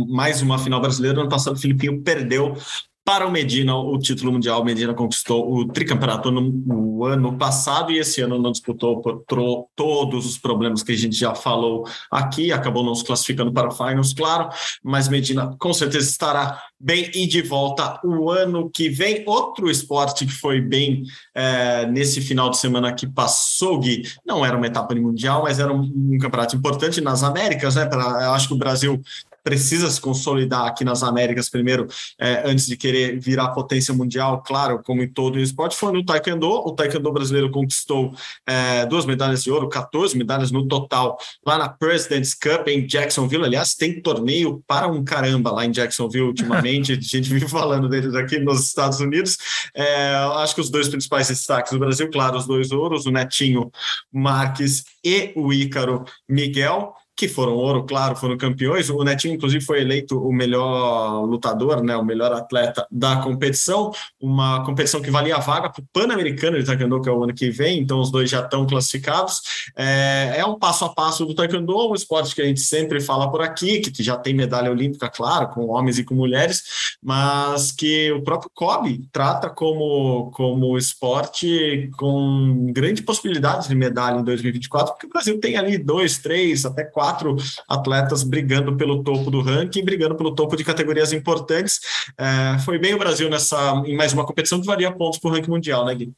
mais 0.09 0.43
uma 0.43 0.59
final 0.59 0.81
brasileira. 0.81 1.21
Ano 1.21 1.29
passado, 1.29 1.55
o 1.55 1.59
Filipinho 1.61 2.03
perdeu 2.03 2.57
para 3.05 3.27
o 3.27 3.31
Medina, 3.31 3.77
o 3.77 3.99
título 3.99 4.33
mundial, 4.33 4.61
o 4.61 4.65
Medina 4.65 4.95
conquistou 4.95 5.53
o 5.53 5.67
tricampeonato 5.67 6.31
no, 6.31 6.41
no, 6.41 7.05
ano 7.05 7.37
passado 7.37 7.91
e 7.91 7.99
esse 7.99 8.21
ano 8.21 8.39
não 8.39 8.53
disputou 8.53 9.01
por 9.01 9.67
todos 9.75 10.25
os 10.25 10.39
problemas 10.39 10.85
que 10.85 10.93
a 10.93 10.97
gente 10.97 11.17
já 11.17 11.35
falou 11.35 11.85
aqui, 12.09 12.53
acabou 12.53 12.85
não 12.85 12.95
se 12.95 13.05
classificando 13.05 13.53
para 13.53 13.69
o 13.69 13.73
Finals, 13.73 14.13
claro, 14.13 14.49
mas 14.85 15.09
Medina 15.09 15.57
com 15.59 15.73
certeza 15.73 16.09
estará 16.09 16.63
bem 16.79 17.11
e 17.15 17.27
de 17.27 17.43
volta 17.43 18.01
o 18.05 18.31
ano 18.31 18.71
que 18.71 18.89
vem. 18.89 19.25
Outro 19.27 19.69
esporte 19.69 20.25
que 20.25 20.33
foi 20.33 20.61
bem 20.61 21.03
é, 21.35 21.87
nesse 21.87 22.21
final 22.21 22.51
de 22.51 22.59
semana 22.59 22.93
que 22.93 23.07
passou, 23.07 23.81
Gui, 23.81 24.03
não 24.25 24.47
era 24.47 24.57
uma 24.57 24.67
etapa 24.67 24.95
de 24.95 25.01
mundial, 25.01 25.43
mas 25.43 25.59
era 25.59 25.73
um, 25.73 25.81
um 25.81 26.19
campeonato 26.19 26.55
importante 26.55 27.01
nas 27.01 27.23
Américas, 27.23 27.75
né? 27.75 27.85
Pra, 27.87 28.33
acho 28.33 28.49
que 28.49 28.55
o 28.55 28.59
Brasil 28.59 29.01
precisa 29.43 29.91
se 29.91 30.01
consolidar 30.01 30.67
aqui 30.67 30.85
nas 30.85 31.03
Américas 31.03 31.49
primeiro, 31.49 31.87
é, 32.19 32.43
antes 32.45 32.67
de 32.67 32.77
querer 32.77 33.19
virar 33.19 33.49
potência 33.49 33.93
mundial, 33.93 34.43
claro, 34.43 34.81
como 34.83 35.03
em 35.03 35.09
todo 35.09 35.37
o 35.37 35.41
esporte, 35.41 35.77
foi 35.77 35.93
no 35.93 36.05
Taekwondo. 36.05 36.49
O 36.49 36.73
Taekwondo 36.73 37.13
brasileiro 37.13 37.51
conquistou 37.51 38.15
é, 38.47 38.87
duas 38.87 39.05
medalhas 39.05 39.43
de 39.43 39.51
ouro, 39.51 39.69
14 39.69 40.17
medalhas 40.17 40.51
no 40.51 40.67
total, 40.67 41.19
lá 41.45 41.59
na 41.59 41.69
President's 41.69 42.35
Cup 42.35 42.69
em 42.69 42.87
Jacksonville. 42.87 43.45
Aliás, 43.45 43.75
tem 43.75 44.01
torneio 44.01 44.63
para 44.67 44.87
um 44.87 45.05
caramba 45.05 45.51
lá 45.51 45.67
em 45.67 45.71
Jacksonville 45.71 46.27
ultimamente, 46.27 46.93
a 46.95 47.01
gente 47.01 47.29
vive 47.29 47.49
falando 47.49 47.89
deles 47.89 48.15
aqui 48.15 48.39
nos 48.39 48.65
Estados 48.65 49.01
Unidos. 49.01 49.37
É, 49.75 50.15
acho 50.37 50.55
que 50.55 50.61
os 50.61 50.71
dois 50.71 50.89
principais 50.89 51.29
destaques 51.29 51.73
do 51.73 51.79
Brasil, 51.79 52.11
claro, 52.11 52.37
os 52.37 52.47
dois 52.47 52.71
ouros, 52.71 53.07
o 53.07 53.11
Netinho 53.11 53.71
Marques 54.13 54.85
e 55.05 55.33
o 55.35 55.53
Ícaro 55.53 56.05
Miguel 56.29 56.95
que 57.15 57.29
foram 57.29 57.55
ouro, 57.55 57.85
claro, 57.85 58.17
foram 58.17 58.37
campeões. 58.37 58.89
O 58.91 59.05
Netinho, 59.05 59.35
inclusive, 59.35 59.65
foi 59.65 59.81
eleito 59.81 60.19
o 60.19 60.33
melhor 60.33 61.25
lutador, 61.25 61.83
né, 61.83 61.97
o 61.97 62.05
melhor 62.05 62.33
atleta 62.33 62.87
da 62.91 63.17
competição, 63.17 63.93
uma 64.21 64.65
competição 64.65 65.01
que 65.01 65.11
valia 65.11 65.37
a 65.37 65.41
vaga 65.41 65.71
para 65.71 65.83
o 65.83 65.87
Pan-Americano 65.93 66.59
de 66.59 66.65
Taekwondo, 66.65 67.01
que 67.01 67.09
é 67.09 67.13
o 67.13 67.23
ano 67.23 67.35
que 67.35 67.51
vem, 67.51 67.79
então 67.79 68.01
os 68.01 68.11
dois 68.11 68.31
já 68.31 68.41
estão 68.41 68.67
classificados. 68.67 69.41
É, 69.77 70.35
é 70.39 70.45
um 70.45 70.59
passo 70.59 70.85
a 70.85 70.89
passo 70.89 71.25
do 71.25 71.35
Taekwondo, 71.35 71.91
um 71.91 71.95
esporte 71.95 72.35
que 72.35 72.43
a 72.43 72.47
gente 72.47 72.61
sempre 72.61 73.01
fala 73.01 73.31
por 73.31 73.43
aqui, 73.43 73.81
que 73.81 74.03
já 74.03 74.17
tem 74.17 74.35
medalha 74.35 74.71
olímpica, 74.71 75.09
claro, 75.09 75.49
com 75.49 75.69
homens 75.69 75.99
e 75.99 76.05
com 76.05 76.15
mulheres, 76.15 76.97
mas 77.03 77.73
que 77.73 78.11
o 78.13 78.23
próprio 78.23 78.51
COB 78.55 79.09
trata 79.13 79.51
como, 79.51 80.31
como 80.33 80.79
esporte 80.79 81.91
com 81.97 82.71
grande 82.73 83.03
possibilidade 83.03 83.69
de 83.69 83.75
medalha 83.75 84.19
em 84.19 84.25
2024, 84.25 84.95
porque 84.95 85.07
o 85.07 85.11
Brasil 85.11 85.39
tem 85.39 85.57
ali 85.57 85.77
dois, 85.79 86.19
três, 86.19 86.65
até 86.65 86.85
quatro 86.85 87.12
quatro 87.13 87.37
atletas 87.69 88.23
brigando 88.23 88.77
pelo 88.77 89.03
topo 89.03 89.31
do 89.31 89.41
ranking, 89.41 89.85
brigando 89.85 90.15
pelo 90.15 90.35
topo 90.35 90.57
de 90.57 90.65
categorias 90.65 91.13
importantes. 91.13 91.81
É, 92.19 92.59
foi 92.61 92.79
bem 92.79 92.95
o 92.95 92.99
Brasil 92.99 93.29
nessa 93.29 93.83
em 93.87 93.97
mais 93.97 94.13
uma 94.13 94.25
competição 94.25 94.61
que 94.61 94.67
varia 94.67 94.91
pontos 94.91 95.19
para 95.19 95.31
o 95.31 95.33
ranking 95.33 95.51
mundial, 95.51 95.85
né, 95.85 95.95
Gui? 95.95 96.13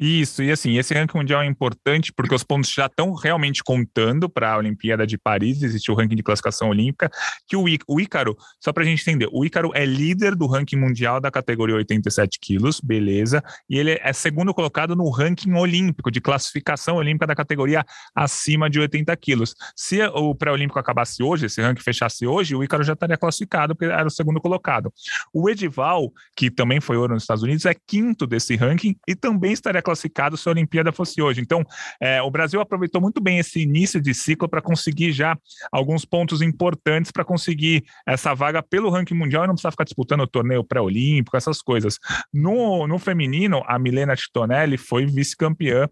Isso, 0.00 0.42
e 0.42 0.50
assim, 0.50 0.78
esse 0.78 0.94
ranking 0.94 1.18
mundial 1.18 1.42
é 1.42 1.46
importante 1.46 2.10
porque 2.10 2.34
os 2.34 2.42
pontos 2.42 2.70
já 2.70 2.86
estão 2.86 3.12
realmente 3.12 3.62
contando 3.62 4.30
para 4.30 4.54
a 4.54 4.56
Olimpíada 4.56 5.06
de 5.06 5.18
Paris, 5.18 5.62
existe 5.62 5.92
o 5.92 5.94
ranking 5.94 6.16
de 6.16 6.22
classificação 6.22 6.70
olímpica, 6.70 7.10
que 7.46 7.54
o, 7.54 7.66
o 7.86 8.00
Ícaro, 8.00 8.34
só 8.58 8.72
para 8.72 8.82
a 8.82 8.86
gente 8.86 9.02
entender, 9.02 9.28
o 9.30 9.44
Ícaro 9.44 9.72
é 9.74 9.84
líder 9.84 10.34
do 10.34 10.46
ranking 10.46 10.76
mundial 10.76 11.20
da 11.20 11.30
categoria 11.30 11.76
87 11.76 12.38
quilos, 12.40 12.80
beleza, 12.80 13.44
e 13.68 13.78
ele 13.78 14.00
é 14.02 14.10
segundo 14.14 14.54
colocado 14.54 14.96
no 14.96 15.10
ranking 15.10 15.52
olímpico, 15.52 16.10
de 16.10 16.18
classificação 16.18 16.96
olímpica 16.96 17.26
da 17.26 17.34
categoria 17.34 17.84
acima 18.14 18.70
de 18.70 18.80
80 18.80 19.14
quilos. 19.18 19.54
Se 19.76 20.02
o 20.14 20.34
pré-olímpico 20.34 20.78
acabasse 20.78 21.22
hoje, 21.22 21.44
esse 21.44 21.60
ranking 21.60 21.82
fechasse 21.82 22.26
hoje, 22.26 22.56
o 22.56 22.64
Ícaro 22.64 22.82
já 22.82 22.94
estaria 22.94 23.18
classificado, 23.18 23.76
porque 23.76 23.92
era 23.92 24.06
o 24.06 24.10
segundo 24.10 24.40
colocado. 24.40 24.90
O 25.30 25.50
Edival, 25.50 26.10
que 26.34 26.50
também 26.50 26.80
foi 26.80 26.96
ouro 26.96 27.12
nos 27.12 27.24
Estados 27.24 27.42
Unidos, 27.42 27.66
é 27.66 27.74
quinto 27.74 28.26
desse 28.26 28.56
ranking 28.56 28.96
e 29.06 29.14
também 29.14 29.52
estaria 29.52 29.82
classificado 29.90 30.36
se 30.36 30.48
a 30.48 30.52
Olimpíada 30.52 30.92
fosse 30.92 31.20
hoje. 31.20 31.40
Então, 31.40 31.64
é, 32.00 32.22
o 32.22 32.30
Brasil 32.30 32.60
aproveitou 32.60 33.00
muito 33.00 33.20
bem 33.20 33.38
esse 33.38 33.60
início 33.60 34.00
de 34.00 34.14
ciclo 34.14 34.48
para 34.48 34.62
conseguir 34.62 35.12
já 35.12 35.36
alguns 35.70 36.04
pontos 36.04 36.40
importantes 36.42 37.10
para 37.10 37.24
conseguir 37.24 37.84
essa 38.06 38.34
vaga 38.34 38.62
pelo 38.62 38.90
ranking 38.90 39.14
mundial 39.14 39.44
e 39.44 39.46
não 39.46 39.54
precisar 39.54 39.70
ficar 39.70 39.84
disputando 39.84 40.20
o 40.20 40.26
torneio 40.26 40.64
pré-olímpico, 40.64 41.36
essas 41.36 41.60
coisas. 41.60 41.98
No, 42.32 42.86
no 42.86 42.98
feminino, 42.98 43.62
a 43.66 43.78
Milena 43.78 44.16
Titonelli 44.16 44.76
foi 44.76 45.06
vice-campeã 45.06 45.88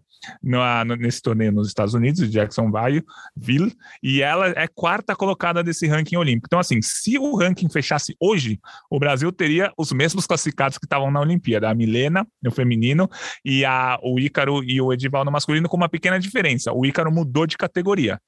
nesse 0.99 1.21
torneio 1.21 1.51
nos 1.51 1.67
Estados 1.67 1.93
Unidos, 1.93 2.19
de 2.19 2.29
Jacksonville, 2.29 3.73
e 4.03 4.21
ela 4.21 4.47
é 4.49 4.67
quarta 4.67 5.15
colocada 5.15 5.63
desse 5.63 5.87
ranking 5.87 6.17
olímpico. 6.17 6.47
Então, 6.47 6.59
assim, 6.59 6.81
se 6.81 7.17
o 7.17 7.35
ranking 7.35 7.69
fechasse 7.69 8.15
hoje, 8.19 8.59
o 8.89 8.99
Brasil 8.99 9.31
teria 9.31 9.71
os 9.77 9.91
mesmos 9.91 10.25
classificados 10.25 10.77
que 10.77 10.85
estavam 10.85 11.09
na 11.11 11.21
Olimpíada, 11.21 11.69
a 11.69 11.73
Milena 11.73 12.27
no 12.41 12.51
feminino 12.51 13.09
e 13.43 13.63
a 13.63 13.88
o 14.03 14.19
Ícaro 14.19 14.63
e 14.63 14.81
o 14.81 14.91
Edival 14.93 15.25
no 15.25 15.31
masculino 15.31 15.69
com 15.69 15.77
uma 15.77 15.89
pequena 15.89 16.19
diferença. 16.19 16.73
O 16.73 16.85
Ícaro 16.85 17.11
mudou 17.11 17.47
de 17.47 17.57
categoria. 17.57 18.19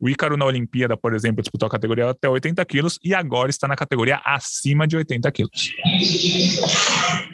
O 0.00 0.08
Ícaro 0.08 0.36
na 0.36 0.44
Olimpíada, 0.44 0.96
por 0.96 1.14
exemplo, 1.14 1.42
disputou 1.42 1.66
a 1.66 1.70
categoria 1.70 2.10
até 2.10 2.28
80 2.28 2.64
quilos 2.64 2.98
e 3.02 3.14
agora 3.14 3.50
está 3.50 3.68
na 3.68 3.76
categoria 3.76 4.20
acima 4.24 4.86
de 4.86 4.96
80 4.96 5.30
quilos. 5.32 5.72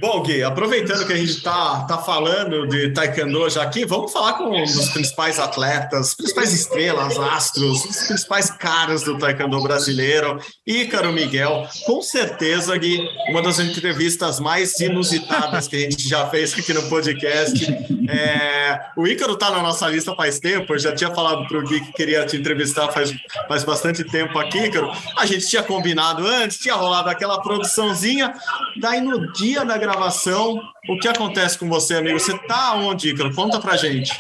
Bom, 0.00 0.22
Gui, 0.22 0.42
aproveitando 0.42 1.06
que 1.06 1.12
a 1.12 1.16
gente 1.16 1.30
está 1.30 1.84
tá 1.84 1.98
falando 1.98 2.66
de 2.66 2.90
taekwondo 2.90 3.48
já 3.48 3.62
aqui, 3.62 3.84
vamos 3.84 4.12
falar 4.12 4.34
com 4.34 4.44
um 4.44 4.64
dos 4.64 4.90
principais 4.90 5.38
atletas, 5.38 6.14
principais 6.14 6.52
estrelas, 6.52 7.18
astros, 7.18 7.84
os 7.84 8.06
principais 8.06 8.50
caras 8.50 9.02
do 9.02 9.18
taekwondo 9.18 9.62
brasileiro, 9.62 10.38
Ícaro 10.66 11.12
Miguel. 11.12 11.66
Com 11.86 12.02
certeza, 12.02 12.76
Gui, 12.76 13.08
uma 13.28 13.42
das 13.42 13.58
entrevistas 13.58 14.38
mais 14.38 14.78
inusitadas 14.80 15.66
que 15.66 15.76
a 15.76 15.80
gente 15.80 16.08
já 16.08 16.28
fez 16.28 16.52
aqui 16.52 16.72
no 16.72 16.82
podcast. 16.88 17.65
É, 18.08 18.80
o 18.96 19.06
Ícaro 19.06 19.34
está 19.34 19.50
na 19.50 19.62
nossa 19.62 19.88
lista 19.88 20.14
faz 20.14 20.38
tempo, 20.38 20.74
eu 20.74 20.78
já 20.78 20.94
tinha 20.94 21.14
falado 21.14 21.46
para 21.46 21.58
o 21.58 21.62
Gui 21.62 21.80
que 21.80 21.92
queria 21.92 22.24
te 22.24 22.36
entrevistar 22.36 22.88
faz, 22.88 23.14
faz 23.48 23.64
bastante 23.64 24.04
tempo 24.04 24.38
aqui, 24.38 24.58
Ícaro. 24.58 24.90
A 25.18 25.26
gente 25.26 25.48
tinha 25.48 25.62
combinado 25.62 26.26
antes, 26.26 26.58
tinha 26.58 26.74
rolado 26.74 27.08
aquela 27.08 27.40
produçãozinha, 27.40 28.32
daí 28.80 29.00
no 29.00 29.32
dia 29.32 29.64
da 29.64 29.76
gravação, 29.76 30.60
o 30.88 30.98
que 30.98 31.08
acontece 31.08 31.58
com 31.58 31.68
você, 31.68 31.94
amigo? 31.94 32.18
Você 32.18 32.34
está 32.34 32.74
onde, 32.74 33.10
Ícaro? 33.10 33.34
Conta 33.34 33.60
pra 33.60 33.76
gente. 33.76 34.12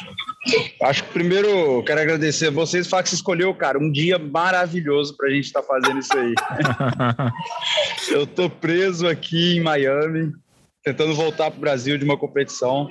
Acho 0.82 1.02
que 1.04 1.12
primeiro 1.12 1.82
quero 1.82 2.00
agradecer 2.00 2.48
a 2.48 2.50
vocês, 2.50 2.86
falar 2.86 3.02
que 3.02 3.08
você 3.08 3.16
escolheu, 3.16 3.52
cara, 3.54 3.78
um 3.78 3.90
dia 3.90 4.18
maravilhoso 4.18 5.16
para 5.16 5.28
a 5.28 5.30
gente 5.30 5.46
estar 5.46 5.62
tá 5.62 5.66
fazendo 5.66 5.98
isso 5.98 6.16
aí. 6.16 6.34
eu 8.10 8.26
tô 8.26 8.48
preso 8.48 9.08
aqui 9.08 9.56
em 9.56 9.60
Miami, 9.60 10.32
tentando 10.84 11.14
voltar 11.14 11.50
para 11.50 11.58
o 11.58 11.60
Brasil 11.60 11.98
de 11.98 12.04
uma 12.04 12.16
competição. 12.16 12.88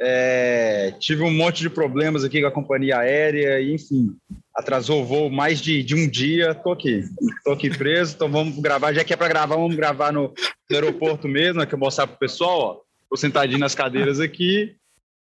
É, 0.00 0.94
tive 1.00 1.22
um 1.22 1.30
monte 1.30 1.60
de 1.60 1.68
problemas 1.68 2.22
aqui 2.22 2.40
com 2.40 2.46
a 2.46 2.52
companhia 2.52 2.98
aérea, 2.98 3.60
e, 3.60 3.74
enfim, 3.74 4.16
atrasou 4.54 5.02
o 5.02 5.04
voo 5.04 5.30
mais 5.30 5.60
de, 5.60 5.82
de 5.82 5.94
um 5.94 6.08
dia. 6.08 6.54
Tô 6.54 6.72
aqui, 6.72 7.04
tô 7.44 7.52
aqui 7.52 7.68
preso, 7.68 8.14
então 8.14 8.30
vamos 8.30 8.58
gravar. 8.60 8.92
Já 8.92 9.02
que 9.02 9.12
é 9.12 9.16
para 9.16 9.28
gravar, 9.28 9.56
vamos 9.56 9.74
gravar 9.74 10.12
no, 10.12 10.32
no 10.70 10.76
aeroporto 10.76 11.26
mesmo, 11.26 11.60
aqui 11.60 11.74
eu 11.74 11.78
mostrar 11.78 12.06
pro 12.06 12.18
pessoal, 12.18 12.60
ó. 12.60 12.88
Tô 13.10 13.16
sentadinho 13.16 13.58
nas 13.58 13.74
cadeiras 13.74 14.20
aqui, 14.20 14.76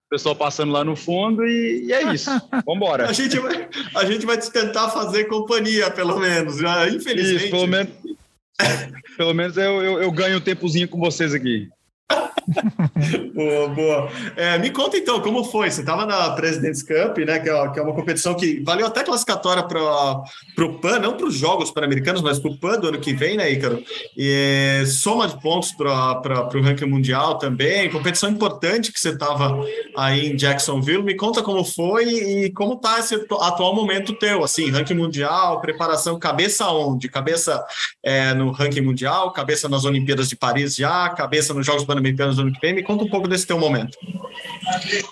o 0.08 0.10
pessoal 0.10 0.36
passando 0.36 0.72
lá 0.72 0.84
no 0.84 0.96
fundo 0.96 1.46
e, 1.46 1.86
e 1.86 1.94
é 1.94 2.14
isso. 2.14 2.32
Vamos 2.66 2.76
embora. 2.76 3.08
A 3.08 3.14
gente, 3.14 3.38
vai, 3.40 3.70
a 3.96 4.06
gente 4.06 4.26
vai 4.26 4.38
tentar 4.40 4.90
fazer 4.90 5.26
companhia, 5.26 5.92
pelo 5.92 6.20
menos, 6.20 6.58
já, 6.58 6.90
infelizmente. 6.90 7.44
Isso, 7.44 7.52
pelo 7.52 7.68
menos, 7.68 7.94
pelo 9.16 9.34
menos 9.34 9.56
eu, 9.56 9.84
eu, 9.84 10.02
eu 10.02 10.12
ganho 10.12 10.38
um 10.38 10.42
tempozinho 10.42 10.88
com 10.88 11.00
vocês 11.00 11.34
aqui. 11.34 11.70
boa, 13.34 13.68
boa. 13.70 14.10
É, 14.36 14.58
me 14.58 14.70
conta 14.70 14.98
então, 14.98 15.20
como 15.22 15.44
foi? 15.44 15.70
Você 15.70 15.82
estava 15.82 16.06
na 16.06 16.32
President's 16.32 16.84
Cup, 16.84 17.18
né? 17.20 17.40
Que 17.40 17.50
é, 17.50 17.70
que 17.70 17.80
é, 17.80 17.82
uma 17.82 17.94
competição 17.94 18.34
que 18.36 18.62
valeu 18.64 18.86
até 18.86 19.04
classificatória 19.04 19.64
para 19.64 20.66
o 20.66 20.80
PAN, 20.80 21.00
não 21.00 21.18
para 21.18 21.28
os 21.28 21.36
Jogos 21.36 21.72
Pan-Americanos, 21.72 22.22
mas 22.22 22.40
para 22.40 22.52
o 22.52 22.58
PAN 22.58 22.80
do 22.80 22.88
ano 22.90 23.00
que 23.00 23.14
vem, 23.14 23.38
né, 23.38 23.52
Ícaro? 23.52 23.84
E 24.16 24.82
é, 24.82 24.86
soma 24.86 25.28
de 25.28 25.40
pontos 25.42 25.72
para 25.72 26.50
o 26.54 26.62
ranking 26.62 26.86
mundial 26.86 27.38
também. 27.38 27.90
Competição 27.90 28.30
importante 28.30 28.92
que 28.92 29.00
você 29.00 29.10
estava 29.10 29.60
aí 29.96 30.28
em 30.28 30.36
Jacksonville. 30.36 31.04
Me 31.04 31.16
conta 31.16 31.42
como 31.42 31.64
foi 31.64 32.06
e 32.06 32.52
como 32.52 32.74
está 32.74 33.00
esse 33.00 33.16
atual 33.16 33.76
momento 33.76 34.14
teu, 34.14 34.44
assim, 34.44 34.70
ranking 34.70 34.94
mundial, 34.94 35.62
preparação, 35.62 36.20
cabeça 36.20 36.68
onde? 36.70 37.10
Cabeça 37.10 37.64
é, 38.04 38.34
no 38.34 38.52
ranking 38.52 38.82
mundial, 38.82 39.32
cabeça 39.32 39.68
nas 39.68 39.86
Olimpíadas 39.86 40.30
de 40.30 40.36
Paris 40.36 40.76
já, 40.76 41.10
cabeça 41.10 41.54
nos 41.54 41.66
Jogos 41.66 41.84
Pan-Americanos 41.84 42.35
no 42.38 42.44
ano 42.44 42.54
que 42.54 42.60
vem. 42.60 42.74
Me 42.74 42.84
conta 42.84 43.04
um 43.04 43.10
pouco 43.10 43.28
desse 43.28 43.48
teu 43.48 43.60
momento. 43.60 43.98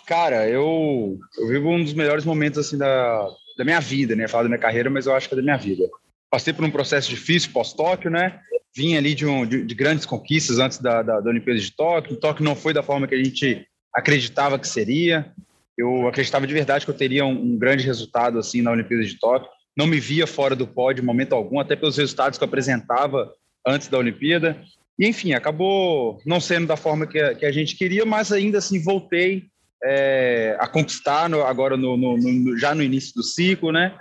Cara, 0.06 0.48
eu, 0.48 1.18
eu 1.38 1.48
vivo 1.48 1.70
um 1.70 1.84
dos 1.84 1.94
melhores 1.94 2.26
momentos 2.26 2.60
assim 2.60 2.78
da, 2.78 3.28
da 3.58 3.64
minha 3.64 3.80
vida, 3.80 4.16
né? 4.16 4.28
Falar 4.28 4.44
da 4.44 4.50
minha 4.50 4.60
carreira, 4.60 4.90
mas 4.90 5.06
eu 5.06 5.16
acho 5.16 5.28
que 5.28 5.36
é 5.36 5.38
da 5.38 5.44
minha 5.44 5.58
vida. 5.58 5.90
Passei 6.30 6.54
por 6.54 6.66
um 6.66 6.72
processo 6.72 7.10
difícil 7.10 7.52
pós-Tóquio, 7.52 8.10
né? 8.10 8.40
Vim 8.76 8.96
ali 8.96 9.14
de, 9.14 9.26
um, 9.26 9.46
de, 9.46 9.64
de, 9.64 9.76
grandes 9.76 10.06
conquistas 10.06 10.58
antes 10.58 10.80
da, 10.80 11.04
da, 11.04 11.20
da 11.20 11.30
Olimpíada 11.30 11.60
de 11.60 11.72
Tóquio. 11.72 12.14
O 12.14 12.20
Tóquio 12.20 12.44
não 12.44 12.56
foi 12.56 12.74
da 12.74 12.82
forma 12.82 13.08
que 13.08 13.14
a 13.14 13.24
gente 13.24 13.68
acreditava 13.94 14.58
que 14.58 14.68
seria. 14.68 15.32
Eu 15.78 16.08
acreditava 16.08 16.48
de 16.48 16.54
verdade 16.54 16.86
que 16.86 16.92
eu 16.92 16.98
teria 16.98 17.26
um, 17.26 17.54
um 17.54 17.58
grande 17.58 17.86
resultado 17.86 18.40
assim 18.40 18.62
na 18.62 18.72
Olimpíada 18.72 19.04
de 19.04 19.20
Tóquio. 19.20 19.50
Não 19.78 19.88
me 19.88 20.00
via 20.00 20.26
fora 20.26 20.56
do 20.56 20.68
pódio 20.68 21.02
em 21.02 21.06
momento 21.06 21.34
algum, 21.34 21.60
até 21.60 21.76
pelos 21.76 21.98
resultados 21.98 22.38
que 22.38 22.44
eu 22.44 22.48
apresentava 22.48 23.32
antes 23.66 23.88
da 23.88 23.98
Olimpíada. 23.98 24.60
E, 25.00 25.08
enfim, 25.08 25.34
acabou 25.34 26.20
não 26.26 26.40
sendo 26.40 26.68
da 26.68 26.78
forma 26.78 27.08
que 27.08 27.20
a, 27.20 27.34
que 27.34 27.46
a 27.46 27.52
gente 27.52 27.76
queria, 27.76 28.06
mas 28.06 28.32
ainda 28.32 28.60
assim 28.60 28.82
voltei 28.82 29.44
é, 29.84 30.56
a 30.60 30.68
conquistar 30.68 31.30
no, 31.30 31.44
agora 31.44 31.76
no, 31.76 31.98
no, 31.98 32.18
no, 32.18 32.58
já 32.58 32.74
no 32.74 32.82
início 32.82 33.14
do 33.16 33.24
ciclo, 33.24 33.72
né? 33.72 33.96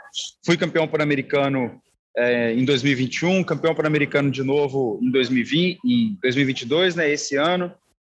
Fui 0.45 0.57
campeão 0.57 0.87
pan-americano 0.87 1.81
é, 2.17 2.53
em 2.53 2.65
2021, 2.65 3.43
campeão 3.43 3.75
pan-americano 3.75 4.31
de 4.31 4.43
novo 4.43 5.01
em 5.03 5.11
2020, 5.11 5.81
em 5.85 6.19
2022, 6.23 6.95
né? 6.95 7.11
Esse 7.11 7.37
ano. 7.37 7.73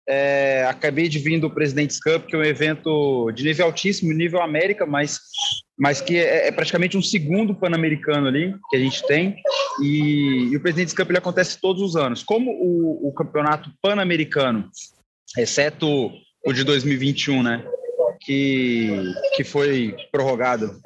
É, 0.07 0.65
acabei 0.69 1.09
de 1.09 1.17
vir 1.17 1.39
do 1.39 1.49
President's 1.49 1.99
Cup, 1.99 2.27
que 2.27 2.35
é 2.35 2.39
um 2.39 2.43
evento 2.43 3.31
de 3.31 3.43
nível 3.43 3.65
altíssimo, 3.65 4.13
nível 4.13 4.41
América, 4.41 4.85
mas, 4.85 5.19
mas 5.77 5.99
que 5.99 6.17
é, 6.17 6.47
é 6.47 6.51
praticamente 6.51 6.95
um 6.95 7.01
segundo 7.01 7.55
Pan-Americano 7.55 8.27
ali 8.27 8.53
que 8.69 8.77
a 8.77 8.79
gente 8.79 9.05
tem. 9.07 9.35
E, 9.81 10.49
e 10.51 10.55
o 10.55 10.61
President's 10.61 10.93
Cup 10.93 11.09
ele 11.09 11.17
acontece 11.17 11.59
todos 11.59 11.81
os 11.81 11.95
anos. 11.95 12.23
Como 12.23 12.51
o, 12.51 13.09
o 13.09 13.13
campeonato 13.13 13.71
Pan-Americano, 13.81 14.69
exceto 15.37 16.11
o 16.45 16.53
de 16.53 16.63
2021, 16.63 17.41
né, 17.41 17.65
que, 18.21 19.11
que 19.35 19.43
foi 19.43 19.95
prorrogado 20.11 20.79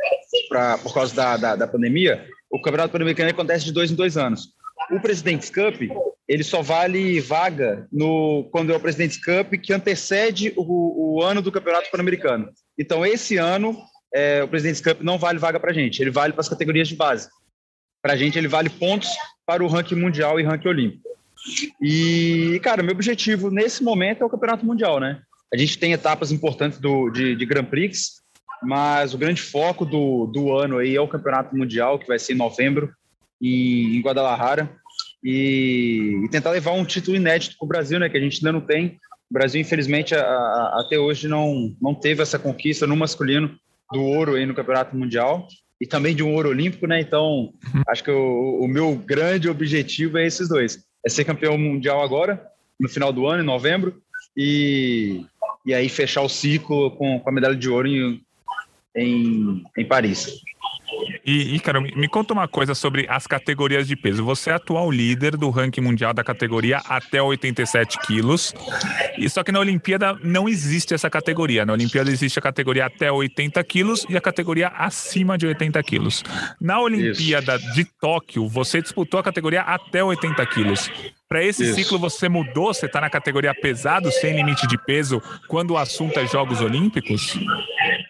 pra, 0.48 0.78
por 0.78 0.94
causa 0.94 1.14
da, 1.14 1.36
da, 1.36 1.56
da 1.58 1.68
pandemia, 1.68 2.26
o 2.50 2.62
campeonato 2.62 2.94
Pan-Americano 2.94 3.30
acontece 3.30 3.66
de 3.66 3.74
dois 3.74 3.92
em 3.92 3.96
dois 3.96 4.16
anos. 4.16 4.54
O 4.92 5.00
President's 5.02 5.50
Cup 5.50 5.82
ele 6.30 6.44
só 6.44 6.62
vale 6.62 7.20
vaga 7.20 7.88
no 7.92 8.48
quando 8.52 8.72
é 8.72 8.76
o 8.76 8.80
President's 8.80 9.18
Cup 9.18 9.54
que 9.60 9.74
antecede 9.74 10.54
o, 10.56 11.16
o 11.18 11.24
ano 11.24 11.42
do 11.42 11.52
Campeonato 11.52 11.90
Pan-Americano. 11.90 12.52
Então, 12.78 13.04
esse 13.04 13.38
ano, 13.38 13.76
é, 14.14 14.44
o 14.44 14.48
President's 14.48 14.80
Cup 14.80 15.02
não 15.02 15.18
vale 15.18 15.40
vaga 15.40 15.60
para 15.60 15.72
a 15.72 15.74
gente, 15.74 16.00
ele 16.00 16.12
vale 16.12 16.32
para 16.32 16.42
as 16.42 16.48
categorias 16.48 16.88
de 16.88 16.96
base. 16.96 17.28
Para 18.00 18.14
a 18.14 18.16
gente, 18.16 18.38
ele 18.38 18.48
vale 18.48 18.70
pontos 18.70 19.10
para 19.44 19.64
o 19.64 19.68
ranking 19.68 19.96
mundial 19.96 20.40
e 20.40 20.44
ranking 20.44 20.68
olímpico. 20.68 21.10
E, 21.82 22.60
cara, 22.62 22.84
meu 22.84 22.94
objetivo 22.94 23.50
nesse 23.50 23.84
momento 23.84 24.22
é 24.22 24.26
o 24.26 24.30
Campeonato 24.30 24.64
Mundial, 24.64 25.00
né? 25.00 25.22
A 25.52 25.58
gente 25.58 25.80
tem 25.80 25.94
etapas 25.94 26.32
importantes 26.32 26.78
do, 26.78 27.10
de, 27.10 27.36
de 27.36 27.46
Grand 27.46 27.66
Prix, 27.66 28.22
mas 28.62 29.16
o 29.16 29.18
grande 29.18 29.42
foco 29.42 29.84
do, 29.84 30.28
do 30.28 30.56
ano 30.56 30.78
aí 30.78 30.96
é 30.96 31.02
o 31.02 31.08
Campeonato 31.08 31.58
Mundial, 31.58 31.98
que 31.98 32.08
vai 32.08 32.20
ser 32.20 32.34
em 32.34 32.38
novembro, 32.38 32.94
em, 33.42 33.96
em 33.98 34.02
Guadalajara 34.02 34.70
e, 35.24 36.22
e 36.24 36.30
tentar 36.30 36.52
levar 36.52 36.72
um 36.72 36.86
título 36.86 37.18
inédito 37.18 37.56
para 37.58 37.66
o 37.66 37.68
Brasil, 37.68 38.00
né, 38.00 38.10
que 38.10 38.18
a 38.18 38.22
gente 38.22 38.38
ainda 38.38 38.52
não 38.52 38.66
tem. 38.66 39.00
O 39.30 39.34
Brasil, 39.34 39.62
infelizmente, 39.62 40.16
a, 40.16 40.22
a, 40.22 40.82
até 40.86 40.98
hoje 40.98 41.28
não, 41.28 41.76
não 41.82 41.94
teve 41.94 42.22
essa 42.22 42.40
conquista 42.40 42.88
no 42.88 42.96
masculino 42.96 43.56
do 43.92 44.02
ouro 44.02 44.36
aí 44.36 44.46
no 44.46 44.56
Campeonato 44.56 44.96
Mundial 44.96 45.48
e 45.82 45.88
também 45.88 46.16
de 46.16 46.24
um 46.24 46.34
ouro 46.34 46.50
olímpico, 46.50 46.88
né? 46.88 47.00
Então, 47.00 47.54
uhum. 47.74 47.84
acho 47.88 48.04
que 48.04 48.12
o, 48.12 48.60
o 48.62 48.68
meu 48.68 48.96
grande 48.96 49.50
objetivo 49.50 50.18
é 50.18 50.26
esses 50.26 50.50
dois: 50.50 50.84
é 51.06 51.10
ser 51.10 51.26
campeão 51.26 51.58
mundial 51.58 52.02
agora, 52.02 52.44
no 52.80 52.90
final 52.90 53.14
do 53.14 53.28
ano, 53.28 53.44
em 53.44 53.46
novembro, 53.46 54.02
e, 54.36 55.26
e 55.66 55.74
aí 55.74 55.88
fechar 55.90 56.22
o 56.22 56.30
ciclo 56.30 56.92
com, 56.92 57.20
com 57.20 57.30
a 57.30 57.34
medalha 57.34 57.56
de 57.56 57.70
ouro 57.70 57.88
em, 57.88 58.22
em, 58.96 59.64
em 59.78 59.86
Paris. 59.86 60.42
E, 61.26 61.56
e, 61.56 61.60
cara, 61.60 61.80
me 61.80 62.08
conta 62.08 62.34
uma 62.34 62.48
coisa 62.48 62.74
sobre 62.74 63.06
as 63.10 63.28
categorias 63.28 63.88
de 63.88 63.96
peso. 63.96 64.24
Você 64.24 64.50
é 64.50 64.54
atual 64.54 64.90
líder 64.90 65.38
do 65.38 65.50
ranking 65.50 65.82
mundial 65.82 66.14
da 66.14 66.24
categoria 66.24 66.78
até 66.88 67.22
87 67.22 68.00
quilos. 68.00 68.54
E 69.18 69.30
só 69.30 69.44
que 69.44 69.52
na 69.52 69.60
Olimpíada 69.60 70.18
não 70.24 70.48
existe 70.50 70.94
essa 70.94 71.10
categoria. 71.10 71.66
Na 71.66 71.74
Olimpíada 71.74 72.10
existe 72.10 72.40
a 72.40 72.42
categoria 72.42 72.86
até 72.86 73.12
80 73.12 73.64
quilos 73.64 74.06
e 74.10 74.18
a 74.18 74.22
categoria 74.22 74.70
acima 74.70 75.38
de 75.38 75.46
80 75.46 75.82
quilos. 75.84 76.24
Na 76.60 76.80
Olimpíada 76.80 77.56
Isso. 77.56 77.74
de 77.74 77.86
Tóquio, 77.86 78.48
você 78.48 78.82
disputou 78.82 79.20
a 79.20 79.24
categoria 79.24 79.62
até 79.62 80.04
80 80.04 80.46
quilos. 80.48 80.90
Para 81.30 81.44
esse 81.44 81.64
Isso. 81.64 81.76
ciclo 81.76 82.00
você 82.00 82.28
mudou? 82.28 82.74
Você 82.74 82.88
está 82.88 83.00
na 83.00 83.10
categoria 83.10 83.54
pesado, 83.54 84.12
sem 84.12 84.36
limite 84.36 84.66
de 84.66 84.80
peso, 84.84 85.22
quando 85.48 85.72
o 85.72 85.78
assunto 85.78 86.20
é 86.20 86.26
Jogos 86.26 86.60
Olímpicos? 86.60 87.38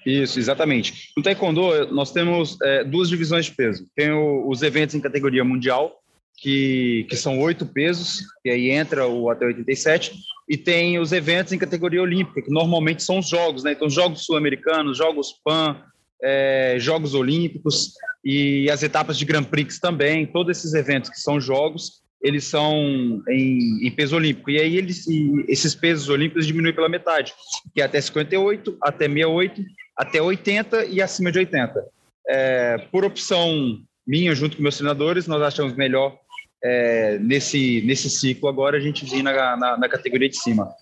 Isso, 0.09 0.39
exatamente. 0.39 1.11
No 1.15 1.21
Taekwondo, 1.21 1.87
nós 1.93 2.11
temos 2.11 2.57
é, 2.63 2.83
duas 2.83 3.09
divisões 3.09 3.45
de 3.45 3.51
peso. 3.51 3.85
Tem 3.95 4.11
o, 4.11 4.47
os 4.49 4.63
eventos 4.63 4.95
em 4.95 4.99
categoria 4.99 5.43
mundial, 5.43 6.01
que, 6.35 7.05
que 7.09 7.15
são 7.15 7.39
oito 7.39 7.65
pesos, 7.65 8.21
e 8.43 8.49
aí 8.49 8.69
entra 8.71 9.07
o 9.07 9.29
até 9.29 9.45
87, 9.45 10.13
e 10.47 10.57
tem 10.57 10.97
os 10.97 11.11
eventos 11.11 11.53
em 11.53 11.59
categoria 11.59 12.01
olímpica, 12.01 12.41
que 12.41 12.51
normalmente 12.51 13.03
são 13.03 13.19
os 13.19 13.29
jogos, 13.29 13.63
né? 13.63 13.73
Então, 13.73 13.87
os 13.87 13.93
Jogos 13.93 14.25
Sul-Americanos, 14.25 14.97
Jogos 14.97 15.33
PAN, 15.43 15.77
é, 16.23 16.77
Jogos 16.79 17.13
Olímpicos 17.13 17.93
e 18.23 18.69
as 18.69 18.81
etapas 18.81 19.17
de 19.17 19.25
Grand 19.25 19.43
Prix 19.43 19.79
também, 19.79 20.25
todos 20.25 20.57
esses 20.57 20.73
eventos 20.73 21.09
que 21.09 21.19
são 21.19 21.39
jogos, 21.39 22.01
eles 22.21 22.43
são 22.43 23.23
em, 23.29 23.87
em, 23.87 23.91
peso 23.91 24.15
olímpico. 24.15 24.49
E 24.49 24.59
aí 24.59 24.77
eles, 24.77 25.05
esses 25.47 25.73
pesos 25.73 26.09
olímpicos 26.09 26.45
diminuem 26.45 26.73
pela 26.73 26.89
metade, 26.89 27.33
que 27.73 27.81
é 27.81 27.85
até 27.85 28.01
58, 28.01 28.77
até 28.81 29.07
68, 29.07 29.63
até 29.99 30.21
80 30.21 30.85
e 30.85 31.01
acima 31.01 31.29
de 31.29 31.39
80. 31.39 31.85
É, 32.29 32.77
por 32.89 33.03
opção 33.03 33.81
minha, 34.07 34.33
junto 34.33 34.55
com 34.55 34.63
meus 34.63 34.77
treinadores, 34.77 35.27
nós 35.27 35.41
achamos 35.41 35.75
melhor 35.75 36.17
é, 36.63 37.19
nesse, 37.19 37.81
nesse 37.81 38.09
ciclo 38.09 38.47
agora 38.47 38.77
a 38.77 38.79
gente 38.79 39.03
vir 39.03 39.21
na, 39.21 39.57
na, 39.57 39.77
na, 39.77 39.89
categoria 39.89 40.29
de 40.29 40.37
cima. 40.37 40.73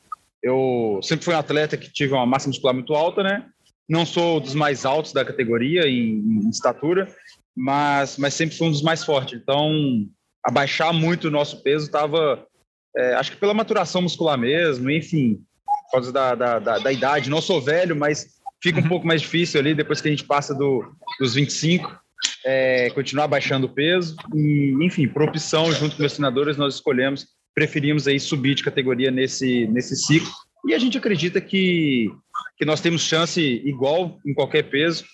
Eu 0.42 1.00
sempre 1.02 1.26
fui 1.26 1.34
um 1.34 1.40
atleta 1.40 1.76
que 1.76 1.92
tive 1.92 2.14
uma 2.14 2.28
massa 2.28 2.48
muscular 2.48 2.76
muito 2.76 2.94
alta, 2.94 3.24
né? 3.24 3.44
Não 3.90 4.06
sou 4.06 4.40
dos 4.40 4.54
mais 4.54 4.86
altos 4.86 5.14
da 5.14 5.26
categoria 5.26 5.88
em, 5.88 6.20
em 6.20 6.50
estatura, 6.50 7.08
mas, 7.56 8.18
mas 8.18 8.36
sempre 8.36 8.56
fui 8.56 8.68
um 8.68 8.72
dos 8.72 8.84
mais 8.84 9.04
fortes. 9.04 9.40
Então, 9.42 9.72
abaixar 10.44 10.94
muito 10.94 11.28
o 11.28 11.32
nosso 11.32 11.64
peso 11.64 11.88
estava, 11.88 12.46
é, 12.96 13.16
acho 13.16 13.32
que 13.32 13.38
pela 13.38 13.54
maturação 13.54 14.04
muscular 14.04 14.38
mesmo, 14.38 14.92
enfim, 14.92 15.42
por 15.86 15.94
causa 15.94 16.12
da, 16.12 16.36
da, 16.36 16.60
da, 16.60 16.78
da 16.78 16.92
idade. 16.92 17.32
Não 17.32 17.42
sou 17.42 17.60
velho, 17.60 17.96
mas 17.96 18.37
fica 18.62 18.80
um 18.80 18.84
uhum. 18.84 18.90
pouco 18.90 19.08
mais 19.08 19.22
difícil 19.22 19.60
ali 19.60 19.74
depois 19.74 20.02
que 20.02 20.08
a 20.08 20.12
gente 20.12 20.24
passa 20.24 20.54
do, 20.54 20.84
dos 21.20 21.36
25, 21.36 21.98
é, 22.46 22.90
continuar 22.92 23.28
baixando 23.28 23.68
o 23.68 23.70
peso. 23.70 24.16
E, 24.36 24.76
enfim, 24.82 25.08
por 25.08 25.24
opção, 25.24 25.72
junto 25.72 25.96
com 25.96 26.02
meus 26.02 26.14
treinadores, 26.14 26.58
nós 26.58 26.76
escolhemos, 26.76 27.28
preferimos 27.54 28.08
aí 28.08 28.20
subir 28.20 28.56
de 28.56 28.64
categoria 28.64 29.12
nesse, 29.12 29.68
nesse 29.68 29.96
ciclo. 29.96 30.30
E 30.66 30.74
a 30.74 30.80
gente 30.80 30.98
acredita 30.98 31.40
que, 31.40 32.12
que 32.58 32.66
nós 32.66 32.82
temos 32.82 33.02
chance 33.02 33.42
igual 33.42 34.20
em 34.26 34.34
qualquer 34.34 34.64
peso. 34.64 35.06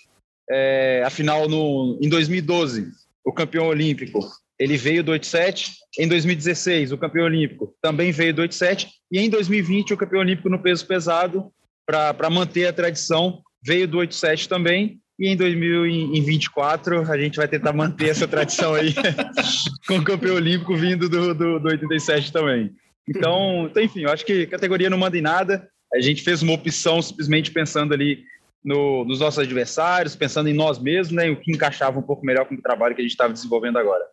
É, 0.50 1.02
afinal, 1.06 1.48
no, 1.48 1.98
em 2.02 2.08
2012, 2.08 2.88
o 3.24 3.32
campeão 3.32 3.66
olímpico 3.66 4.20
ele 4.58 4.76
veio 4.76 5.02
do 5.02 5.12
87. 5.12 5.72
Em 5.98 6.08
2016, 6.08 6.92
o 6.92 6.98
campeão 6.98 7.26
olímpico 7.26 7.74
também 7.82 8.12
veio 8.12 8.34
do 8.34 8.42
87. 8.42 8.88
E 9.10 9.18
em 9.18 9.28
2020, 9.28 9.92
o 9.92 9.96
campeão 9.96 10.20
olímpico 10.20 10.48
no 10.48 10.62
peso 10.62 10.86
pesado, 10.86 11.52
para 11.86 12.30
manter 12.30 12.66
a 12.66 12.72
tradição, 12.72 13.42
veio 13.62 13.86
do 13.88 13.98
87 13.98 14.48
também. 14.48 15.00
E 15.18 15.28
em 15.28 15.36
2024, 15.36 17.10
a 17.10 17.18
gente 17.18 17.36
vai 17.36 17.46
tentar 17.46 17.72
manter 17.72 18.08
essa 18.08 18.26
tradição 18.26 18.74
aí, 18.74 18.92
com 19.86 19.98
o 19.98 20.04
campeão 20.04 20.34
olímpico 20.34 20.76
vindo 20.76 21.08
do, 21.08 21.32
do, 21.32 21.60
do 21.60 21.68
87 21.68 22.32
também. 22.32 22.74
Então, 23.08 23.66
então, 23.66 23.82
enfim, 23.82 24.02
eu 24.02 24.10
acho 24.10 24.24
que 24.24 24.46
categoria 24.46 24.90
não 24.90 24.98
manda 24.98 25.16
em 25.16 25.22
nada. 25.22 25.68
A 25.94 26.00
gente 26.00 26.22
fez 26.22 26.42
uma 26.42 26.54
opção 26.54 27.00
simplesmente 27.00 27.52
pensando 27.52 27.94
ali 27.94 28.24
no, 28.64 29.04
nos 29.04 29.20
nossos 29.20 29.38
adversários, 29.38 30.16
pensando 30.16 30.48
em 30.48 30.54
nós 30.54 30.78
mesmos, 30.78 31.14
né, 31.14 31.30
o 31.30 31.36
que 31.36 31.52
encaixava 31.52 31.98
um 31.98 32.02
pouco 32.02 32.24
melhor 32.24 32.46
com 32.46 32.54
o 32.54 32.62
trabalho 32.62 32.94
que 32.94 33.02
a 33.02 33.04
gente 33.04 33.12
estava 33.12 33.32
desenvolvendo 33.32 33.78
agora. 33.78 34.04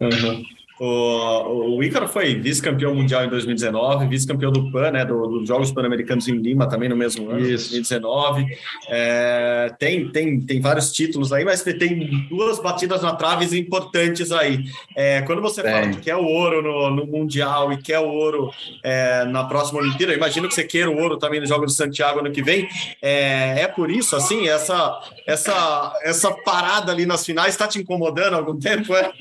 Uhum. 0.00 0.42
O, 0.80 1.76
o 1.76 1.84
Ícaro 1.84 2.08
foi 2.08 2.36
vice-campeão 2.36 2.94
mundial 2.94 3.22
em 3.26 3.28
2019, 3.28 4.06
vice-campeão 4.06 4.50
do 4.50 4.72
PAN, 4.72 4.92
né, 4.92 5.04
do, 5.04 5.26
dos 5.26 5.46
Jogos 5.46 5.70
Pan-Americanos 5.70 6.26
em 6.26 6.38
Lima 6.38 6.66
também 6.66 6.88
no 6.88 6.96
mesmo 6.96 7.28
ano, 7.28 7.40
Isso. 7.40 7.70
2019. 7.70 8.46
É, 8.88 9.74
tem, 9.78 10.08
tem, 10.08 10.40
tem 10.40 10.58
vários 10.58 10.90
títulos 10.90 11.34
aí, 11.34 11.44
mas 11.44 11.62
tem 11.62 12.26
duas 12.30 12.58
batidas 12.58 13.02
na 13.02 13.14
traves 13.14 13.52
importantes 13.52 14.32
aí. 14.32 14.64
É, 14.96 15.20
quando 15.20 15.42
você 15.42 15.62
fala 15.62 15.88
que 15.88 16.00
quer 16.00 16.16
o 16.16 16.24
ouro 16.24 16.62
no, 16.62 16.90
no 16.90 17.06
Mundial 17.06 17.70
e 17.74 17.76
quer 17.76 17.98
o 17.98 18.08
ouro 18.08 18.50
é, 18.82 19.26
na 19.26 19.44
próxima 19.44 19.80
Olimpíada, 19.80 20.14
imagino 20.14 20.48
que 20.48 20.54
você 20.54 20.64
queira 20.64 20.90
o 20.90 20.98
ouro 20.98 21.18
também 21.18 21.40
nos 21.40 21.50
Jogos 21.50 21.72
de 21.72 21.76
Santiago 21.76 22.20
ano 22.20 22.30
que 22.30 22.42
vem. 22.42 22.66
É, 23.02 23.60
é 23.60 23.68
por 23.68 23.90
isso, 23.90 24.16
assim, 24.16 24.48
essa, 24.48 24.98
essa, 25.26 25.92
essa 26.04 26.30
parada 26.30 26.90
ali 26.90 27.04
nas 27.04 27.26
finais 27.26 27.50
está 27.50 27.68
te 27.68 27.78
incomodando 27.78 28.32
há 28.32 28.36
algum 28.38 28.58
tempo? 28.58 28.94
É? 28.94 29.12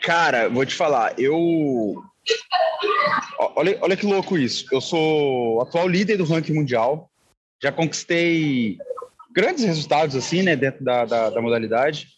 Cara, 0.00 0.48
vou 0.48 0.64
te 0.64 0.74
falar, 0.74 0.83
eu. 1.18 2.02
Olha, 3.56 3.78
olha 3.80 3.96
que 3.96 4.06
louco 4.06 4.38
isso. 4.38 4.66
Eu 4.72 4.80
sou 4.80 5.60
atual 5.60 5.88
líder 5.88 6.16
do 6.16 6.24
ranking 6.24 6.54
mundial, 6.54 7.10
já 7.62 7.70
conquistei 7.70 8.78
grandes 9.34 9.64
resultados, 9.64 10.14
assim, 10.14 10.42
né, 10.42 10.54
dentro 10.54 10.84
da, 10.84 11.04
da, 11.04 11.30
da 11.30 11.42
modalidade, 11.42 12.08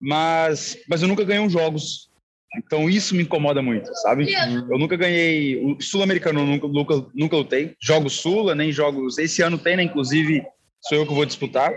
mas, 0.00 0.78
mas 0.88 1.02
eu 1.02 1.08
nunca 1.08 1.24
ganhei 1.24 1.42
uns 1.44 1.52
jogos. 1.52 2.10
Então 2.56 2.88
isso 2.88 3.14
me 3.14 3.22
incomoda 3.22 3.62
muito, 3.62 3.88
sabe? 4.02 4.30
Eu 4.68 4.78
nunca 4.78 4.96
ganhei. 4.96 5.56
O 5.64 5.80
Sul-Americano 5.80 6.44
nunca, 6.44 6.68
nunca, 6.68 7.06
nunca 7.14 7.36
lutei. 7.36 7.74
Jogos 7.80 8.20
Sula, 8.20 8.54
nem 8.54 8.70
jogos. 8.70 9.16
Esse 9.16 9.42
ano 9.42 9.56
tem, 9.56 9.76
né? 9.76 9.84
Inclusive, 9.84 10.44
sou 10.82 10.98
eu 10.98 11.06
que 11.06 11.14
vou 11.14 11.24
disputar. 11.24 11.72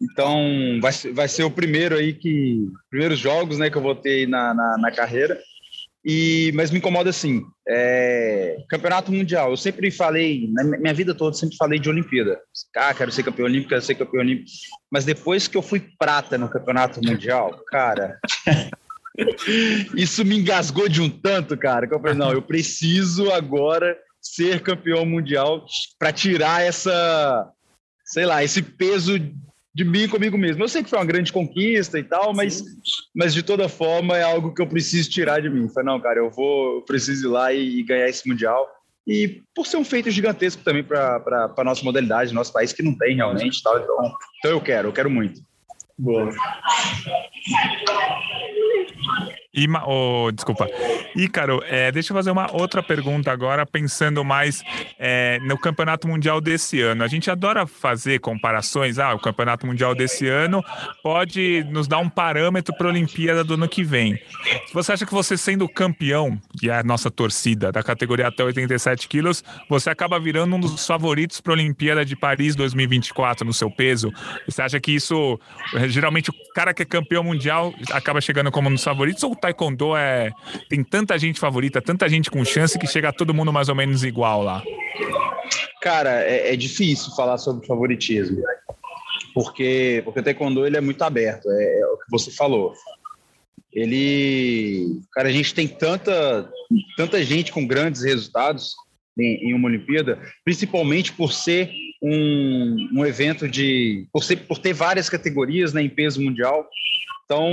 Então, 0.00 0.78
vai, 0.80 0.92
vai 1.12 1.28
ser 1.28 1.44
o 1.44 1.50
primeiro 1.50 1.96
aí 1.96 2.14
que. 2.14 2.66
Primeiros 2.88 3.18
jogos, 3.18 3.58
né, 3.58 3.68
que 3.68 3.76
eu 3.76 3.82
vou 3.82 3.94
ter 3.94 4.26
na, 4.26 4.54
na, 4.54 4.78
na 4.78 4.90
carreira. 4.90 5.38
E, 6.04 6.52
mas 6.54 6.70
me 6.70 6.78
incomoda 6.78 7.08
assim, 7.08 7.42
é, 7.66 8.58
campeonato 8.68 9.10
mundial. 9.10 9.50
Eu 9.50 9.56
sempre 9.56 9.90
falei, 9.90 10.50
na 10.52 10.62
minha 10.64 10.92
vida 10.92 11.14
toda, 11.14 11.34
sempre 11.34 11.56
falei 11.56 11.78
de 11.78 11.88
Olimpíada. 11.88 12.38
Ah, 12.76 12.92
quero 12.92 13.10
ser 13.10 13.22
campeão 13.22 13.46
olímpico, 13.46 13.70
quero 13.70 13.80
ser 13.80 13.94
campeão 13.94 14.20
olímpico. 14.20 14.50
Mas 14.90 15.06
depois 15.06 15.48
que 15.48 15.56
eu 15.56 15.62
fui 15.62 15.80
prata 15.98 16.36
no 16.36 16.48
campeonato 16.48 17.00
mundial, 17.02 17.58
cara, 17.70 18.18
isso 19.96 20.24
me 20.26 20.36
engasgou 20.36 20.88
de 20.88 21.00
um 21.00 21.08
tanto, 21.08 21.56
cara, 21.56 21.86
que 21.86 21.94
eu 21.94 22.00
falei, 22.00 22.14
não, 22.14 22.32
eu 22.32 22.42
preciso 22.42 23.30
agora 23.30 23.96
ser 24.20 24.60
campeão 24.60 25.06
mundial 25.06 25.64
para 25.98 26.12
tirar 26.12 26.62
essa, 26.62 27.50
sei 28.04 28.26
lá, 28.26 28.44
esse 28.44 28.62
peso 28.62 29.18
de 29.74 29.84
mim 29.84 30.08
comigo 30.08 30.38
mesmo. 30.38 30.62
Eu 30.62 30.68
sei 30.68 30.82
que 30.82 30.90
foi 30.90 30.98
uma 30.98 31.04
grande 31.04 31.32
conquista 31.32 31.98
e 31.98 32.04
tal, 32.04 32.32
mas, 32.32 32.62
mas 33.14 33.34
de 33.34 33.42
toda 33.42 33.68
forma 33.68 34.16
é 34.16 34.22
algo 34.22 34.54
que 34.54 34.62
eu 34.62 34.66
preciso 34.66 35.10
tirar 35.10 35.42
de 35.42 35.50
mim. 35.50 35.68
Falei, 35.68 35.86
não, 35.86 36.00
cara, 36.00 36.20
eu 36.20 36.30
vou, 36.30 36.76
eu 36.76 36.82
preciso 36.82 37.26
ir 37.26 37.30
lá 37.30 37.52
e, 37.52 37.80
e 37.80 37.82
ganhar 37.82 38.08
esse 38.08 38.28
Mundial. 38.28 38.68
E 39.06 39.42
por 39.54 39.66
ser 39.66 39.76
um 39.76 39.84
feito 39.84 40.10
gigantesco 40.10 40.62
também 40.62 40.82
para 40.82 41.52
a 41.56 41.64
nossa 41.64 41.84
modalidade, 41.84 42.32
nosso 42.32 42.52
país, 42.52 42.72
que 42.72 42.82
não 42.82 42.96
tem 42.96 43.16
realmente. 43.16 43.62
Tal, 43.62 43.78
então, 43.78 44.14
então 44.38 44.50
eu 44.52 44.60
quero, 44.60 44.88
eu 44.88 44.92
quero 44.92 45.10
muito. 45.10 45.42
Boa. 45.98 46.30
E, 49.54 49.68
oh, 49.86 50.32
desculpa. 50.32 50.68
Ícaro, 51.14 51.62
é, 51.68 51.92
deixa 51.92 52.12
eu 52.12 52.16
fazer 52.16 52.32
uma 52.32 52.50
outra 52.52 52.82
pergunta 52.82 53.30
agora, 53.30 53.64
pensando 53.64 54.24
mais 54.24 54.64
é, 54.98 55.38
no 55.42 55.56
Campeonato 55.56 56.08
Mundial 56.08 56.40
desse 56.40 56.80
ano. 56.80 57.04
A 57.04 57.06
gente 57.06 57.30
adora 57.30 57.64
fazer 57.64 58.18
comparações. 58.18 58.98
Ah, 58.98 59.14
o 59.14 59.20
Campeonato 59.20 59.64
Mundial 59.64 59.94
desse 59.94 60.26
ano 60.26 60.62
pode 61.02 61.64
nos 61.70 61.86
dar 61.86 61.98
um 61.98 62.08
parâmetro 62.08 62.74
para 62.76 62.88
a 62.88 62.90
Olimpíada 62.90 63.44
do 63.44 63.54
ano 63.54 63.68
que 63.68 63.84
vem. 63.84 64.18
Você 64.72 64.92
acha 64.92 65.06
que 65.06 65.14
você 65.14 65.36
sendo 65.36 65.68
campeão, 65.68 66.36
que 66.58 66.68
é 66.68 66.80
a 66.80 66.82
nossa 66.82 67.08
torcida, 67.08 67.70
da 67.70 67.82
categoria 67.82 68.26
até 68.26 68.42
87 68.42 69.06
quilos, 69.06 69.44
você 69.68 69.88
acaba 69.88 70.18
virando 70.18 70.56
um 70.56 70.60
dos 70.60 70.84
favoritos 70.84 71.40
para 71.40 71.52
a 71.52 71.54
Olimpíada 71.54 72.04
de 72.04 72.16
Paris 72.16 72.56
2024 72.56 73.46
no 73.46 73.52
seu 73.52 73.70
peso? 73.70 74.12
Você 74.48 74.62
acha 74.62 74.80
que 74.80 74.90
isso, 74.90 75.38
geralmente, 75.86 76.30
o 76.30 76.34
cara 76.54 76.74
que 76.74 76.82
é 76.82 76.84
campeão 76.84 77.22
mundial 77.22 77.72
acaba 77.92 78.20
chegando 78.20 78.50
como 78.50 78.68
um 78.68 78.72
dos 78.72 78.82
favoritos 78.82 79.22
ou 79.22 79.36
taekwondo 79.44 79.96
é 79.96 80.30
tem 80.68 80.82
tanta 80.82 81.18
gente 81.18 81.38
favorita, 81.38 81.82
tanta 81.82 82.08
gente 82.08 82.30
com 82.30 82.44
chance 82.44 82.78
que 82.78 82.86
chega 82.86 83.12
todo 83.12 83.34
mundo 83.34 83.52
mais 83.52 83.68
ou 83.68 83.74
menos 83.74 84.04
igual 84.04 84.42
lá? 84.42 84.62
Cara, 85.82 86.22
é, 86.22 86.52
é 86.52 86.56
difícil 86.56 87.14
falar 87.14 87.38
sobre 87.38 87.66
favoritismo, 87.66 88.42
porque 89.34 90.02
porque 90.04 90.20
o 90.20 90.22
taekwondo 90.22 90.66
ele 90.66 90.76
é 90.76 90.80
muito 90.80 91.02
aberto, 91.02 91.50
é, 91.50 91.80
é 91.80 91.86
o 91.86 91.96
que 91.98 92.10
você 92.10 92.30
falou. 92.30 92.72
Ele, 93.72 95.00
cara, 95.12 95.28
a 95.28 95.32
gente 95.32 95.52
tem 95.52 95.66
tanta 95.66 96.48
tanta 96.96 97.22
gente 97.22 97.52
com 97.52 97.66
grandes 97.66 98.02
resultados 98.02 98.74
em, 99.18 99.50
em 99.50 99.54
uma 99.54 99.68
Olimpíada, 99.68 100.18
principalmente 100.44 101.12
por 101.12 101.32
ser 101.32 101.70
um, 102.02 102.88
um 102.92 103.06
evento 103.06 103.48
de. 103.48 104.06
Por, 104.12 104.22
ser, 104.22 104.36
por 104.36 104.58
ter 104.58 104.72
várias 104.74 105.08
categorias 105.08 105.72
né, 105.72 105.82
em 105.82 105.88
peso 105.88 106.20
mundial. 106.20 106.68
Então, 107.24 107.50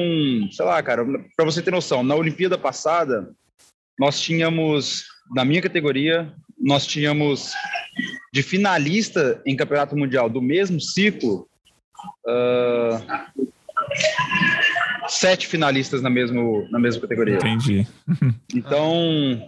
sei 0.51 0.65
lá, 0.65 0.81
cara, 0.83 1.05
para 1.35 1.45
você 1.45 1.61
ter 1.61 1.71
noção, 1.71 2.03
na 2.03 2.15
Olimpíada 2.15 2.57
passada, 2.57 3.31
nós 3.97 4.19
tínhamos, 4.19 5.05
na 5.33 5.45
minha 5.45 5.61
categoria, 5.61 6.33
nós 6.59 6.85
tínhamos 6.85 7.53
de 8.33 8.43
finalista 8.43 9.41
em 9.45 9.55
campeonato 9.55 9.95
mundial 9.95 10.29
do 10.29 10.41
mesmo 10.41 10.79
ciclo, 10.79 11.47
uh, 12.25 13.41
sete 15.07 15.47
finalistas 15.47 16.01
na, 16.01 16.09
mesmo, 16.09 16.67
na 16.69 16.79
mesma 16.79 17.01
categoria. 17.01 17.35
Entendi. 17.35 17.87
Então, 18.53 19.47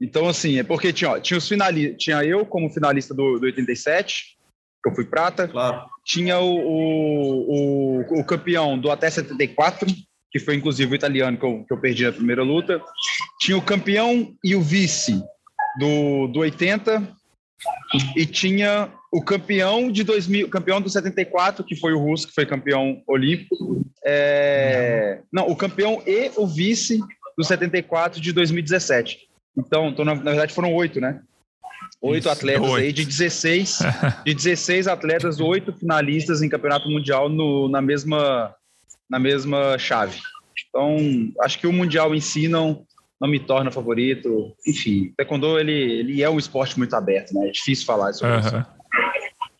então 0.00 0.28
assim, 0.28 0.58
é 0.58 0.62
porque 0.62 0.92
tinha, 0.92 1.10
ó, 1.10 1.18
tinha 1.18 1.38
os 1.38 1.48
finalistas, 1.48 1.96
tinha 1.98 2.24
eu 2.24 2.46
como 2.46 2.70
finalista 2.70 3.12
do, 3.12 3.38
do 3.38 3.46
87, 3.46 4.36
que 4.82 4.90
eu 4.90 4.94
fui 4.94 5.04
prata. 5.04 5.48
Claro. 5.48 5.86
Tinha 6.04 6.38
o, 6.38 6.54
o, 6.54 8.00
o, 8.00 8.20
o, 8.20 8.24
campeão 8.24 8.78
do 8.78 8.90
até 8.90 9.08
74, 9.08 9.88
que 10.30 10.38
foi 10.38 10.54
inclusive 10.54 10.92
o 10.92 10.94
italiano 10.94 11.38
que 11.38 11.44
eu, 11.44 11.64
que 11.64 11.72
eu 11.72 11.80
perdi 11.80 12.04
na 12.04 12.12
primeira 12.12 12.42
luta. 12.42 12.80
Tinha 13.40 13.56
o 13.56 13.62
campeão 13.62 14.34
e 14.44 14.54
o 14.54 14.60
vice 14.60 15.22
do, 15.78 16.28
do 16.28 16.40
80. 16.40 17.16
E 18.16 18.26
tinha 18.26 18.92
o 19.10 19.22
campeão 19.22 19.90
de 19.90 20.02
2000, 20.02 20.48
campeão 20.48 20.80
do 20.80 20.90
74, 20.90 21.64
que 21.64 21.76
foi 21.76 21.92
o 21.92 21.98
russo, 21.98 22.26
que 22.26 22.34
foi 22.34 22.44
campeão 22.44 23.02
olímpico. 23.06 23.84
É, 24.04 25.20
não, 25.32 25.48
o 25.48 25.56
campeão 25.56 26.02
e 26.06 26.30
o 26.36 26.46
vice 26.46 26.98
do 27.36 27.44
74 27.44 28.20
de 28.20 28.32
2017. 28.32 29.20
Então, 29.56 29.88
então 29.88 30.04
na, 30.04 30.14
na 30.14 30.30
verdade 30.32 30.52
foram 30.52 30.74
oito, 30.74 31.00
né? 31.00 31.20
Oito 32.04 32.28
atletas 32.28 32.68
oito. 32.68 32.84
aí 32.84 32.92
de 32.92 33.02
16, 33.02 33.78
de 34.26 34.34
16 34.34 34.86
atletas, 34.86 35.40
oito 35.40 35.72
finalistas 35.72 36.42
em 36.42 36.50
campeonato 36.50 36.86
mundial 36.90 37.30
no, 37.30 37.66
na, 37.66 37.80
mesma, 37.80 38.54
na 39.08 39.18
mesma 39.18 39.78
chave. 39.78 40.18
Então, 40.68 40.98
acho 41.40 41.58
que 41.58 41.66
o 41.66 41.72
mundial 41.72 42.14
em 42.14 42.20
si 42.20 42.46
não, 42.46 42.84
não 43.18 43.26
me 43.26 43.40
torna 43.40 43.70
favorito. 43.70 44.54
Enfim, 44.66 45.06
o 45.06 45.14
taekwondo 45.16 45.58
ele, 45.58 45.72
ele 45.72 46.22
é 46.22 46.28
um 46.28 46.38
esporte 46.38 46.76
muito 46.76 46.94
aberto, 46.94 47.32
né? 47.32 47.48
É 47.48 47.50
difícil 47.50 47.86
falar 47.86 48.12
sobre 48.12 48.34
uhum. 48.34 48.40
isso. 48.40 48.66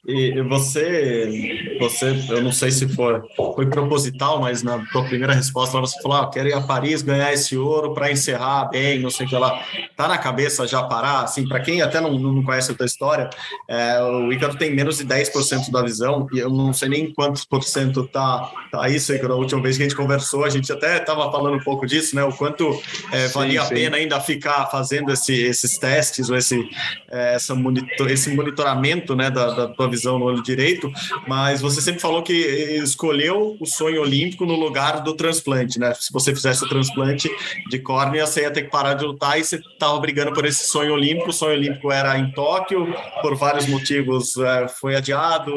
E 0.06 0.38
você, 0.42 1.76
você, 1.80 2.14
eu 2.28 2.42
não 2.42 2.52
sei 2.52 2.70
se 2.70 2.86
foi, 2.86 3.22
foi 3.34 3.66
proposital, 3.66 4.38
mas 4.38 4.62
na 4.62 4.84
tua 4.92 5.02
primeira 5.04 5.32
resposta 5.32 5.80
você 5.80 5.98
falou: 6.02 6.18
ah, 6.18 6.30
quero 6.30 6.46
ir 6.48 6.52
a 6.52 6.60
Paris 6.60 7.00
ganhar 7.00 7.32
esse 7.32 7.56
ouro 7.56 7.94
para 7.94 8.12
encerrar 8.12 8.66
bem, 8.66 8.98
não 8.98 9.08
sei 9.08 9.24
o 9.24 9.28
que 9.30 9.34
lá. 9.34 9.64
Tá 9.96 10.06
na 10.06 10.18
cabeça 10.18 10.66
já 10.66 10.82
parar? 10.82 11.22
Assim, 11.22 11.48
para 11.48 11.60
quem 11.60 11.80
até 11.80 12.02
não, 12.02 12.18
não 12.18 12.42
conhece 12.42 12.72
a 12.72 12.74
tua 12.74 12.84
história, 12.84 13.30
é, 13.66 14.02
o 14.02 14.30
Ícaro 14.30 14.56
tem 14.58 14.74
menos 14.74 14.98
de 14.98 15.06
10% 15.06 15.70
da 15.70 15.80
visão, 15.80 16.26
e 16.34 16.38
eu 16.38 16.50
não 16.50 16.74
sei 16.74 16.90
nem 16.90 17.10
quantos 17.10 17.46
por 17.46 17.62
cento 17.62 18.06
tá, 18.06 18.52
tá 18.70 18.86
isso, 18.90 19.10
Ícaro. 19.14 19.32
A 19.32 19.36
última 19.36 19.62
vez 19.62 19.78
que 19.78 19.84
a 19.84 19.88
gente 19.88 19.96
conversou, 19.96 20.44
a 20.44 20.50
gente 20.50 20.70
até 20.70 20.98
estava 20.98 21.32
falando 21.32 21.56
um 21.56 21.64
pouco 21.64 21.86
disso, 21.86 22.14
né? 22.14 22.22
O 22.22 22.32
quanto 22.32 22.78
é, 23.10 23.28
valia 23.28 23.62
sim, 23.62 23.68
sim. 23.68 23.74
a 23.74 23.78
pena 23.78 23.96
ainda 23.96 24.20
ficar 24.20 24.66
fazendo 24.66 25.10
esse, 25.10 25.34
esses 25.34 25.78
testes 25.78 26.28
ou 26.28 26.36
esse, 26.36 26.62
é, 27.10 27.36
essa 27.36 27.54
monitor, 27.54 28.10
esse 28.10 28.34
monitoramento 28.34 29.16
né, 29.16 29.30
da, 29.30 29.50
da 29.50 29.68
tua 29.68 29.93
visão 29.94 30.18
no 30.18 30.26
olho 30.26 30.42
direito, 30.42 30.92
mas 31.26 31.61
você 31.61 31.80
sempre 31.80 32.00
falou 32.00 32.22
que 32.22 32.33
escolheu 32.33 33.57
o 33.61 33.66
sonho 33.66 34.02
olímpico 34.02 34.44
no 34.44 34.54
lugar 34.54 35.00
do 35.02 35.14
transplante, 35.14 35.78
né? 35.78 35.94
Se 35.94 36.12
você 36.12 36.35
fizesse 36.35 36.64
o 36.64 36.68
transplante 36.68 37.30
de 37.70 37.78
córnea, 37.78 38.26
você 38.26 38.42
ia 38.42 38.50
ter 38.50 38.62
que 38.62 38.70
parar 38.70 38.94
de 38.94 39.04
lutar 39.04 39.38
e 39.38 39.44
você 39.44 39.57
estava 39.57 39.98
brigando 39.98 40.33
por 40.33 40.44
esse 40.44 40.66
sonho 40.66 40.92
olímpico. 40.94 41.30
O 41.30 41.33
sonho 41.33 41.57
olímpico 41.57 41.90
era 41.90 42.18
em 42.18 42.30
Tóquio, 42.33 42.92
por 43.22 43.37
vários 43.37 43.66
motivos 43.66 44.37
é, 44.37 44.68
foi 44.68 44.96
adiado, 44.96 45.52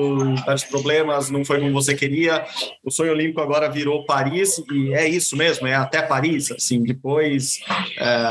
vários 0.45 0.63
problemas, 0.63 1.29
não 1.29 1.43
foi 1.43 1.59
como 1.59 1.73
você 1.73 1.95
queria. 1.95 2.45
O 2.83 2.91
sonho 2.91 3.11
olímpico 3.11 3.41
agora 3.41 3.69
virou 3.69 4.05
Paris 4.05 4.61
e 4.71 4.93
é 4.93 5.07
isso 5.07 5.35
mesmo, 5.35 5.67
é 5.67 5.75
até 5.75 6.01
Paris. 6.01 6.51
Assim, 6.51 6.83
depois 6.83 7.59
é, 7.99 8.29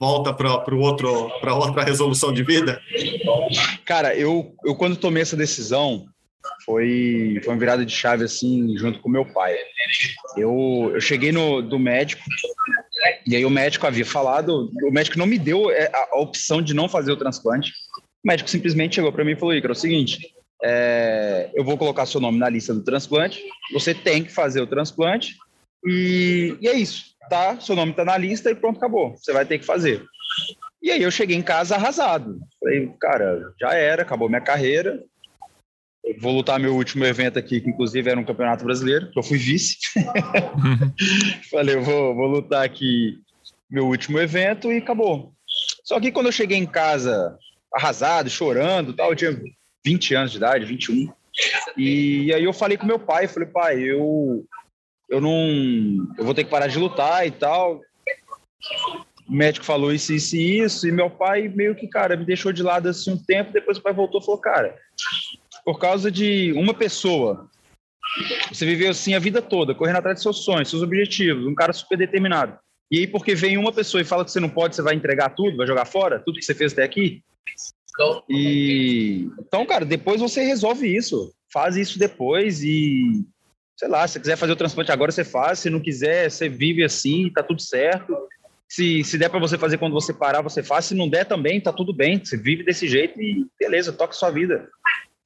volta 0.00 0.32
para 0.32 0.74
outro 0.74 1.30
para 1.40 1.54
outra 1.54 1.84
resolução 1.84 2.32
de 2.32 2.42
vida. 2.42 2.80
Cara, 3.84 4.14
eu, 4.14 4.54
eu 4.64 4.74
quando 4.74 4.96
tomei 4.96 5.11
essa 5.20 5.36
decisão 5.36 6.06
foi, 6.64 7.40
foi 7.42 7.52
uma 7.52 7.58
virada 7.58 7.84
de 7.84 7.92
chave 7.92 8.24
assim 8.24 8.76
junto 8.76 9.00
com 9.00 9.08
meu 9.08 9.24
pai. 9.24 9.56
Eu, 10.36 10.90
eu 10.94 11.00
cheguei 11.00 11.32
no 11.32 11.60
do 11.62 11.78
médico 11.78 12.22
e 13.26 13.36
aí 13.36 13.44
o 13.44 13.50
médico 13.50 13.86
havia 13.86 14.04
falado, 14.04 14.70
o 14.82 14.90
médico 14.90 15.18
não 15.18 15.26
me 15.26 15.38
deu 15.38 15.70
é, 15.70 15.90
a, 15.92 16.08
a 16.12 16.20
opção 16.20 16.62
de 16.62 16.74
não 16.74 16.88
fazer 16.88 17.12
o 17.12 17.16
transplante. 17.16 17.72
O 18.24 18.28
médico 18.28 18.48
simplesmente 18.48 18.96
chegou 18.96 19.12
para 19.12 19.24
mim 19.24 19.32
e 19.32 19.36
falou: 19.36 19.54
"Icaro, 19.54 19.72
é 19.72 19.76
o 19.76 19.78
seguinte, 19.78 20.34
é, 20.62 21.50
eu 21.54 21.64
vou 21.64 21.76
colocar 21.76 22.06
seu 22.06 22.20
nome 22.20 22.38
na 22.38 22.48
lista 22.48 22.72
do 22.72 22.84
transplante. 22.84 23.42
Você 23.72 23.94
tem 23.94 24.22
que 24.22 24.32
fazer 24.32 24.60
o 24.60 24.66
transplante 24.66 25.36
e, 25.84 26.56
e 26.60 26.68
é 26.68 26.74
isso, 26.74 27.04
tá? 27.28 27.58
Seu 27.60 27.74
nome 27.74 27.90
está 27.92 28.04
na 28.04 28.16
lista 28.16 28.50
e 28.50 28.54
pronto, 28.54 28.76
acabou. 28.76 29.16
Você 29.16 29.32
vai 29.32 29.44
ter 29.44 29.58
que 29.58 29.66
fazer." 29.66 30.04
E 30.82 30.90
aí 30.90 31.02
eu 31.02 31.10
cheguei 31.10 31.36
em 31.36 31.42
casa 31.42 31.76
arrasado. 31.76 32.40
Falei, 32.58 32.92
cara, 33.00 33.54
já 33.60 33.72
era, 33.74 34.02
acabou 34.02 34.28
minha 34.28 34.40
carreira. 34.40 35.02
Eu 36.04 36.18
vou 36.18 36.34
lutar 36.34 36.58
meu 36.58 36.74
último 36.74 37.04
evento 37.04 37.38
aqui, 37.38 37.60
que 37.60 37.70
inclusive 37.70 38.10
era 38.10 38.18
um 38.18 38.24
campeonato 38.24 38.64
brasileiro, 38.64 39.08
que 39.12 39.18
eu 39.18 39.22
fui 39.22 39.38
vice. 39.38 39.78
Falei, 41.48 41.76
eu 41.76 41.82
vou, 41.82 42.14
vou 42.16 42.26
lutar 42.26 42.64
aqui 42.64 43.20
meu 43.70 43.86
último 43.86 44.18
evento 44.18 44.72
e 44.72 44.78
acabou. 44.78 45.32
Só 45.84 46.00
que 46.00 46.10
quando 46.10 46.26
eu 46.26 46.32
cheguei 46.32 46.58
em 46.58 46.66
casa 46.66 47.38
arrasado, 47.72 48.28
chorando, 48.28 48.92
tal, 48.92 49.10
eu 49.10 49.16
tinha 49.16 49.40
20 49.84 50.14
anos 50.16 50.32
de 50.32 50.38
idade, 50.38 50.64
21. 50.64 51.12
E 51.76 52.34
aí 52.34 52.42
eu 52.42 52.52
falei 52.52 52.76
com 52.76 52.84
meu 52.84 52.98
pai, 52.98 53.28
falei, 53.28 53.48
pai, 53.48 53.80
eu 53.80 54.44
eu 55.08 55.20
não 55.20 56.14
eu 56.18 56.24
vou 56.24 56.34
ter 56.34 56.44
que 56.44 56.50
parar 56.50 56.66
de 56.66 56.78
lutar 56.78 57.26
e 57.26 57.30
tal 57.30 57.80
o 59.32 59.34
médico 59.34 59.64
falou 59.64 59.94
isso, 59.94 60.12
isso 60.12 60.36
e 60.36 60.58
isso, 60.58 60.86
e 60.86 60.92
meu 60.92 61.08
pai 61.08 61.48
meio 61.48 61.74
que, 61.74 61.88
cara, 61.88 62.18
me 62.18 62.24
deixou 62.26 62.52
de 62.52 62.62
lado 62.62 62.90
assim 62.90 63.12
um 63.12 63.16
tempo, 63.16 63.50
depois 63.50 63.78
o 63.78 63.82
pai 63.82 63.94
voltou 63.94 64.20
e 64.20 64.24
falou, 64.24 64.38
cara, 64.38 64.76
por 65.64 65.78
causa 65.78 66.10
de 66.10 66.52
uma 66.52 66.74
pessoa, 66.74 67.48
você 68.52 68.66
viveu 68.66 68.90
assim 68.90 69.14
a 69.14 69.18
vida 69.18 69.40
toda, 69.40 69.74
correndo 69.74 69.96
atrás 69.96 70.18
de 70.18 70.22
seus 70.22 70.44
sonhos, 70.44 70.68
seus 70.68 70.82
objetivos, 70.82 71.46
um 71.46 71.54
cara 71.54 71.72
super 71.72 71.96
determinado. 71.96 72.58
E 72.90 72.98
aí, 72.98 73.06
porque 73.06 73.34
vem 73.34 73.56
uma 73.56 73.72
pessoa 73.72 74.02
e 74.02 74.04
fala 74.04 74.22
que 74.22 74.30
você 74.30 74.38
não 74.38 74.50
pode, 74.50 74.76
você 74.76 74.82
vai 74.82 74.94
entregar 74.94 75.30
tudo, 75.30 75.56
vai 75.56 75.66
jogar 75.66 75.86
fora, 75.86 76.20
tudo 76.20 76.38
que 76.38 76.44
você 76.44 76.54
fez 76.54 76.74
até 76.74 76.82
aqui? 76.82 77.22
E 78.28 79.30
então, 79.38 79.64
cara, 79.64 79.86
depois 79.86 80.20
você 80.20 80.42
resolve 80.42 80.94
isso. 80.94 81.32
Faz 81.50 81.76
isso 81.76 81.98
depois 81.98 82.62
e 82.62 83.24
sei 83.78 83.88
lá, 83.88 84.06
se 84.06 84.14
você 84.14 84.20
quiser 84.20 84.36
fazer 84.36 84.52
o 84.52 84.56
transplante 84.56 84.92
agora, 84.92 85.10
você 85.10 85.24
faz. 85.24 85.60
Se 85.60 85.70
não 85.70 85.80
quiser, 85.80 86.30
você 86.30 86.50
vive 86.50 86.84
assim, 86.84 87.30
tá 87.30 87.42
tudo 87.42 87.62
certo. 87.62 88.14
Se, 88.72 89.04
se 89.04 89.18
der 89.18 89.28
para 89.28 89.38
você 89.38 89.58
fazer 89.58 89.76
quando 89.76 89.92
você 89.92 90.14
parar, 90.14 90.40
você 90.40 90.62
faz. 90.62 90.86
Se 90.86 90.94
não 90.94 91.06
der 91.06 91.26
também, 91.26 91.60
tá 91.60 91.70
tudo 91.70 91.92
bem. 91.92 92.24
Você 92.24 92.38
vive 92.38 92.64
desse 92.64 92.88
jeito 92.88 93.20
e 93.20 93.46
beleza, 93.60 93.92
toca 93.92 94.14
sua 94.14 94.30
vida. 94.30 94.66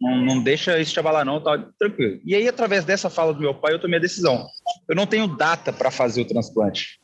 Não, 0.01 0.17
não 0.17 0.43
deixa 0.43 0.81
isso 0.81 0.93
te 0.93 0.99
abalar, 0.99 1.25
não, 1.25 1.41
tá 1.41 1.65
tranquilo. 1.79 2.21
E 2.25 2.35
aí, 2.35 2.49
através 2.49 2.85
dessa 2.85 3.09
fala 3.09 3.33
do 3.33 3.41
meu 3.41 3.55
pai, 3.55 3.73
eu 3.73 3.79
tomei 3.79 4.01
a 4.01 4.03
decisão. 4.03 4.45
Eu 4.89 4.97
não 4.97 5.07
tenho 5.07 5.29
data 5.29 5.73
para 5.73 5.93
fazer 5.93 6.23
o 6.23 6.25
transplante. 6.25 6.99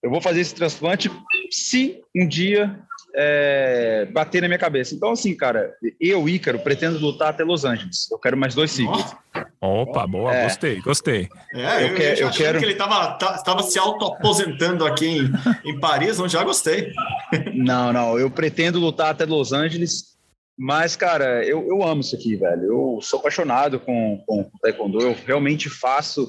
Eu 0.00 0.08
vou 0.08 0.20
fazer 0.20 0.42
esse 0.42 0.54
transplante 0.54 1.10
se 1.52 2.02
um 2.14 2.26
dia 2.26 2.78
é, 3.14 4.06
bater 4.10 4.40
na 4.40 4.48
minha 4.48 4.58
cabeça. 4.58 4.94
Então, 4.94 5.10
assim, 5.10 5.34
cara, 5.36 5.74
eu, 6.00 6.28
Ícaro, 6.28 6.58
pretendo 6.60 6.98
lutar 6.98 7.28
até 7.28 7.44
Los 7.44 7.64
Angeles. 7.64 8.10
Eu 8.10 8.18
quero 8.18 8.36
mais 8.36 8.54
dois 8.54 8.70
ciclos. 8.70 9.14
Opa, 9.60 10.06
boa, 10.06 10.34
é. 10.34 10.44
gostei, 10.44 10.80
gostei. 10.80 11.28
É, 11.54 11.84
eu, 11.84 11.88
eu, 11.88 11.96
eu, 11.96 12.16
eu 12.16 12.30
quero 12.30 12.58
que 12.58 12.64
ele 12.64 12.72
estava 12.72 13.12
tava 13.44 13.62
se 13.62 13.78
auto-aposentando 13.78 14.84
aqui 14.84 15.06
em, 15.06 15.30
em 15.64 15.78
Paris, 15.78 16.18
não 16.18 16.28
já 16.28 16.42
gostei. 16.42 16.92
Não, 17.54 17.92
não, 17.92 18.18
eu 18.18 18.30
pretendo 18.30 18.78
lutar 18.78 19.10
até 19.10 19.24
Los 19.24 19.52
Angeles, 19.52 20.16
mas, 20.58 20.96
cara, 20.96 21.44
eu, 21.44 21.66
eu 21.66 21.82
amo 21.82 22.02
isso 22.02 22.14
aqui, 22.14 22.36
velho. 22.36 22.64
Eu 22.64 22.98
sou 23.00 23.20
apaixonado 23.20 23.80
com, 23.80 24.22
com, 24.26 24.44
com 24.44 24.58
Taekwondo, 24.58 25.00
eu 25.00 25.16
realmente 25.24 25.70
faço. 25.70 26.28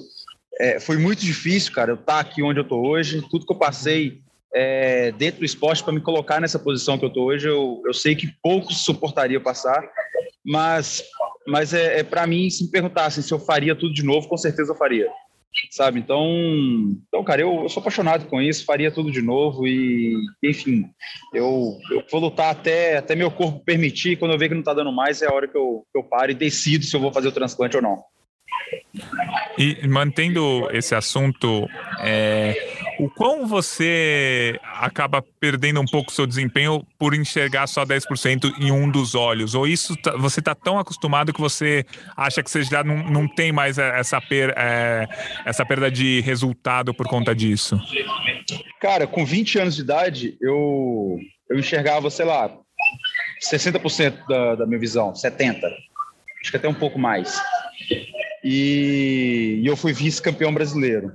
É, 0.60 0.80
foi 0.80 0.98
muito 0.98 1.20
difícil, 1.20 1.74
cara, 1.74 1.92
eu 1.92 1.96
estar 1.96 2.14
tá 2.14 2.20
aqui 2.20 2.42
onde 2.42 2.60
eu 2.60 2.64
tô 2.68 2.80
hoje, 2.80 3.22
tudo 3.30 3.46
que 3.46 3.52
eu 3.52 3.58
passei 3.58 4.22
é, 4.54 5.12
dentro 5.13 5.39
do 5.39 5.46
esporte 5.46 5.84
para 5.84 5.94
me 5.94 6.02
colocar 6.02 6.39
nessa 6.39 6.60
posição 6.60 6.98
que 6.98 7.06
eu 7.06 7.10
estou 7.10 7.26
hoje. 7.26 7.48
Eu, 7.48 7.82
eu 7.86 7.94
sei 7.94 8.16
que 8.16 8.28
poucos 8.42 8.84
suportariam 8.84 9.42
passar, 9.42 9.84
mas, 10.46 11.04
mas 11.48 11.74
é, 11.74 12.00
é 12.00 12.04
para 12.04 12.28
mim, 12.28 12.50
se 12.50 12.66
me 12.66 12.72
perguntassem 12.72 13.24
se 13.24 13.34
eu 13.34 13.39
faria 13.39 13.76
tudo 13.76 13.94
de 13.94 14.04
novo, 14.04 14.28
com 14.28 14.38
certeza 14.38 14.72
eu 14.72 14.78
faria. 14.78 15.10
Sabe? 15.70 16.00
Então, 16.00 16.26
então 17.08 17.24
cara, 17.24 17.42
eu, 17.42 17.63
eu 17.63 17.70
sou 17.70 17.80
apaixonado 17.80 18.26
com 18.26 18.42
isso, 18.42 18.66
faria 18.66 18.92
tudo 18.92 19.12
de 19.12 19.22
novo 19.22 19.68
e, 19.68 20.16
enfim, 20.44 20.86
eu, 21.32 21.78
eu 21.92 22.04
vou 22.12 22.22
lutar 22.22 22.50
até, 22.50 22.98
até 22.98 23.16
meu 23.16 23.30
corpo 23.30 23.63
permitir. 23.63 24.18
Quando 24.18 24.32
eu 24.32 24.38
ver 24.38 24.48
que 24.48 24.56
não 24.56 24.62
está 24.62 24.74
dando 24.74 24.92
mais, 24.92 25.22
é 25.22 25.28
a 25.28 25.34
hora 25.34 25.48
que 25.48 25.58
eu, 25.58 25.86
que 25.92 25.98
eu 25.98 26.04
paro 26.04 26.32
e 26.32 26.36
decido 26.36 26.84
se 26.84 26.96
eu 26.96 27.00
vou 27.00 27.13
fazer 27.13 27.28
o 27.28 27.32
transplante 27.32 27.76
ou 27.76 27.84
não. 27.84 28.04
E 29.58 29.88
mantendo 29.88 30.68
esse 30.72 30.96
assunto, 30.96 31.68
é, 32.00 32.56
o 32.99 33.10
quão 33.10 33.47
você 33.47 34.60
acaba 34.63 35.23
perdendo 35.39 35.82
um 35.82 35.86
pouco 35.86 36.12
seu 36.12 36.25
desempenho 36.27 36.86
por 36.97 37.13
enxergar 37.13 37.67
só 37.67 37.86
10% 37.86 38.53
em 38.60 38.71
um 38.71 38.89
dos 38.89 39.15
olhos? 39.15 39.56
Ou 39.56 39.67
isso 39.67 39.95
tá, 39.97 40.15
você 40.17 40.39
está 40.39 40.53
tão 40.53 40.77
acostumado 40.77 41.34
que 41.34 41.41
você 41.41 41.86
acha 42.15 42.43
que 42.43 42.49
você 42.49 42.63
já 42.63 42.84
não, 42.84 43.03
não 43.03 43.27
tem 43.27 43.51
mais 43.51 43.77
essa, 43.77 44.21
per, 44.21 44.53
é, 44.58 45.08
essa 45.45 45.65
perda 45.65 45.89
de 45.89 46.21
resultado 46.21 46.93
por 46.93 47.08
conta 47.08 47.36
disso? 47.36 47.79
Cara, 48.79 49.08
com 49.08 49.25
20 49.25 49.60
anos 49.60 49.75
de 49.75 49.82
idade, 49.82 50.38
eu, 50.41 51.17
eu 51.49 51.58
enxergava, 51.58 52.10
sei 52.10 52.25
lá, 52.25 52.51
60% 53.51 54.27
da, 54.27 54.56
da 54.56 54.65
minha 54.65 54.79
visão, 54.79 55.13
70%. 55.13 55.62
Acho 56.41 56.51
que 56.51 56.58
até 56.58 56.67
um 56.67 56.73
pouco 56.73 56.99
mais. 56.99 57.41
E, 58.43 59.62
e 59.63 59.65
eu 59.65 59.77
fui 59.77 59.93
vice-campeão 59.93 60.53
brasileiro. 60.53 61.13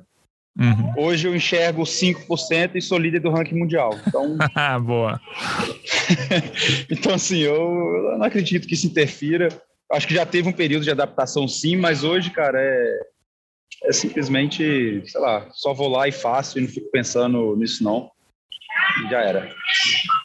Uhum. 0.58 0.92
Hoje 0.96 1.28
eu 1.28 1.36
enxergo 1.36 1.82
5% 1.82 2.72
e 2.74 2.82
sou 2.82 2.98
líder 2.98 3.20
do 3.20 3.30
ranking 3.30 3.56
mundial. 3.56 3.90
Então, 4.06 4.36
boa. 4.82 5.20
então 6.90 7.14
assim, 7.14 7.38
eu, 7.38 7.54
eu, 7.54 8.18
não 8.18 8.24
acredito 8.24 8.66
que 8.66 8.74
isso 8.74 8.86
interfira. 8.86 9.48
Acho 9.92 10.08
que 10.08 10.14
já 10.14 10.26
teve 10.26 10.48
um 10.48 10.52
período 10.52 10.82
de 10.82 10.90
adaptação, 10.90 11.46
sim, 11.46 11.76
mas 11.76 12.02
hoje, 12.02 12.30
cara, 12.30 12.58
é, 12.60 13.00
é 13.84 13.92
simplesmente, 13.92 15.02
sei 15.06 15.20
lá, 15.20 15.48
só 15.52 15.72
vou 15.72 15.88
lá 15.88 16.08
e 16.08 16.12
faço 16.12 16.58
e 16.58 16.62
não 16.62 16.68
fico 16.68 16.90
pensando 16.90 17.56
nisso 17.56 17.84
não. 17.84 18.10
E 19.04 19.10
já 19.10 19.20
era. 19.20 19.54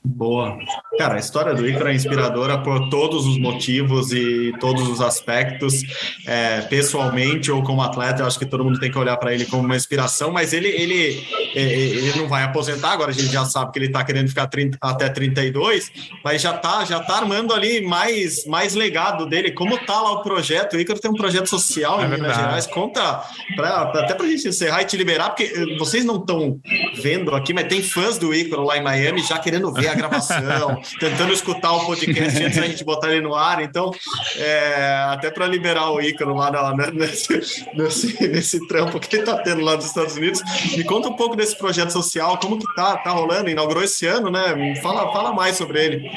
Boa. 0.03 0.57
Cara, 0.97 1.15
a 1.15 1.19
história 1.19 1.55
do 1.55 1.67
Ícaro 1.67 1.89
é 1.89 1.95
inspiradora 1.95 2.59
por 2.59 2.89
todos 2.89 3.25
os 3.25 3.39
motivos 3.39 4.11
e 4.11 4.53
todos 4.59 4.87
os 4.87 5.01
aspectos. 5.01 5.81
É, 6.25 6.61
pessoalmente 6.61 7.51
ou 7.51 7.63
como 7.63 7.81
atleta, 7.81 8.21
eu 8.21 8.27
acho 8.27 8.37
que 8.37 8.45
todo 8.45 8.63
mundo 8.63 8.79
tem 8.79 8.91
que 8.91 8.97
olhar 8.97 9.17
para 9.17 9.33
ele 9.33 9.45
como 9.45 9.63
uma 9.63 9.75
inspiração, 9.75 10.31
mas 10.31 10.53
ele, 10.53 10.67
ele, 10.67 11.25
ele 11.53 12.13
não 12.17 12.27
vai 12.27 12.43
aposentar, 12.43 12.91
agora 12.91 13.11
a 13.11 13.13
gente 13.13 13.31
já 13.31 13.45
sabe 13.45 13.71
que 13.71 13.79
ele 13.79 13.87
está 13.87 14.03
querendo 14.03 14.27
ficar 14.27 14.47
30, 14.47 14.77
até 14.81 15.09
32, 15.09 15.91
mas 16.23 16.41
já 16.41 16.55
está 16.55 16.85
já 16.85 16.99
tá 16.99 17.17
armando 17.17 17.53
ali 17.53 17.81
mais, 17.81 18.45
mais 18.45 18.73
legado 18.73 19.25
dele. 19.25 19.51
Como 19.51 19.77
tá 19.77 20.01
lá 20.01 20.11
o 20.13 20.23
projeto? 20.23 20.75
O 20.75 20.79
Ícaro 20.79 20.99
tem 20.99 21.11
um 21.11 21.15
projeto 21.15 21.47
social 21.47 22.01
é 22.01 22.05
em 22.05 22.09
Minas 22.09 22.35
Gerais. 22.35 22.67
Conta, 22.67 23.23
pra, 23.55 23.81
até 23.81 24.13
para 24.13 24.25
a 24.25 24.29
gente 24.29 24.47
encerrar 24.47 24.81
e 24.81 24.85
te 24.85 24.97
liberar, 24.97 25.29
porque 25.29 25.43
eh, 25.43 25.77
vocês 25.77 26.03
não 26.03 26.17
estão 26.17 26.59
vendo 27.01 27.35
aqui, 27.35 27.53
mas 27.53 27.67
tem 27.67 27.81
fãs 27.81 28.17
do 28.17 28.33
Ícaro 28.33 28.63
lá 28.63 28.77
em 28.77 28.83
Miami 28.83 29.21
já 29.23 29.37
querendo 29.37 29.71
ver 29.71 29.87
a 29.87 29.95
gravação, 29.95 30.81
tentando 30.99 31.33
escutar 31.33 31.71
o 31.73 31.85
podcast 31.85 32.43
antes 32.43 32.57
da 32.57 32.67
gente 32.67 32.83
botar 32.83 33.11
ele 33.11 33.21
no 33.21 33.35
ar. 33.35 33.61
Então, 33.61 33.91
é, 34.37 35.05
até 35.09 35.29
para 35.29 35.47
liberar 35.47 35.91
o 35.91 36.01
Ícaro 36.01 36.35
lá 36.35 36.51
na, 36.51 36.91
nesse, 36.91 37.67
nesse, 37.73 38.27
nesse, 38.27 38.67
trampo 38.67 38.99
que 38.99 39.15
ele 39.15 39.23
está 39.23 39.37
tendo 39.39 39.61
lá 39.61 39.75
nos 39.75 39.85
Estados 39.85 40.15
Unidos, 40.15 40.41
me 40.75 40.83
conta 40.83 41.09
um 41.09 41.13
pouco 41.13 41.35
desse 41.43 41.57
projeto 41.57 41.91
social, 41.91 42.39
como 42.39 42.57
que 42.57 42.75
tá, 42.75 42.97
tá 42.97 43.11
rolando? 43.11 43.49
Inaugurou 43.49 43.83
esse 43.83 44.07
ano, 44.07 44.31
né? 44.31 44.75
Fala, 44.81 45.11
fala 45.11 45.33
mais 45.33 45.57
sobre 45.57 45.83
ele. 45.83 46.09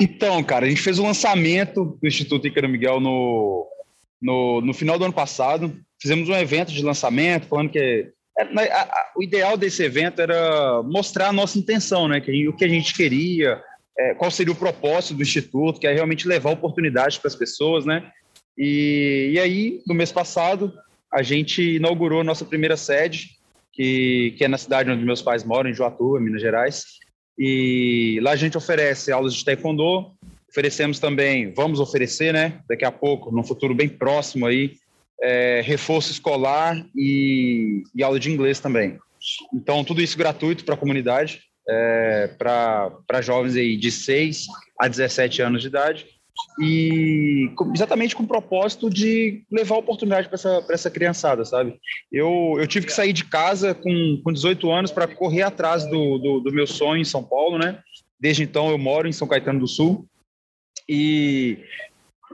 Então, 0.00 0.42
cara, 0.42 0.66
a 0.66 0.68
gente 0.68 0.82
fez 0.82 0.98
o 0.98 1.02
um 1.02 1.06
lançamento 1.06 1.96
do 2.00 2.06
Instituto 2.06 2.46
Ícaro 2.46 2.68
Miguel 2.68 3.00
no, 3.00 3.66
no, 4.20 4.60
no 4.60 4.74
final 4.74 4.98
do 4.98 5.04
ano 5.04 5.14
passado. 5.14 5.74
Fizemos 6.00 6.28
um 6.28 6.34
evento 6.34 6.72
de 6.72 6.82
lançamento, 6.82 7.46
falando 7.46 7.70
que 7.70 8.12
é, 8.38 8.42
a, 8.42 8.82
a, 8.82 9.12
o 9.16 9.22
ideal 9.22 9.56
desse 9.56 9.82
evento 9.82 10.20
era 10.20 10.82
mostrar 10.82 11.28
a 11.28 11.32
nossa 11.32 11.58
intenção, 11.58 12.08
né? 12.08 12.20
Que, 12.20 12.48
o 12.48 12.52
que 12.52 12.64
a 12.64 12.68
gente 12.68 12.94
queria, 12.94 13.60
é, 13.98 14.14
qual 14.14 14.30
seria 14.30 14.52
o 14.52 14.56
propósito 14.56 15.14
do 15.14 15.22
Instituto, 15.22 15.80
que 15.80 15.86
é 15.86 15.92
realmente 15.92 16.28
levar 16.28 16.50
oportunidades 16.50 17.18
para 17.18 17.28
as 17.28 17.36
pessoas, 17.36 17.84
né? 17.84 18.10
E, 18.56 19.30
e 19.34 19.38
aí, 19.38 19.80
no 19.86 19.94
mês 19.94 20.10
passado, 20.10 20.72
a 21.12 21.22
gente 21.22 21.76
inaugurou 21.76 22.20
a 22.20 22.24
nossa 22.24 22.44
primeira 22.44 22.76
sede, 22.76 23.37
que, 23.78 24.34
que 24.36 24.44
é 24.44 24.48
na 24.48 24.58
cidade 24.58 24.90
onde 24.90 25.04
meus 25.04 25.22
pais 25.22 25.44
moram, 25.44 25.70
em 25.70 25.74
Joatuba, 25.74 26.18
Minas 26.18 26.42
Gerais. 26.42 26.84
E 27.38 28.18
lá 28.20 28.32
a 28.32 28.36
gente 28.36 28.58
oferece 28.58 29.12
aulas 29.12 29.32
de 29.32 29.44
taekwondo, 29.44 30.10
oferecemos 30.50 30.98
também, 30.98 31.54
vamos 31.54 31.78
oferecer, 31.78 32.32
né? 32.32 32.60
Daqui 32.68 32.84
a 32.84 32.90
pouco, 32.90 33.30
num 33.30 33.44
futuro 33.44 33.76
bem 33.76 33.88
próximo 33.88 34.46
aí, 34.46 34.74
é, 35.22 35.62
reforço 35.64 36.10
escolar 36.10 36.84
e, 36.96 37.84
e, 37.94 38.02
aula 38.02 38.18
de 38.18 38.28
inglês 38.28 38.58
também. 38.58 38.98
Então, 39.54 39.84
tudo 39.84 40.02
isso 40.02 40.18
gratuito 40.18 40.64
para 40.64 40.74
a 40.74 40.78
comunidade, 40.78 41.42
é, 41.68 42.34
para 42.36 43.22
jovens 43.22 43.54
aí 43.54 43.76
de 43.76 43.92
6 43.92 44.46
a 44.80 44.88
17 44.88 45.40
anos 45.40 45.62
de 45.62 45.68
idade, 45.68 46.04
e 46.60 47.50
exatamente 47.74 48.16
com 48.16 48.24
o 48.24 48.28
propósito 48.28 48.90
de 48.90 49.44
levar 49.50 49.76
oportunidade 49.76 50.28
para 50.28 50.34
essa, 50.34 50.66
essa 50.70 50.90
criançada, 50.90 51.44
sabe? 51.44 51.78
Eu, 52.10 52.56
eu 52.58 52.66
tive 52.66 52.86
que 52.86 52.92
sair 52.92 53.12
de 53.12 53.24
casa 53.24 53.74
com, 53.74 54.20
com 54.24 54.32
18 54.32 54.70
anos 54.70 54.90
para 54.90 55.06
correr 55.06 55.42
atrás 55.42 55.84
do, 55.84 56.18
do, 56.18 56.40
do 56.40 56.52
meu 56.52 56.66
sonho 56.66 57.00
em 57.00 57.04
São 57.04 57.22
Paulo, 57.22 57.58
né? 57.58 57.80
Desde 58.18 58.42
então 58.42 58.70
eu 58.70 58.78
moro 58.78 59.08
em 59.08 59.12
São 59.12 59.28
Caetano 59.28 59.60
do 59.60 59.68
Sul, 59.68 60.06
e 60.88 61.58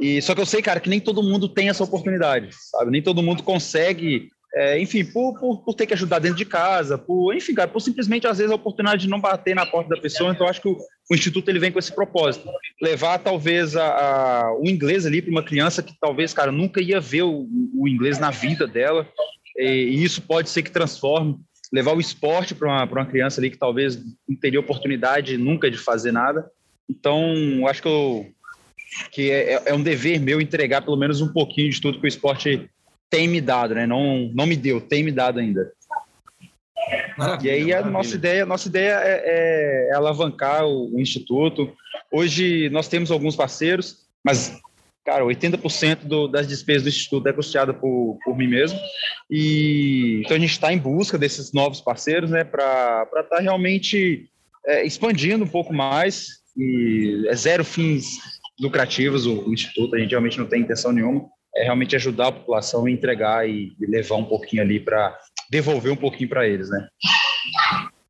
e 0.01 0.21
só 0.23 0.35
que 0.35 0.41
eu 0.41 0.47
sei, 0.47 0.61
cara, 0.61 0.81
que 0.81 0.89
nem 0.89 1.01
todo 1.01 1.23
mundo 1.23 1.49
tem 1.49 1.69
essa 1.69 1.85
oportunidade, 1.85 2.49
sabe? 2.53 2.91
Nem 2.91 3.03
todo 3.03 3.23
mundo 3.23 3.43
consegue, 3.43 4.29
é, 4.55 4.81
enfim, 4.81 5.05
por, 5.05 5.39
por, 5.39 5.65
por, 5.65 5.75
ter 5.75 5.85
que 5.85 5.95
ajudar 5.95 6.21
dentro 6.21 6.39
de 6.39 6.45
casa, 6.45 6.97
por, 6.97 7.35
enfim, 7.35 7.55
cara, 7.55 7.69
por 7.69 7.81
simplesmente 7.81 8.27
às 8.27 8.39
vezes 8.39 8.53
a 8.53 8.55
oportunidade 8.55 9.03
de 9.03 9.09
não 9.09 9.21
bater 9.21 9.55
na 9.55 9.67
porta 9.67 9.95
da 9.95 10.01
pessoa. 10.01 10.31
Então, 10.31 10.47
acho 10.47 10.61
que 10.61 10.69
o, 10.69 10.79
o 11.11 11.15
instituto 11.15 11.49
ele 11.49 11.59
vem 11.59 11.73
com 11.73 11.79
esse 11.79 11.93
propósito, 11.93 12.49
levar 12.81 13.19
talvez 13.19 13.75
a, 13.75 13.87
a 13.87 14.57
o 14.57 14.67
inglês 14.67 15.07
ali 15.07 15.21
para 15.21 15.33
uma 15.33 15.43
criança 15.43 15.83
que 15.83 15.93
talvez, 16.01 16.33
cara, 16.33 16.53
nunca 16.53 16.81
ia 16.81 17.01
ver 17.01 17.23
o, 17.23 17.49
o 17.75 17.89
inglês 17.89 18.21
na 18.21 18.31
vida 18.31 18.67
dela. 18.67 19.09
E, 19.59 19.67
e 19.67 20.05
isso 20.05 20.23
pode 20.23 20.49
ser 20.49 20.63
que 20.63 20.71
transforme 20.71 21.37
levar 21.73 21.93
o 21.93 22.01
esporte 22.01 22.55
para 22.55 22.69
uma, 22.69 22.85
uma 22.85 23.07
criança 23.07 23.41
ali 23.41 23.51
que 23.51 23.59
talvez 23.59 24.01
não 24.29 24.37
teria 24.41 24.61
oportunidade 24.61 25.37
nunca 25.37 25.69
de 25.69 25.77
fazer 25.77 26.13
nada. 26.13 26.49
Então, 26.89 27.67
acho 27.67 27.83
que 27.83 27.89
eu 27.89 28.27
que 29.11 29.33
é, 29.33 29.61
é, 29.67 29.75
um 29.75 29.83
dever 29.83 30.21
meu 30.21 30.41
entregar 30.41 30.83
pelo 30.83 30.97
menos 30.97 31.21
um 31.21 31.33
pouquinho 31.33 31.69
de 31.69 31.81
tudo 31.81 31.99
que 31.99 32.07
o 32.07 32.09
esporte 32.09 32.71
tem 33.15 33.29
me 33.29 33.41
dado, 33.41 33.77
né? 33.77 33.87
Não, 33.87 34.29
não 34.35 34.45
me 34.45 34.57
deu, 34.57 34.81
tem 34.81 35.05
me 35.05 35.13
dado 35.13 35.39
ainda. 35.39 35.73
Maravilha, 37.17 37.57
e 37.57 37.63
aí 37.63 37.73
a 37.73 37.85
nossa 37.85 38.17
ideia, 38.17 38.45
nossa 38.45 38.67
ideia 38.67 39.01
é, 39.05 39.23
é, 39.25 39.89
é 39.91 39.95
alavancar 39.95 40.65
o, 40.65 40.97
o, 40.97 41.01
instituto. 41.01 41.73
Hoje 42.11 42.69
nós 42.71 42.89
temos 42.89 43.13
alguns 43.13 43.37
parceiros, 43.37 43.99
mas 44.25 44.61
cara, 45.05 45.25
80% 45.25 46.07
do, 46.07 46.27
das 46.27 46.49
despesas 46.49 46.83
do 46.83 46.89
instituto 46.89 47.29
é 47.29 47.33
custeada 47.33 47.73
por, 47.73 48.19
por 48.25 48.37
mim 48.37 48.49
mesmo. 48.49 48.81
E 49.31 50.23
então 50.25 50.37
a 50.37 50.41
gente 50.41 50.51
está 50.51 50.73
em 50.73 50.79
busca 50.79 51.17
desses 51.17 51.53
novos 51.53 51.81
parceiros, 51.81 52.31
né, 52.31 52.43
para 52.43 53.05
estar 53.05 53.23
tá 53.23 53.41
realmente 53.41 54.29
é, 54.67 54.85
expandindo 54.85 55.45
um 55.45 55.49
pouco 55.49 55.73
mais. 55.73 56.27
E 56.57 57.27
é 57.29 57.37
zero 57.37 57.65
fins 57.65 58.19
lucrativos 58.61 59.25
o, 59.25 59.49
o, 59.49 59.55
Instituto, 59.55 59.95
a 59.95 59.99
gente 59.99 60.11
realmente 60.11 60.39
não 60.39 60.47
tem 60.47 60.63
intenção 60.63 60.93
nenhuma, 60.93 61.29
é 61.57 61.65
realmente 61.65 61.97
ajudar 61.97 62.29
a 62.29 62.33
população 62.33 62.87
a 62.87 62.91
entregar 62.91 63.49
e, 63.49 63.73
e 63.81 63.87
levar 63.87 64.17
um 64.17 64.25
pouquinho 64.25 64.63
ali 64.63 64.81
para 64.81 65.17
devolver 65.51 65.93
um 65.93 65.97
pouquinho 65.97 66.29
para 66.29 66.47
eles, 66.47 66.69
né? 66.69 66.89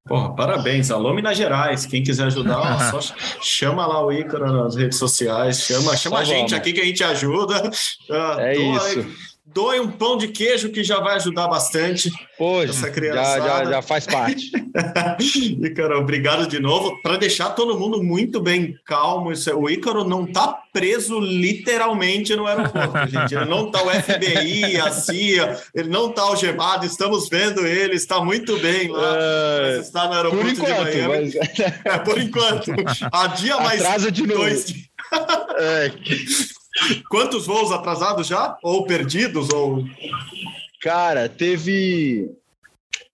Porra, 0.07 0.35
parabéns, 0.35 0.91
alô 0.91 1.15
Minas 1.15 1.37
Gerais. 1.37 1.87
Quem 1.87 2.03
quiser 2.03 2.27
ajudar, 2.27 2.91
só 2.93 3.15
chama 3.41 3.87
lá 3.87 4.05
o 4.05 4.13
Ícaro 4.13 4.53
nas 4.53 4.77
redes 4.77 4.99
sociais, 4.99 5.61
chama, 5.61 5.97
chama 5.97 6.19
a 6.19 6.25
gente 6.25 6.55
aqui 6.55 6.73
que 6.73 6.81
a 6.81 6.85
gente 6.85 7.03
ajuda. 7.03 7.71
Uh, 8.11 8.41
é 8.41 8.57
isso 8.57 9.34
doe 9.55 9.79
um 9.79 9.91
pão 9.91 10.19
de 10.19 10.29
queijo 10.29 10.71
que 10.71 10.83
já 10.83 10.99
vai 10.99 11.15
ajudar 11.15 11.47
bastante 11.47 12.11
Poxa, 12.37 12.71
essa 12.71 12.91
criança. 12.91 13.39
Já, 13.39 13.39
já, 13.39 13.65
já, 13.65 13.83
faz 13.83 14.05
parte. 14.07 14.51
Ícaro, 15.63 16.01
obrigado 16.01 16.49
de 16.49 16.59
novo. 16.59 17.01
Para 17.01 17.17
deixar 17.17 17.51
todo 17.51 17.79
mundo 17.79 18.03
muito 18.03 18.41
bem 18.41 18.77
calmo, 18.85 19.33
é, 19.33 19.55
o 19.55 19.71
Ícaro 19.71 20.03
não 20.03 20.25
está 20.25 20.59
preso 20.73 21.21
literalmente 21.21 22.35
no 22.35 22.47
aeroporto, 22.47 22.99
gente. 23.09 23.35
Ele 23.35 23.45
não 23.45 23.67
está 23.67 23.83
o 23.85 23.91
FBI, 23.91 24.77
a 24.81 24.91
CIA, 24.91 25.63
ele 25.73 25.89
não 25.89 26.11
está 26.11 26.23
algemado, 26.23 26.85
estamos 26.85 27.29
vendo 27.29 27.65
ele, 27.65 27.95
está 27.95 28.23
muito 28.23 28.59
bem 28.59 28.89
lá. 28.89 29.17
É... 29.17 29.79
Está 29.79 30.09
no 30.09 30.15
aeroporto 30.15 30.45
por 30.45 30.53
enquanto, 30.53 30.91
de 30.91 31.03
Miami. 31.03 31.33
Mas... 31.39 31.75
É, 31.85 31.99
por 31.99 32.19
enquanto. 32.19 32.73
A 33.13 33.27
dia 33.29 33.57
mais 33.59 33.81
Atrasa 33.81 34.11
de 34.11 34.27
novo. 34.27 34.41
Dois... 34.41 34.75
é. 35.59 35.93
Quantos 37.09 37.47
voos 37.47 37.71
atrasados 37.71 38.27
já? 38.27 38.57
Ou 38.63 38.85
perdidos? 38.85 39.51
Ou... 39.51 39.85
Cara, 40.81 41.29
teve. 41.29 42.31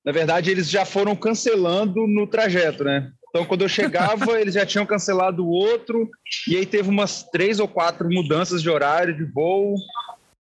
Na 0.05 0.13
verdade, 0.13 0.51
eles 0.51 0.71
já 0.71 0.85
foram 0.85 1.15
cancelando 1.15 2.07
no 2.07 2.27
trajeto, 2.27 2.85
né? 2.85 3.13
Então, 3.29 3.45
quando 3.45 3.63
eu 3.63 3.69
chegava, 3.69 4.41
eles 4.41 4.55
já 4.55 4.67
tinham 4.67 4.85
cancelado 4.85 5.45
o 5.45 5.51
outro, 5.51 6.09
e 6.49 6.57
aí 6.57 6.67
teve 6.67 6.89
umas 6.89 7.23
três 7.23 7.61
ou 7.61 7.69
quatro 7.69 8.09
mudanças 8.11 8.61
de 8.61 8.69
horário 8.69 9.17
de 9.17 9.25
voo, 9.25 9.77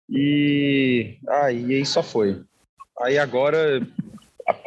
e 0.09 1.17
aí, 1.27 1.65
ah, 1.65 1.75
aí 1.75 1.85
só 1.85 2.01
foi. 2.01 2.41
Aí 3.01 3.17
agora, 3.19 3.85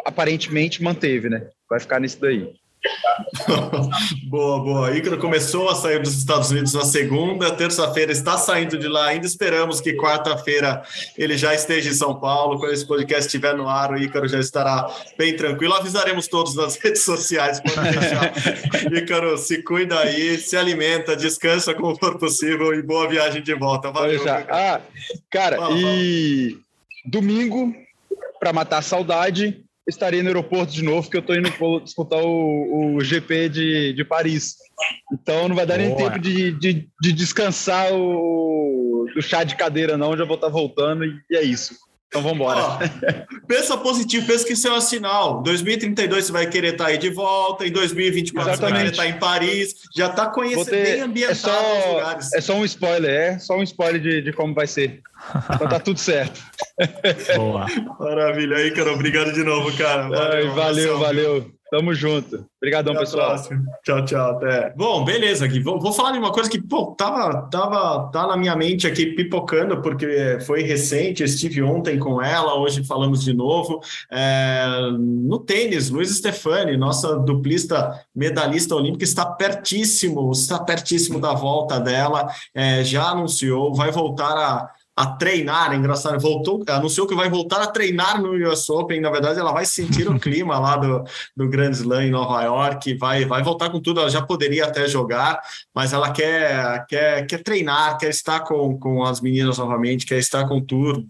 aparentemente, 0.04 0.82
manteve, 0.82 1.28
né? 1.28 1.48
Vai 1.68 1.80
ficar 1.80 2.00
nisso 2.00 2.20
daí. 2.20 2.54
boa, 4.26 4.60
boa. 4.60 4.96
Ícaro 4.96 5.18
começou 5.18 5.68
a 5.68 5.74
sair 5.74 6.00
dos 6.00 6.16
Estados 6.16 6.50
Unidos 6.50 6.74
na 6.74 6.84
segunda, 6.84 7.50
terça-feira 7.52 8.10
está 8.12 8.36
saindo 8.36 8.78
de 8.78 8.88
lá. 8.88 9.06
Ainda 9.06 9.26
esperamos 9.26 9.80
que 9.80 9.94
quarta-feira 9.94 10.82
ele 11.16 11.36
já 11.36 11.54
esteja 11.54 11.90
em 11.90 11.94
São 11.94 12.18
Paulo. 12.18 12.58
Quando 12.58 12.72
esse 12.72 12.86
podcast 12.86 13.26
estiver 13.26 13.54
no 13.54 13.68
ar, 13.68 13.92
o 13.92 13.98
Ícaro 13.98 14.28
já 14.28 14.38
estará 14.38 14.88
bem 15.16 15.36
tranquilo. 15.36 15.74
Avisaremos 15.74 16.26
todos 16.26 16.54
nas 16.54 16.76
redes 16.82 17.04
sociais 17.04 17.60
quando 17.60 17.82
deixar. 17.82 18.32
Ícaro, 18.92 19.38
se 19.38 19.62
cuida 19.62 19.98
aí, 20.00 20.38
se 20.38 20.56
alimenta, 20.56 21.16
descansa 21.16 21.74
como 21.74 21.96
for 21.96 22.18
possível 22.18 22.74
e 22.74 22.82
boa 22.82 23.08
viagem 23.08 23.42
de 23.42 23.54
volta. 23.54 23.90
Valeu. 23.90 24.22
Ah, 24.28 24.80
cara, 25.30 25.56
fala, 25.56 25.76
e 25.76 26.50
fala. 26.50 26.62
domingo, 27.04 27.74
para 28.40 28.52
matar 28.52 28.78
a 28.78 28.82
saudade, 28.82 29.64
estarei 29.88 30.22
no 30.22 30.28
aeroporto 30.28 30.72
de 30.72 30.82
novo, 30.82 31.10
que 31.10 31.16
eu 31.16 31.20
estou 31.20 31.36
indo 31.36 31.50
disputar 31.80 32.20
o, 32.20 32.96
o 32.96 33.00
GP 33.00 33.48
de, 33.48 33.92
de 33.92 34.04
Paris. 34.04 34.56
Então 35.12 35.48
não 35.48 35.56
vai 35.56 35.66
dar 35.66 35.78
Boa. 35.78 35.88
nem 35.88 35.96
tempo 35.96 36.18
de, 36.18 36.52
de, 36.52 36.88
de 37.00 37.12
descansar 37.12 37.92
o, 37.92 39.06
do 39.14 39.22
chá 39.22 39.44
de 39.44 39.56
cadeira, 39.56 39.96
não. 39.96 40.16
Já 40.16 40.24
vou 40.24 40.36
estar 40.36 40.48
voltando 40.48 41.04
e 41.04 41.20
é 41.32 41.42
isso. 41.42 41.76
Então 42.12 42.20
vamos 42.20 42.36
embora. 42.36 42.78
pensa 43.48 43.74
positivo, 43.74 44.26
pensa 44.26 44.44
que 44.44 44.52
isso 44.52 44.68
é 44.68 44.72
um 44.72 44.80
sinal. 44.82 45.42
2032 45.42 46.26
você 46.26 46.30
vai 46.30 46.46
querer 46.46 46.74
estar 46.74 46.88
aí 46.88 46.98
de 46.98 47.08
volta, 47.08 47.66
em 47.66 47.72
2024 47.72 48.52
Exatamente. 48.52 48.58
você 48.58 48.60
vai 48.60 48.72
querer 48.72 48.90
estar 48.90 49.06
em 49.06 49.18
Paris, 49.18 49.74
já 49.96 50.08
está 50.08 50.26
conhecendo 50.26 50.66
ter... 50.66 50.84
bem 50.84 51.00
ambientado 51.00 51.32
é 51.32 51.34
só, 51.34 51.78
os 51.78 51.94
lugares. 51.94 52.32
É 52.34 52.40
só 52.42 52.54
um 52.54 52.64
spoiler, 52.66 53.10
é 53.10 53.38
só 53.38 53.56
um 53.56 53.62
spoiler 53.62 53.98
de, 53.98 54.20
de 54.20 54.32
como 54.34 54.52
vai 54.52 54.66
ser. 54.66 55.00
Então 55.54 55.66
tá 55.66 55.80
tudo 55.80 55.98
certo. 55.98 56.38
Boa. 57.34 57.66
Maravilha 57.98 58.58
aí, 58.58 58.70
cara. 58.72 58.92
Obrigado 58.92 59.32
de 59.32 59.42
novo, 59.42 59.74
cara. 59.78 60.02
Valeu, 60.08 60.48
Ai, 60.50 60.54
valeu. 60.54 60.98
valeu. 60.98 61.61
Tamo 61.72 61.94
junto. 61.94 62.44
Obrigadão, 62.58 62.94
pessoal. 62.94 63.34
Tchau, 63.82 64.04
tchau. 64.04 64.32
Até. 64.32 64.74
Bom, 64.76 65.06
beleza, 65.06 65.46
Gui. 65.46 65.58
Vou, 65.60 65.80
vou, 65.80 65.90
falar 65.90 66.12
de 66.12 66.18
uma 66.18 66.30
coisa 66.30 66.50
que, 66.50 66.60
pô, 66.60 66.94
tava, 66.94 67.48
tava, 67.48 68.10
tá 68.12 68.26
na 68.26 68.36
minha 68.36 68.54
mente 68.54 68.86
aqui 68.86 69.06
pipocando, 69.06 69.80
porque 69.80 70.36
foi 70.44 70.64
recente. 70.64 71.24
estive 71.24 71.62
ontem 71.62 71.98
com 71.98 72.20
ela, 72.20 72.60
hoje 72.60 72.84
falamos 72.84 73.24
de 73.24 73.32
novo. 73.32 73.80
É, 74.10 74.66
no 74.98 75.38
tênis, 75.38 75.88
Luiz 75.88 76.14
Stefani, 76.14 76.76
nossa 76.76 77.16
duplista 77.16 77.98
medalhista 78.14 78.74
olímpica, 78.74 79.04
está 79.04 79.24
pertíssimo, 79.24 80.30
está 80.30 80.62
pertíssimo 80.62 81.18
da 81.18 81.32
volta 81.32 81.80
dela. 81.80 82.28
É, 82.54 82.84
já 82.84 83.04
anunciou, 83.04 83.74
vai 83.74 83.90
voltar 83.90 84.36
a 84.36 84.70
a 84.94 85.06
treinar, 85.06 85.72
é 85.72 85.76
engraçado, 85.76 86.20
voltou, 86.20 86.62
anunciou 86.68 87.06
que 87.06 87.14
vai 87.14 87.30
voltar 87.30 87.62
a 87.62 87.66
treinar 87.66 88.20
no 88.20 88.34
US 88.50 88.68
Open, 88.68 89.00
na 89.00 89.10
verdade 89.10 89.40
ela 89.40 89.52
vai 89.52 89.64
sentir 89.64 90.06
o 90.06 90.18
clima 90.20 90.58
lá 90.58 90.76
do, 90.76 91.02
do 91.34 91.48
Grand 91.48 91.70
Slam 91.70 92.04
em 92.04 92.10
Nova 92.10 92.42
York, 92.42 92.94
vai, 92.98 93.24
vai 93.24 93.42
voltar 93.42 93.70
com 93.70 93.80
tudo, 93.80 94.00
ela 94.00 94.10
já 94.10 94.20
poderia 94.20 94.66
até 94.66 94.86
jogar, 94.86 95.40
mas 95.74 95.94
ela 95.94 96.10
quer, 96.12 96.84
quer, 96.86 97.26
quer 97.26 97.42
treinar, 97.42 97.96
quer 97.96 98.10
estar 98.10 98.40
com, 98.40 98.78
com 98.78 99.02
as 99.02 99.20
meninas 99.22 99.56
novamente, 99.56 100.04
quer 100.04 100.18
estar 100.18 100.46
com 100.46 100.60
tudo, 100.60 101.08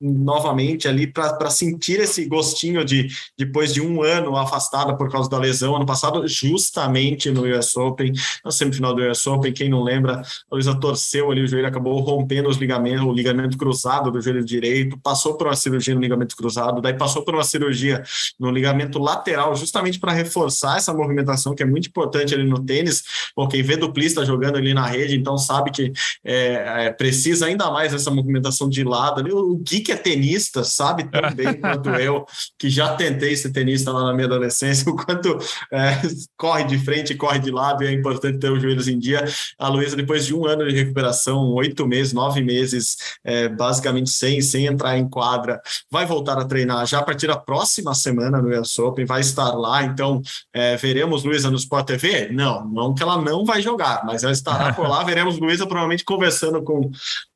novamente 0.00 0.88
ali 0.88 1.06
para 1.06 1.50
sentir 1.50 2.00
esse 2.00 2.24
gostinho 2.26 2.84
de 2.84 3.08
depois 3.38 3.72
de 3.72 3.80
um 3.80 4.02
ano 4.02 4.36
afastada 4.36 4.96
por 4.96 5.10
causa 5.10 5.28
da 5.28 5.38
lesão 5.38 5.76
ano 5.76 5.86
passado, 5.86 6.26
justamente 6.26 7.30
no 7.30 7.42
US 7.42 7.76
Open, 7.76 8.12
na 8.44 8.50
semifinal 8.50 8.94
do 8.94 9.02
US 9.02 9.26
Open, 9.26 9.52
quem 9.52 9.68
não 9.68 9.82
lembra, 9.82 10.20
a 10.20 10.54
Luísa 10.54 10.74
torceu 10.74 11.30
ali 11.30 11.42
o 11.42 11.46
joelho, 11.46 11.68
acabou 11.68 12.00
rompendo 12.00 12.48
os 12.48 12.56
ligamentos, 12.56 13.04
o 13.04 13.12
ligamento 13.12 13.56
cruzado 13.56 14.10
do 14.10 14.20
joelho 14.20 14.44
direito, 14.44 14.98
passou 14.98 15.36
por 15.36 15.46
uma 15.46 15.56
cirurgia 15.56 15.94
no 15.94 16.00
ligamento 16.00 16.36
cruzado, 16.36 16.80
daí 16.80 16.94
passou 16.94 17.22
por 17.22 17.34
uma 17.34 17.44
cirurgia 17.44 18.02
no 18.38 18.50
ligamento 18.50 18.98
lateral, 18.98 19.54
justamente 19.54 19.98
para 19.98 20.12
reforçar 20.12 20.78
essa 20.78 20.92
movimentação 20.92 21.54
que 21.54 21.62
é 21.62 21.66
muito 21.66 21.88
importante 21.88 22.34
ali 22.34 22.44
no 22.44 22.58
tênis, 22.64 23.04
porque 23.34 23.60
quem 23.60 23.62
vê 23.62 23.76
duplista 23.76 24.24
jogando 24.24 24.56
ali 24.56 24.72
na 24.72 24.86
rede, 24.86 25.16
então 25.16 25.36
sabe 25.36 25.70
que 25.70 25.92
é, 26.24 26.86
é, 26.86 26.90
precisa 26.90 27.46
ainda 27.46 27.70
mais 27.70 27.92
dessa 27.92 28.10
movimentação 28.10 28.68
de 28.68 28.82
lado 28.82 29.20
ali, 29.20 29.32
o 29.32 29.56
Gui 29.56 29.82
que 29.90 29.94
é 29.94 29.96
tenista 29.96 30.62
sabe 30.62 31.04
tão 31.04 31.34
bem 31.34 31.54
quanto 31.54 31.90
eu, 31.90 32.24
que 32.56 32.70
já 32.70 32.94
tentei 32.94 33.34
ser 33.34 33.50
tenista 33.50 33.90
lá 33.90 34.04
na 34.04 34.14
minha 34.14 34.26
adolescência, 34.26 34.86
o 34.90 34.96
quanto 34.96 35.36
é, 35.72 36.00
corre 36.36 36.64
de 36.64 36.78
frente, 36.78 37.14
corre 37.14 37.40
de 37.40 37.50
lado 37.50 37.82
e 37.82 37.88
é 37.88 37.92
importante 37.92 38.38
ter 38.38 38.52
os 38.52 38.62
joelhos 38.62 38.86
em 38.86 38.98
dia. 38.98 39.24
A 39.58 39.68
Luísa, 39.68 39.96
depois 39.96 40.26
de 40.26 40.34
um 40.34 40.46
ano 40.46 40.66
de 40.66 40.74
recuperação, 40.74 41.52
oito 41.54 41.86
meses, 41.86 42.12
nove 42.12 42.40
meses, 42.40 42.96
é, 43.24 43.48
basicamente 43.48 44.10
sem, 44.10 44.40
sem 44.40 44.66
entrar 44.66 44.96
em 44.96 45.08
quadra, 45.08 45.60
vai 45.90 46.06
voltar 46.06 46.38
a 46.38 46.44
treinar 46.44 46.86
já 46.86 47.00
a 47.00 47.02
partir 47.02 47.26
da 47.26 47.36
próxima 47.36 47.94
semana 47.94 48.40
no 48.40 48.60
US 48.60 48.78
Open, 48.78 49.04
vai 49.04 49.20
estar 49.20 49.52
lá, 49.52 49.82
então 49.82 50.22
é, 50.52 50.76
veremos 50.76 51.24
Luísa 51.24 51.50
no 51.50 51.56
Sport 51.56 51.86
TV? 51.86 52.28
Não, 52.30 52.64
não 52.68 52.94
que 52.94 53.02
ela 53.02 53.20
não 53.20 53.44
vai 53.44 53.60
jogar, 53.60 54.04
mas 54.04 54.22
ela 54.22 54.32
estará 54.32 54.72
por 54.72 54.88
lá, 54.88 55.02
veremos 55.02 55.38
Luísa 55.38 55.66
provavelmente 55.66 56.04
conversando 56.04 56.62
com 56.62 56.90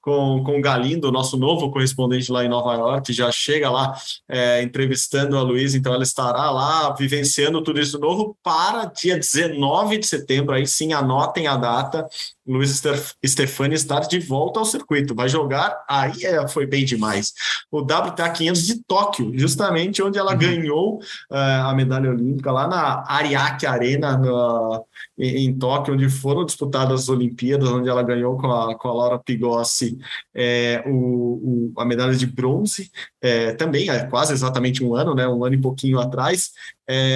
com, 0.04 0.44
com 0.44 0.58
o 0.58 0.60
Galindo, 0.60 1.10
nosso 1.10 1.34
novo 1.38 1.70
correspondente 1.70 2.30
lá 2.30 2.44
em 2.44 2.48
Nova 2.48 2.74
York, 2.74 3.10
já 3.10 3.32
chega 3.32 3.70
lá 3.70 3.96
é, 4.28 4.62
entrevistando 4.62 5.38
a 5.38 5.40
Luísa, 5.42 5.78
então 5.78 5.94
ela 5.94 6.02
estará 6.02 6.50
lá 6.50 6.92
vivenciando 6.92 7.62
tudo 7.62 7.80
isso 7.80 7.98
novo 7.98 8.36
para 8.42 8.84
dia 8.84 9.16
19 9.16 9.96
de 9.96 10.06
setembro, 10.06 10.54
aí 10.54 10.66
sim 10.66 10.92
anotem 10.92 11.46
a 11.46 11.56
data, 11.56 12.06
Luiz 12.46 12.82
Stefani 13.24 13.74
estar 13.74 14.00
de 14.00 14.18
volta 14.18 14.60
ao 14.60 14.66
circuito, 14.66 15.14
vai 15.14 15.28
jogar, 15.28 15.82
aí 15.88 16.24
é, 16.24 16.46
foi 16.46 16.66
bem 16.66 16.84
demais. 16.84 17.32
O 17.70 17.80
WTA 17.80 18.28
500 18.28 18.66
de 18.66 18.84
Tóquio, 18.84 19.32
justamente 19.34 20.02
onde 20.02 20.18
ela 20.18 20.32
uhum. 20.32 20.38
ganhou 20.38 20.98
uh, 21.30 21.64
a 21.64 21.74
medalha 21.74 22.10
olímpica, 22.10 22.52
lá 22.52 22.68
na 22.68 23.04
Ariake 23.06 23.66
Arena, 23.66 24.18
no, 24.18 24.84
em, 25.18 25.46
em, 25.46 25.58
Tóquio, 25.58 25.94
onde 25.94 26.08
foram 26.10 26.44
disputadas 26.44 27.02
as 27.02 27.08
Olimpíadas, 27.08 27.68
onde 27.68 27.88
ela 27.88 28.02
ganhou 28.02 28.36
com 28.36 28.52
a, 28.52 28.74
com 28.74 28.88
a 28.88 28.92
Laura 28.92 29.18
Pigossi 29.18 29.98
é, 30.34 30.82
o, 30.86 31.72
o, 31.74 31.80
a 31.80 31.84
medalha 31.84 32.14
de 32.14 32.26
bronze, 32.26 32.90
é, 33.22 33.52
também 33.52 33.88
é 33.88 34.04
quase 34.04 34.32
exatamente 34.32 34.84
um 34.84 34.94
ano, 34.94 35.14
né, 35.14 35.26
um 35.26 35.44
ano 35.44 35.54
e 35.54 35.60
pouquinho 35.60 35.98
atrás, 35.98 36.52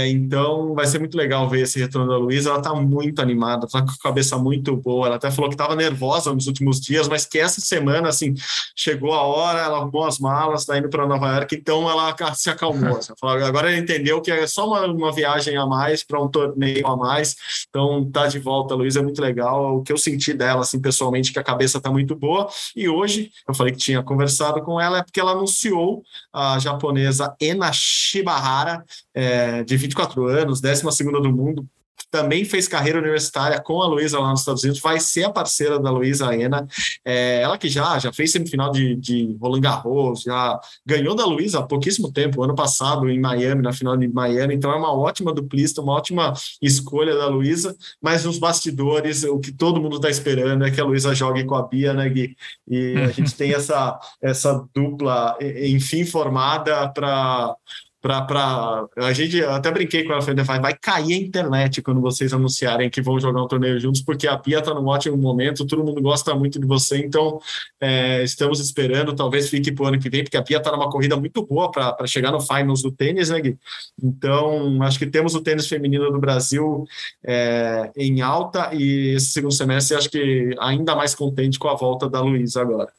então 0.06 0.74
vai 0.74 0.86
ser 0.86 0.98
muito 0.98 1.16
legal 1.16 1.48
ver 1.48 1.60
esse 1.60 1.78
retorno 1.78 2.08
da 2.08 2.16
Luísa. 2.16 2.48
Ela 2.48 2.58
está 2.58 2.74
muito 2.74 3.20
animada, 3.20 3.66
está 3.66 3.82
com 3.82 3.90
a 3.90 4.02
cabeça 4.02 4.38
muito 4.38 4.74
boa. 4.76 5.06
Ela 5.06 5.17
até 5.18 5.30
falou 5.30 5.50
que 5.50 5.54
estava 5.54 5.76
nervosa 5.76 6.32
nos 6.32 6.46
últimos 6.46 6.80
dias, 6.80 7.08
mas 7.08 7.26
que 7.26 7.38
essa 7.38 7.60
semana 7.60 8.08
assim 8.08 8.34
chegou 8.74 9.12
a 9.12 9.22
hora, 9.22 9.60
ela 9.60 9.78
arrumou 9.78 10.04
as 10.04 10.18
malas, 10.18 10.62
está 10.62 10.78
indo 10.78 10.88
para 10.88 11.06
Nova 11.06 11.34
York, 11.34 11.54
então 11.54 11.88
ela 11.88 12.14
se 12.34 12.48
acalmou. 12.50 12.98
Assim, 12.98 13.12
falou, 13.20 13.44
agora 13.44 13.70
ela 13.70 13.78
entendeu 13.78 14.20
que 14.20 14.30
é 14.30 14.46
só 14.46 14.66
uma, 14.66 14.86
uma 14.86 15.12
viagem 15.12 15.56
a 15.56 15.66
mais 15.66 16.02
para 16.02 16.20
um 16.20 16.28
torneio 16.28 16.86
a 16.86 16.96
mais. 16.96 17.36
Então 17.68 18.08
tá 18.10 18.26
de 18.26 18.38
volta, 18.38 18.74
Luísa 18.74 19.00
é 19.00 19.02
muito 19.02 19.20
legal. 19.20 19.76
O 19.76 19.82
que 19.82 19.92
eu 19.92 19.98
senti 19.98 20.32
dela, 20.32 20.62
assim, 20.62 20.80
pessoalmente, 20.80 21.32
que 21.32 21.38
a 21.38 21.44
cabeça 21.44 21.78
está 21.78 21.90
muito 21.90 22.14
boa. 22.14 22.48
E 22.74 22.88
hoje 22.88 23.30
eu 23.46 23.54
falei 23.54 23.72
que 23.72 23.78
tinha 23.78 24.02
conversado 24.02 24.62
com 24.62 24.80
ela, 24.80 24.98
é 24.98 25.02
porque 25.02 25.20
ela 25.20 25.32
anunciou 25.32 26.02
a 26.32 26.58
japonesa 26.58 27.34
Ena 27.40 27.70
Shibahara. 27.72 28.84
É, 29.14 29.64
de 29.64 29.76
24 29.76 30.26
anos, 30.26 30.60
12 30.60 31.04
do 31.04 31.32
mundo, 31.32 31.68
também 32.10 32.44
fez 32.44 32.66
carreira 32.66 32.98
universitária 32.98 33.60
com 33.60 33.82
a 33.82 33.86
Luísa 33.86 34.18
lá 34.18 34.30
nos 34.30 34.40
Estados 34.40 34.62
Unidos, 34.62 34.80
vai 34.80 34.98
ser 34.98 35.24
a 35.24 35.30
parceira 35.30 35.78
da 35.78 35.90
Luísa 35.90 36.28
Aena. 36.28 36.66
É, 37.04 37.42
ela 37.42 37.58
que 37.58 37.68
já, 37.68 37.98
já 37.98 38.12
fez 38.12 38.32
semifinal 38.32 38.70
de, 38.70 38.96
de 38.96 39.36
Roland 39.40 39.60
Garros, 39.60 40.22
já 40.22 40.58
ganhou 40.84 41.14
da 41.14 41.24
Luísa 41.24 41.58
há 41.58 41.62
pouquíssimo 41.62 42.12
tempo, 42.12 42.42
ano 42.42 42.54
passado 42.54 43.08
em 43.08 43.20
Miami, 43.20 43.62
na 43.62 43.72
final 43.72 43.96
de 43.96 44.08
Miami, 44.08 44.54
então 44.54 44.70
é 44.70 44.76
uma 44.76 44.92
ótima 44.92 45.32
duplista, 45.32 45.80
uma 45.80 45.92
ótima 45.92 46.32
escolha 46.62 47.14
da 47.16 47.26
Luísa, 47.26 47.76
mas 48.00 48.24
nos 48.24 48.38
bastidores, 48.38 49.24
o 49.24 49.38
que 49.38 49.52
todo 49.52 49.80
mundo 49.80 49.96
está 49.96 50.08
esperando 50.08 50.64
é 50.64 50.70
que 50.70 50.80
a 50.80 50.84
Luísa 50.84 51.14
jogue 51.14 51.44
com 51.44 51.54
a 51.54 51.66
Bia, 51.66 51.92
né, 51.92 52.08
Gui? 52.08 52.36
E 52.66 52.94
a 52.96 53.08
gente 53.12 53.34
tem 53.34 53.52
essa, 53.52 53.98
essa 54.22 54.64
dupla, 54.74 55.36
enfim, 55.40 56.04
formada 56.04 56.88
para 56.88 57.54
para 58.00 58.86
a 58.96 59.12
gente 59.12 59.42
até 59.42 59.70
brinquei 59.70 60.04
com 60.04 60.12
ela 60.12 60.22
falei, 60.22 60.44
vai, 60.44 60.60
vai 60.60 60.74
cair 60.74 61.14
a 61.14 61.16
internet 61.16 61.82
quando 61.82 62.00
vocês 62.00 62.32
anunciarem 62.32 62.88
que 62.88 63.02
vão 63.02 63.18
jogar 63.18 63.42
um 63.42 63.48
torneio 63.48 63.78
juntos 63.80 64.00
porque 64.00 64.28
a 64.28 64.38
Pia 64.38 64.60
está 64.60 64.72
num 64.72 64.86
ótimo 64.86 65.16
momento 65.16 65.66
todo 65.66 65.84
mundo 65.84 66.00
gosta 66.00 66.34
muito 66.34 66.60
de 66.60 66.66
você 66.66 66.98
então 66.98 67.40
é, 67.80 68.22
estamos 68.22 68.60
esperando 68.60 69.14
talvez 69.14 69.48
fique 69.48 69.72
para 69.72 69.84
o 69.84 69.88
ano 69.88 69.98
que 69.98 70.08
vem 70.08 70.22
porque 70.22 70.36
a 70.36 70.42
Pia 70.42 70.58
está 70.58 70.70
numa 70.70 70.88
corrida 70.88 71.16
muito 71.16 71.44
boa 71.44 71.70
para 71.70 72.06
chegar 72.06 72.30
no 72.30 72.40
finals 72.40 72.82
do 72.82 72.92
tênis 72.92 73.30
né 73.30 73.40
Gui? 73.40 73.58
então 74.00 74.80
acho 74.82 74.98
que 74.98 75.06
temos 75.06 75.34
o 75.34 75.40
tênis 75.40 75.66
feminino 75.66 76.10
do 76.12 76.20
Brasil 76.20 76.84
é, 77.24 77.90
em 77.96 78.20
alta 78.20 78.70
e 78.72 79.14
esse 79.16 79.32
segundo 79.32 79.52
semestre 79.52 79.96
acho 79.96 80.08
que 80.08 80.54
ainda 80.60 80.94
mais 80.94 81.16
contente 81.16 81.58
com 81.58 81.68
a 81.68 81.74
volta 81.74 82.08
da 82.08 82.20
Luísa 82.20 82.60
agora 82.60 82.92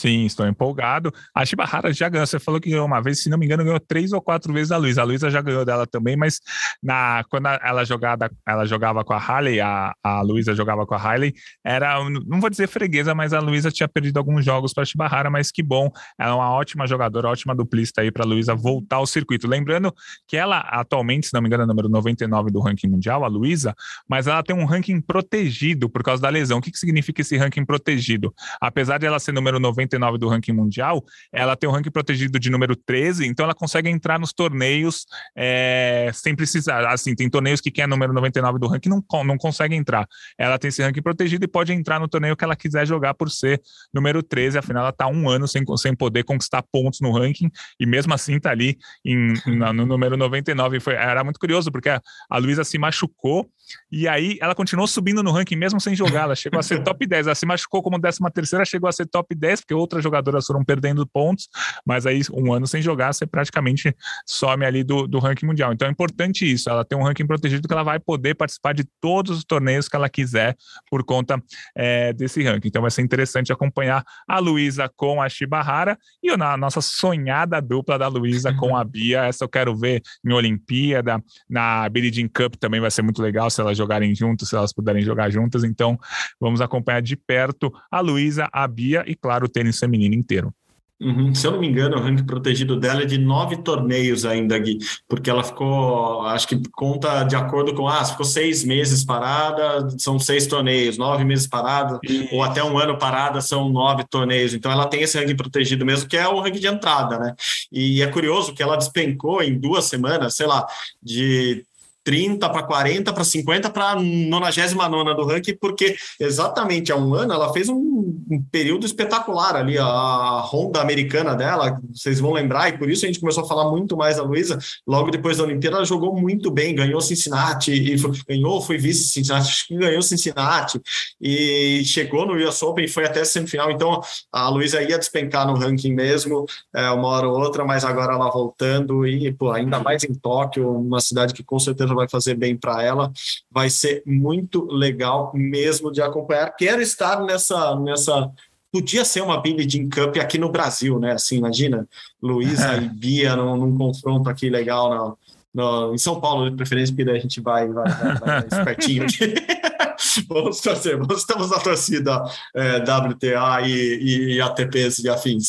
Sim, 0.00 0.24
estou 0.24 0.46
empolgado. 0.46 1.12
A 1.34 1.44
Shibahara 1.44 1.92
já 1.92 2.08
ganhou. 2.08 2.26
Você 2.26 2.38
falou 2.38 2.58
que 2.58 2.70
ganhou 2.70 2.86
uma 2.86 3.02
vez, 3.02 3.22
se 3.22 3.28
não 3.28 3.36
me 3.36 3.44
engano, 3.44 3.62
ganhou 3.62 3.78
três 3.78 4.14
ou 4.14 4.22
quatro 4.22 4.50
vezes 4.50 4.72
a 4.72 4.78
Luísa. 4.78 5.02
A 5.02 5.04
Luísa 5.04 5.30
já 5.30 5.42
ganhou 5.42 5.62
dela 5.62 5.86
também, 5.86 6.16
mas 6.16 6.40
na, 6.82 7.22
quando 7.28 7.48
ela, 7.48 7.84
jogada, 7.84 8.30
ela 8.48 8.64
jogava 8.64 9.04
com 9.04 9.12
a 9.12 9.18
Harley, 9.18 9.60
a, 9.60 9.92
a 10.02 10.22
Luísa 10.22 10.54
jogava 10.54 10.86
com 10.86 10.94
a 10.94 10.96
Harley, 10.96 11.34
era, 11.62 11.98
não 12.26 12.40
vou 12.40 12.48
dizer 12.48 12.66
freguesa, 12.66 13.14
mas 13.14 13.34
a 13.34 13.40
Luísa 13.40 13.70
tinha 13.70 13.86
perdido 13.86 14.16
alguns 14.16 14.42
jogos 14.42 14.72
para 14.72 14.84
a 14.84 14.86
Shibahara, 14.86 15.28
mas 15.28 15.50
que 15.50 15.62
bom. 15.62 15.90
Ela 16.18 16.30
é 16.30 16.34
uma 16.34 16.50
ótima 16.50 16.86
jogadora, 16.86 17.28
ótima 17.28 17.54
duplista 17.54 18.00
aí 18.00 18.10
para 18.10 18.24
a 18.24 18.26
Luísa 18.26 18.54
voltar 18.54 18.96
ao 18.96 19.06
circuito. 19.06 19.46
Lembrando 19.46 19.94
que 20.26 20.34
ela, 20.34 20.60
atualmente, 20.60 21.26
se 21.26 21.34
não 21.34 21.42
me 21.42 21.48
engano, 21.48 21.64
é 21.64 21.66
número 21.66 21.90
99 21.90 22.50
do 22.50 22.60
ranking 22.60 22.88
mundial, 22.88 23.22
a 23.22 23.28
Luísa, 23.28 23.74
mas 24.08 24.26
ela 24.26 24.42
tem 24.42 24.56
um 24.56 24.64
ranking 24.64 24.98
protegido 24.98 25.90
por 25.90 26.02
causa 26.02 26.22
da 26.22 26.30
lesão. 26.30 26.56
O 26.56 26.62
que, 26.62 26.70
que 26.70 26.78
significa 26.78 27.20
esse 27.20 27.36
ranking 27.36 27.66
protegido? 27.66 28.32
Apesar 28.62 28.96
de 28.96 29.04
ela 29.04 29.18
ser 29.18 29.32
número 29.32 29.60
99, 29.60 29.89
99 29.90 30.18
do 30.18 30.28
ranking 30.28 30.52
mundial, 30.52 31.04
ela 31.32 31.56
tem 31.56 31.68
o 31.68 31.72
um 31.72 31.74
ranking 31.74 31.90
protegido 31.90 32.38
de 32.38 32.50
número 32.50 32.76
13, 32.76 33.26
então 33.26 33.44
ela 33.44 33.54
consegue 33.54 33.88
entrar 33.88 34.18
nos 34.18 34.32
torneios 34.32 35.06
é, 35.36 36.10
sem 36.14 36.34
precisar. 36.34 36.86
Assim, 36.86 37.14
tem 37.14 37.28
torneios 37.28 37.60
que 37.60 37.70
quem 37.70 37.84
é 37.84 37.86
número 37.86 38.12
99 38.12 38.58
do 38.58 38.66
ranking 38.68 38.88
não, 38.88 39.24
não 39.24 39.36
consegue 39.36 39.74
entrar. 39.74 40.06
Ela 40.38 40.58
tem 40.58 40.68
esse 40.68 40.82
ranking 40.82 41.02
protegido 41.02 41.44
e 41.44 41.48
pode 41.48 41.72
entrar 41.72 41.98
no 41.98 42.08
torneio 42.08 42.36
que 42.36 42.44
ela 42.44 42.56
quiser 42.56 42.86
jogar 42.86 43.14
por 43.14 43.30
ser 43.30 43.60
número 43.92 44.22
13, 44.22 44.58
afinal 44.58 44.82
ela 44.82 44.90
está 44.90 45.06
um 45.06 45.28
ano 45.28 45.48
sem, 45.48 45.62
sem 45.76 45.94
poder 45.94 46.24
conquistar 46.24 46.62
pontos 46.62 47.00
no 47.00 47.12
ranking, 47.12 47.50
e 47.78 47.86
mesmo 47.86 48.14
assim 48.14 48.36
está 48.36 48.50
ali 48.50 48.78
em, 49.04 49.34
no 49.46 49.86
número 49.86 50.16
99. 50.16 50.80
Foi, 50.80 50.94
era 50.94 51.24
muito 51.24 51.38
curioso, 51.38 51.70
porque 51.72 51.88
a, 51.88 52.00
a 52.28 52.38
Luísa 52.38 52.64
se 52.64 52.78
machucou 52.78 53.48
e 53.90 54.06
aí 54.06 54.38
ela 54.40 54.54
continuou 54.54 54.86
subindo 54.86 55.22
no 55.22 55.30
ranking 55.30 55.56
mesmo 55.56 55.80
sem 55.80 55.94
jogar. 55.94 56.22
Ela 56.22 56.36
chegou 56.36 56.58
a 56.58 56.62
ser 56.62 56.82
top 56.82 57.06
10. 57.06 57.26
Ela 57.26 57.34
se 57.34 57.46
machucou 57.46 57.82
como 57.82 58.00
13 58.00 58.18
terceira, 58.32 58.64
chegou 58.64 58.88
a 58.88 58.92
ser 58.92 59.06
top 59.06 59.34
10, 59.34 59.60
porque 59.60 59.74
outras 59.74 60.02
jogadoras 60.02 60.46
foram 60.46 60.64
perdendo 60.64 61.06
pontos, 61.06 61.48
mas 61.86 62.06
aí 62.06 62.20
um 62.32 62.52
ano 62.52 62.66
sem 62.66 62.80
jogar, 62.82 63.12
você 63.12 63.26
praticamente 63.26 63.94
some 64.26 64.64
ali 64.64 64.84
do, 64.84 65.06
do 65.06 65.18
ranking 65.18 65.46
mundial. 65.46 65.72
Então 65.72 65.88
é 65.88 65.90
importante 65.90 66.50
isso. 66.50 66.70
Ela 66.70 66.84
tem 66.84 66.98
um 66.98 67.02
ranking 67.02 67.26
protegido 67.26 67.66
que 67.66 67.74
ela 67.74 67.82
vai 67.82 67.98
poder 67.98 68.34
participar 68.34 68.74
de 68.74 68.84
todos 69.00 69.38
os 69.38 69.44
torneios 69.44 69.88
que 69.88 69.96
ela 69.96 70.08
quiser 70.08 70.56
por 70.90 71.04
conta 71.04 71.42
é, 71.76 72.12
desse 72.12 72.42
ranking. 72.42 72.68
Então 72.68 72.82
vai 72.82 72.90
ser 72.90 73.02
interessante 73.02 73.52
acompanhar 73.52 74.04
a 74.28 74.38
Luísa 74.38 74.90
com 74.96 75.20
a 75.20 75.28
Shibahara 75.28 75.98
e 76.22 76.30
a 76.30 76.56
nossa 76.56 76.80
sonhada 76.80 77.60
dupla 77.60 77.98
da 77.98 78.08
Luísa 78.08 78.52
com 78.54 78.76
a 78.76 78.84
Bia. 78.84 79.24
Essa 79.24 79.44
eu 79.44 79.48
quero 79.48 79.76
ver 79.76 80.02
em 80.24 80.32
Olimpíada, 80.32 81.22
na 81.48 81.88
Billie 81.88 82.12
Jean 82.12 82.28
Cup 82.28 82.54
também 82.56 82.80
vai 82.80 82.90
ser 82.90 83.02
muito 83.02 83.22
legal 83.22 83.50
se 83.50 83.59
elas 83.60 83.78
jogarem 83.78 84.14
juntas, 84.14 84.48
se 84.48 84.56
elas 84.56 84.72
puderem 84.72 85.02
jogar 85.02 85.30
juntas. 85.30 85.62
Então, 85.62 85.98
vamos 86.40 86.60
acompanhar 86.60 87.02
de 87.02 87.16
perto 87.16 87.72
a 87.90 88.00
Luísa, 88.00 88.48
a 88.52 88.66
Bia 88.66 89.04
e, 89.06 89.14
claro, 89.14 89.46
o 89.46 89.48
tênis 89.48 89.78
feminino 89.78 90.14
inteiro. 90.14 90.52
Uhum. 91.00 91.34
Se 91.34 91.46
eu 91.46 91.52
não 91.52 91.58
me 91.58 91.66
engano, 91.66 91.96
o 91.96 92.00
ranking 92.00 92.24
protegido 92.24 92.78
dela 92.78 93.02
é 93.02 93.06
de 93.06 93.16
nove 93.16 93.56
torneios 93.56 94.26
ainda, 94.26 94.58
Gui, 94.58 94.78
porque 95.08 95.30
ela 95.30 95.42
ficou, 95.42 96.20
acho 96.26 96.46
que 96.46 96.60
conta 96.72 97.24
de 97.24 97.34
acordo 97.34 97.74
com, 97.74 97.88
ah, 97.88 98.04
ficou 98.04 98.26
seis 98.26 98.62
meses 98.62 99.02
parada, 99.02 99.88
são 99.98 100.18
seis 100.18 100.46
torneios, 100.46 100.98
nove 100.98 101.24
meses 101.24 101.46
parada, 101.46 101.98
ou 102.30 102.42
até 102.42 102.62
um 102.62 102.78
ano 102.78 102.98
parada, 102.98 103.40
são 103.40 103.70
nove 103.70 104.04
torneios. 104.04 104.52
Então 104.52 104.70
ela 104.70 104.86
tem 104.86 105.00
esse 105.00 105.18
ranking 105.18 105.36
protegido 105.36 105.86
mesmo, 105.86 106.06
que 106.06 106.18
é 106.18 106.28
o 106.28 106.38
ranking 106.38 106.60
de 106.60 106.66
entrada, 106.66 107.18
né? 107.18 107.34
E 107.72 108.02
é 108.02 108.06
curioso 108.06 108.52
que 108.52 108.62
ela 108.62 108.76
despencou 108.76 109.42
em 109.42 109.58
duas 109.58 109.86
semanas, 109.86 110.34
sei 110.34 110.46
lá, 110.46 110.66
de 111.02 111.64
30 112.04 112.48
para 112.48 112.62
40 112.62 113.12
para 113.12 113.24
50 113.24 113.70
para 113.70 113.94
99 113.96 115.14
do 115.14 115.26
ranking, 115.26 115.56
porque 115.60 115.96
exatamente 116.18 116.92
há 116.92 116.96
um 116.96 117.14
ano 117.14 117.32
ela 117.32 117.52
fez 117.52 117.68
um, 117.68 117.76
um, 117.76 118.42
período 118.50 118.86
espetacular 118.86 119.56
ali, 119.56 119.78
a 119.78 120.40
Honda 120.50 120.80
americana 120.80 121.34
dela, 121.34 121.78
vocês 121.92 122.20
vão 122.20 122.32
lembrar, 122.32 122.68
e 122.68 122.78
por 122.78 122.90
isso 122.90 123.04
a 123.04 123.08
gente 123.08 123.20
começou 123.20 123.44
a 123.44 123.46
falar 123.46 123.70
muito 123.70 123.96
mais 123.96 124.16
da 124.16 124.22
Luísa. 124.22 124.58
Logo 124.86 125.10
depois 125.10 125.36
da 125.36 125.44
Olimpíada, 125.44 125.76
ela 125.76 125.84
jogou 125.84 126.18
muito 126.18 126.50
bem, 126.50 126.74
ganhou 126.74 127.00
Cincinnati, 127.00 127.72
e 127.72 127.98
foi, 127.98 128.12
ganhou, 128.28 128.60
foi 128.60 128.78
vice 128.78 129.08
Cincinnati, 129.08 129.66
ganhou 129.70 130.02
Cincinnati, 130.02 130.80
e 131.20 131.82
chegou 131.84 132.26
no 132.26 132.34
US 132.48 132.62
Open 132.62 132.84
e 132.84 132.88
foi 132.88 133.04
até 133.04 133.24
semifinal. 133.24 133.70
Então 133.70 134.00
a 134.32 134.48
Luísa 134.48 134.82
ia 134.82 134.98
despencar 134.98 135.46
no 135.46 135.54
ranking 135.54 135.92
mesmo, 135.92 136.46
é, 136.74 136.90
uma 136.90 137.08
hora 137.08 137.28
ou 137.28 137.38
outra, 137.38 137.64
mas 137.64 137.84
agora 137.84 138.14
ela 138.14 138.30
voltando, 138.30 139.06
e 139.06 139.32
pô, 139.32 139.50
ainda 139.50 139.80
mais 139.80 140.04
em 140.04 140.14
Tóquio, 140.14 140.70
uma 140.70 141.00
cidade 141.00 141.34
que 141.34 141.42
com 141.42 141.58
certeza 141.58 141.94
vai 142.00 142.08
fazer 142.08 142.34
bem 142.34 142.56
para 142.56 142.82
ela. 142.82 143.12
Vai 143.50 143.70
ser 143.70 144.02
muito 144.06 144.64
legal 144.66 145.32
mesmo 145.34 145.92
de 145.92 146.02
acompanhar. 146.02 146.50
Quero 146.56 146.82
estar 146.82 147.22
nessa 147.22 147.76
nessa 147.76 148.30
podia 148.72 149.04
ser 149.04 149.22
uma 149.22 149.40
Billie 149.40 149.68
Jean 149.68 149.88
Cup 149.88 150.16
aqui 150.18 150.38
no 150.38 150.50
Brasil, 150.50 150.98
né? 150.98 151.12
Assim, 151.12 151.38
imagina, 151.38 151.88
Luísa 152.22 152.76
e 152.76 152.88
Bia 152.88 153.34
num, 153.36 153.56
num, 153.56 153.76
confronto 153.76 154.30
aqui 154.30 154.48
legal 154.48 154.90
na, 154.90 155.14
no, 155.52 155.94
em 155.94 155.98
São 155.98 156.20
Paulo, 156.20 156.48
de 156.48 156.56
preferência, 156.56 156.94
porque 156.94 157.04
daí 157.04 157.18
a 157.18 157.20
gente 157.20 157.40
vai, 157.40 157.68
vai, 157.68 157.84
vai, 157.84 158.18
vai 158.18 158.46
espertinho 158.46 159.04
aqui. 159.04 159.34
vamos 160.28 160.60
torcer, 160.60 160.98
estamos 161.16 161.50
na 161.50 161.58
torcida 161.58 162.24
é, 162.54 162.78
WTA 162.78 163.62
e, 163.66 164.34
e, 164.34 164.40
ATPs 164.40 164.98
e 165.00 165.08
afins. 165.08 165.48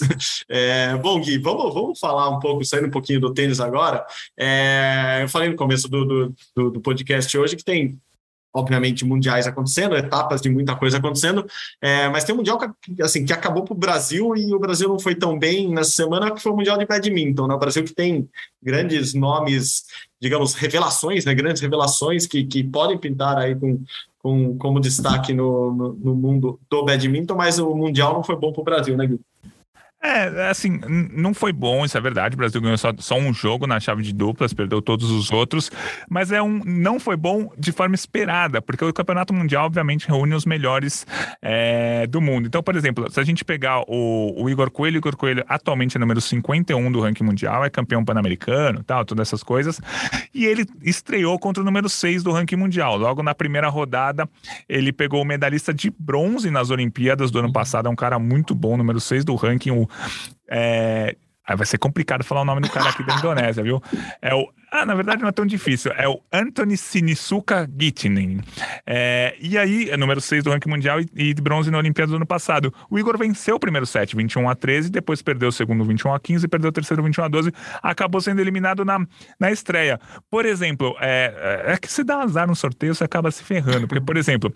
É, 0.49 0.95
bom, 0.97 1.20
Gui, 1.22 1.38
vamos, 1.38 1.74
vamos 1.74 1.99
falar 1.99 2.30
um 2.30 2.39
pouco, 2.39 2.64
saindo 2.66 2.88
um 2.88 2.91
pouquinho 2.91 3.20
do 3.20 3.34
tênis 3.34 3.59
agora. 3.59 4.05
É, 4.38 5.20
eu 5.22 5.30
falei 5.30 5.49
no 5.49 5.55
começo 5.55 5.88
do, 5.88 6.34
do, 6.55 6.72
do 6.72 6.82
podcast 6.82 7.38
hoje 7.38 7.55
que 7.55 7.64
tem 7.64 7.99
obviamente, 8.53 9.05
mundiais 9.05 9.47
acontecendo, 9.47 9.95
etapas 9.95 10.41
de 10.41 10.49
muita 10.49 10.76
coisa 10.76 10.97
acontecendo, 10.97 11.45
é, 11.82 12.09
mas 12.09 12.24
tem 12.24 12.34
um 12.36 12.39
mundial 12.39 12.59
que, 12.59 13.01
assim, 13.01 13.26
que 13.26 13.32
acabou 13.32 13.64
para 13.64 13.74
o 13.74 13.78
Brasil 13.78 14.36
e 14.36 14.53
o 14.53 14.59
Brasil 14.59 14.89
não 14.89 14.99
foi 14.99 15.16
tão 15.16 15.39
bem 15.39 15.70
nessa 15.70 15.91
semana, 15.91 16.32
que 16.32 16.41
foi 16.41 16.51
o 16.51 16.55
Mundial 16.55 16.78
de 16.78 16.86
Badminton, 16.86 17.47
né? 17.47 17.55
O 17.55 17.59
Brasil 17.59 17.84
que 17.84 17.93
tem 17.93 18.30
grandes 18.62 19.14
nomes, 19.14 19.86
digamos, 20.20 20.53
revelações, 20.53 21.24
né? 21.24 21.34
Grandes 21.34 21.62
revelações 21.62 22.28
que, 22.28 22.43
que 22.43 22.64
podem 22.64 22.97
pintar 22.97 23.38
aí 23.38 23.55
com, 23.55 23.82
com, 24.22 24.57
como 24.57 24.80
destaque 24.80 25.34
no, 25.34 25.74
no, 25.74 25.93
no 25.93 26.15
mundo 26.15 26.59
do 26.69 26.86
badminton, 26.86 27.36
mas 27.36 27.59
o 27.59 27.74
Mundial 27.76 28.13
não 28.13 28.24
foi 28.24 28.36
bom 28.36 28.51
para 28.51 28.61
o 28.61 28.65
Brasil, 28.65 28.95
né, 28.95 29.07
Gui? 29.07 29.19
É, 30.03 30.49
assim, 30.49 30.79
não 31.13 31.31
foi 31.31 31.53
bom, 31.53 31.85
isso 31.85 31.95
é 31.95 32.01
verdade. 32.01 32.33
O 32.33 32.37
Brasil 32.37 32.59
ganhou 32.59 32.77
só, 32.77 32.91
só, 32.97 33.15
um 33.19 33.31
jogo 33.31 33.67
na 33.67 33.79
chave 33.79 34.01
de 34.01 34.11
duplas, 34.11 34.51
perdeu 34.51 34.81
todos 34.81 35.11
os 35.11 35.31
outros, 35.31 35.71
mas 36.09 36.31
é 36.31 36.41
um 36.41 36.59
não 36.65 36.99
foi 36.99 37.15
bom 37.15 37.51
de 37.55 37.71
forma 37.71 37.93
esperada, 37.93 38.63
porque 38.63 38.83
o 38.83 38.91
Campeonato 38.91 39.31
Mundial, 39.31 39.65
obviamente, 39.67 40.07
reúne 40.07 40.33
os 40.33 40.43
melhores 40.43 41.05
é, 41.39 42.07
do 42.07 42.19
mundo. 42.19 42.47
Então, 42.47 42.63
por 42.63 42.75
exemplo, 42.75 43.11
se 43.11 43.19
a 43.19 43.23
gente 43.23 43.45
pegar 43.45 43.83
o, 43.87 44.43
o 44.43 44.49
Igor 44.49 44.71
Coelho, 44.71 44.95
o 44.95 44.97
Igor 44.97 45.15
Coelho 45.15 45.45
atualmente 45.47 45.97
é 45.97 45.99
número 45.99 46.19
51 46.19 46.91
do 46.91 46.99
ranking 46.99 47.23
mundial, 47.23 47.63
é 47.63 47.69
campeão 47.69 48.03
pan-americano, 48.03 48.83
tal, 48.83 49.05
todas 49.05 49.27
essas 49.27 49.43
coisas, 49.43 49.79
e 50.33 50.47
ele 50.47 50.65
estreou 50.81 51.37
contra 51.37 51.61
o 51.61 51.65
número 51.65 51.87
6 51.87 52.23
do 52.23 52.31
ranking 52.31 52.55
mundial. 52.55 52.97
Logo 52.97 53.21
na 53.21 53.35
primeira 53.35 53.69
rodada, 53.69 54.27
ele 54.67 54.91
pegou 54.91 55.21
o 55.21 55.25
medalhista 55.25 55.71
de 55.71 55.93
bronze 55.99 56.49
nas 56.49 56.71
Olimpíadas 56.71 57.29
do 57.29 57.37
ano 57.37 57.53
passado, 57.53 57.87
é 57.87 57.91
um 57.91 57.95
cara 57.95 58.17
muito 58.17 58.55
bom, 58.55 58.75
número 58.75 58.99
6 58.99 59.23
do 59.23 59.35
ranking, 59.35 59.69
o 59.69 59.90
é, 60.49 61.15
vai 61.55 61.65
ser 61.65 61.77
complicado 61.77 62.23
falar 62.23 62.41
o 62.41 62.45
nome 62.45 62.61
do 62.61 62.69
cara 62.69 62.89
aqui 62.89 63.03
da 63.05 63.15
Indonésia, 63.15 63.63
viu? 63.63 63.81
É 64.21 64.33
o 64.33 64.47
ah, 64.72 64.86
na 64.86 64.95
verdade 64.95 65.22
não 65.22 65.28
é 65.28 65.32
tão 65.34 65.45
difícil. 65.45 65.91
É 65.97 66.07
o 66.07 66.22
Anthony 66.32 66.78
Sinisuka 66.78 67.69
Gittinen. 67.78 68.39
É, 68.88 69.36
e 69.41 69.57
aí, 69.57 69.89
é 69.89 69.97
número 69.97 70.22
6 70.22 70.45
do 70.45 70.49
ranking 70.49 70.69
mundial 70.69 71.01
e, 71.13 71.34
de 71.34 71.41
bronze 71.41 71.69
na 71.69 71.78
Olimpíada 71.78 72.09
do 72.11 72.15
ano 72.15 72.26
passado. 72.26 72.74
O 72.89 72.97
Igor 72.97 73.17
venceu 73.17 73.55
o 73.57 73.59
primeiro 73.59 73.86
set, 73.86 74.15
21 74.15 74.47
a 74.47 74.55
13, 74.55 74.89
depois 74.89 75.22
perdeu 75.22 75.49
o 75.49 75.51
segundo 75.51 75.84
21 75.84 76.13
a 76.13 76.19
15, 76.19 76.47
perdeu 76.47 76.69
o 76.69 76.72
terceiro 76.72 77.03
21 77.03 77.26
a 77.26 77.28
12, 77.28 77.51
acabou 77.84 78.22
sendo 78.22 78.39
eliminado 78.39 78.86
na, 78.86 79.05
na 79.38 79.51
estreia. 79.51 79.99
Por 80.30 80.45
exemplo, 80.45 80.95
é, 81.01 81.65
é, 81.67 81.74
é 81.74 81.78
que 81.78 81.91
se 81.91 82.01
dá 82.01 82.22
azar 82.22 82.47
no 82.47 82.55
sorteio, 82.55 82.95
você 82.95 83.03
acaba 83.03 83.30
se 83.30 83.43
ferrando. 83.43 83.89
Porque, 83.89 84.01
por 84.01 84.15
exemplo, 84.15 84.53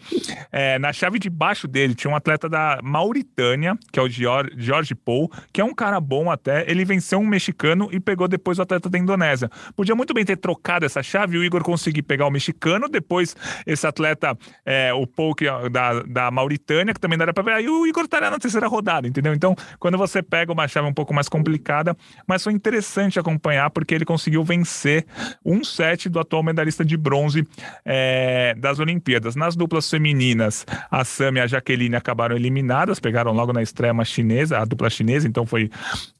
é, 0.49 0.79
na 0.79 0.93
chave 0.93 1.19
de 1.19 1.29
baixo 1.29 1.67
dele 1.67 1.93
tinha 1.93 2.09
um 2.09 2.15
atleta 2.15 2.47
da 2.47 2.79
Mauritânia, 2.81 3.77
que 3.91 3.99
é 3.99 4.01
o 4.01 4.07
George 4.07 4.95
Paul, 4.95 5.29
que 5.51 5.59
é 5.59 5.63
um 5.63 5.73
cara 5.73 5.99
bom 5.99 6.31
até. 6.31 6.63
Ele 6.71 6.85
venceu 6.85 7.19
um 7.19 7.27
mexicano 7.27 7.89
e 7.91 7.99
pegou 7.99 8.29
depois 8.29 8.59
o 8.59 8.61
atleta 8.61 8.89
da 8.89 8.97
Indonésia. 8.97 9.49
Podia 9.75 9.93
muito 9.93 10.04
muito 10.05 10.13
bem 10.13 10.23
ter 10.23 10.37
trocado 10.37 10.85
essa 10.85 11.01
chave, 11.01 11.35
o 11.35 11.43
Igor 11.43 11.63
conseguir 11.63 12.03
pegar 12.03 12.27
o 12.27 12.31
mexicano, 12.31 12.87
depois 12.87 13.35
esse 13.65 13.87
atleta, 13.87 14.37
é, 14.63 14.93
o 14.93 15.07
Poke 15.07 15.45
da, 15.71 16.03
da 16.03 16.29
Mauritânia, 16.29 16.93
que 16.93 16.99
também 16.99 17.17
daria 17.17 17.33
para 17.33 17.43
ver, 17.43 17.53
aí 17.53 17.67
o 17.67 17.87
Igor 17.87 18.03
estaria 18.03 18.29
na 18.29 18.37
terceira 18.37 18.67
rodada, 18.67 19.07
entendeu? 19.07 19.33
Então, 19.33 19.55
quando 19.79 19.97
você 19.97 20.21
pega 20.21 20.53
uma 20.53 20.67
chave 20.67 20.87
um 20.87 20.93
pouco 20.93 21.11
mais 21.11 21.27
complicada, 21.27 21.97
mas 22.27 22.43
foi 22.43 22.53
interessante 22.53 23.19
acompanhar, 23.19 23.71
porque 23.71 23.95
ele 23.95 24.05
conseguiu 24.05 24.43
vencer 24.43 25.07
um 25.43 25.63
set 25.63 26.07
do 26.07 26.19
atual 26.19 26.43
medalhista 26.43 26.85
de 26.85 26.95
bronze 26.95 27.47
é, 27.83 28.53
das 28.59 28.77
Olimpíadas. 28.77 29.35
Nas 29.35 29.55
duplas 29.55 29.89
femininas, 29.89 30.67
a 30.91 31.03
Sam 31.03 31.37
e 31.37 31.39
a 31.39 31.47
Jaqueline 31.47 31.95
acabaram 31.95 32.35
eliminadas, 32.35 32.99
pegaram 32.99 33.31
logo 33.31 33.51
na 33.51 33.63
estreia 33.63 33.95
chinesa, 34.05 34.59
a 34.59 34.65
dupla 34.65 34.87
chinesa, 34.87 35.27
então 35.27 35.47
foi 35.47 35.71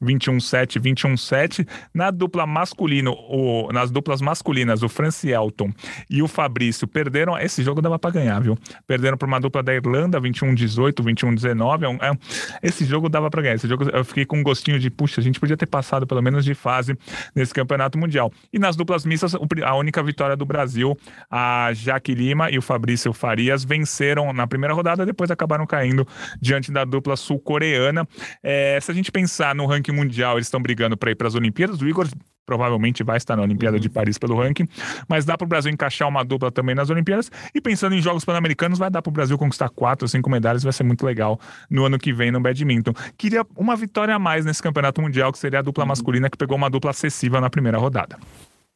21-7, 0.02 0.80
21-7. 0.80 1.68
Na 1.94 2.10
dupla 2.10 2.46
masculino, 2.46 3.12
o, 3.12 3.70
nas 3.76 3.90
duplas 3.90 4.22
masculinas, 4.22 4.82
o 4.82 4.88
Francielton 4.88 5.70
e 6.08 6.22
o 6.22 6.28
Fabrício 6.28 6.88
perderam. 6.88 7.38
Esse 7.38 7.62
jogo 7.62 7.82
dava 7.82 7.98
para 7.98 8.10
ganhar, 8.10 8.40
viu? 8.40 8.56
Perderam 8.86 9.18
para 9.18 9.28
uma 9.28 9.38
dupla 9.38 9.62
da 9.62 9.74
Irlanda, 9.74 10.18
21-18, 10.18 11.04
21-19. 11.04 11.82
É 11.82 11.88
um, 11.88 11.96
é, 11.96 12.18
esse 12.62 12.86
jogo 12.86 13.10
dava 13.10 13.28
para 13.28 13.42
ganhar. 13.42 13.54
Esse 13.54 13.68
jogo 13.68 13.84
eu 13.90 14.02
fiquei 14.02 14.24
com 14.24 14.38
um 14.38 14.42
gostinho 14.42 14.78
de, 14.78 14.88
puxa, 14.88 15.20
a 15.20 15.24
gente 15.24 15.38
podia 15.38 15.58
ter 15.58 15.66
passado 15.66 16.06
pelo 16.06 16.22
menos 16.22 16.42
de 16.42 16.54
fase 16.54 16.96
nesse 17.34 17.52
campeonato 17.52 17.98
mundial. 17.98 18.32
E 18.50 18.58
nas 18.58 18.76
duplas 18.76 19.04
mistas, 19.04 19.34
a 19.34 19.74
única 19.74 20.02
vitória 20.02 20.36
do 20.36 20.46
Brasil, 20.46 20.96
a 21.30 21.70
Jaque 21.74 22.14
Lima 22.14 22.50
e 22.50 22.56
o 22.56 22.62
Fabrício 22.62 23.12
Farias 23.12 23.62
venceram 23.62 24.32
na 24.32 24.46
primeira 24.46 24.72
rodada, 24.72 25.04
depois 25.04 25.30
acabaram 25.30 25.66
caindo 25.66 26.06
diante 26.40 26.72
da 26.72 26.84
dupla 26.84 27.14
sul-coreana. 27.14 28.08
É, 28.42 28.78
se 28.80 28.90
a 28.90 28.94
gente 28.94 29.12
pensar 29.12 29.54
no 29.54 29.66
ranking 29.66 29.92
mundial, 29.92 30.38
eles 30.38 30.46
estão 30.46 30.62
brigando 30.62 30.96
para 30.96 31.10
ir 31.10 31.14
para 31.14 31.28
as 31.28 31.34
Olimpíadas. 31.34 31.80
O 31.82 31.86
Igor 31.86 32.08
provavelmente 32.46 33.02
vai 33.02 33.16
estar 33.16 33.36
na 33.36 33.42
Olimpíada 33.42 33.78
de 33.78 33.90
Paris 33.90 34.16
pelo 34.16 34.36
ranking, 34.40 34.68
mas 35.08 35.24
dá 35.24 35.36
para 35.36 35.44
o 35.44 35.48
Brasil 35.48 35.70
encaixar 35.72 36.08
uma 36.08 36.24
dupla 36.24 36.50
também 36.50 36.74
nas 36.74 36.88
Olimpíadas 36.88 37.30
e 37.54 37.60
pensando 37.60 37.94
em 37.94 38.00
Jogos 38.00 38.24
Pan-Americanos, 38.24 38.78
vai 38.78 38.88
dar 38.88 39.02
para 39.02 39.10
o 39.10 39.12
Brasil 39.12 39.36
conquistar 39.36 39.68
quatro, 39.68 40.06
cinco 40.06 40.30
medalhas, 40.30 40.62
vai 40.62 40.72
ser 40.72 40.84
muito 40.84 41.04
legal 41.04 41.38
no 41.68 41.84
ano 41.84 41.98
que 41.98 42.12
vem 42.12 42.30
no 42.30 42.40
badminton. 42.40 42.92
Queria 43.18 43.44
uma 43.56 43.74
vitória 43.74 44.14
a 44.14 44.18
mais 44.18 44.44
nesse 44.44 44.62
campeonato 44.62 45.02
mundial, 45.02 45.32
que 45.32 45.38
seria 45.38 45.58
a 45.58 45.62
dupla 45.62 45.84
uhum. 45.84 45.88
masculina, 45.88 46.30
que 46.30 46.38
pegou 46.38 46.56
uma 46.56 46.70
dupla 46.70 46.90
acessível 46.90 47.40
na 47.40 47.50
primeira 47.50 47.78
rodada. 47.78 48.16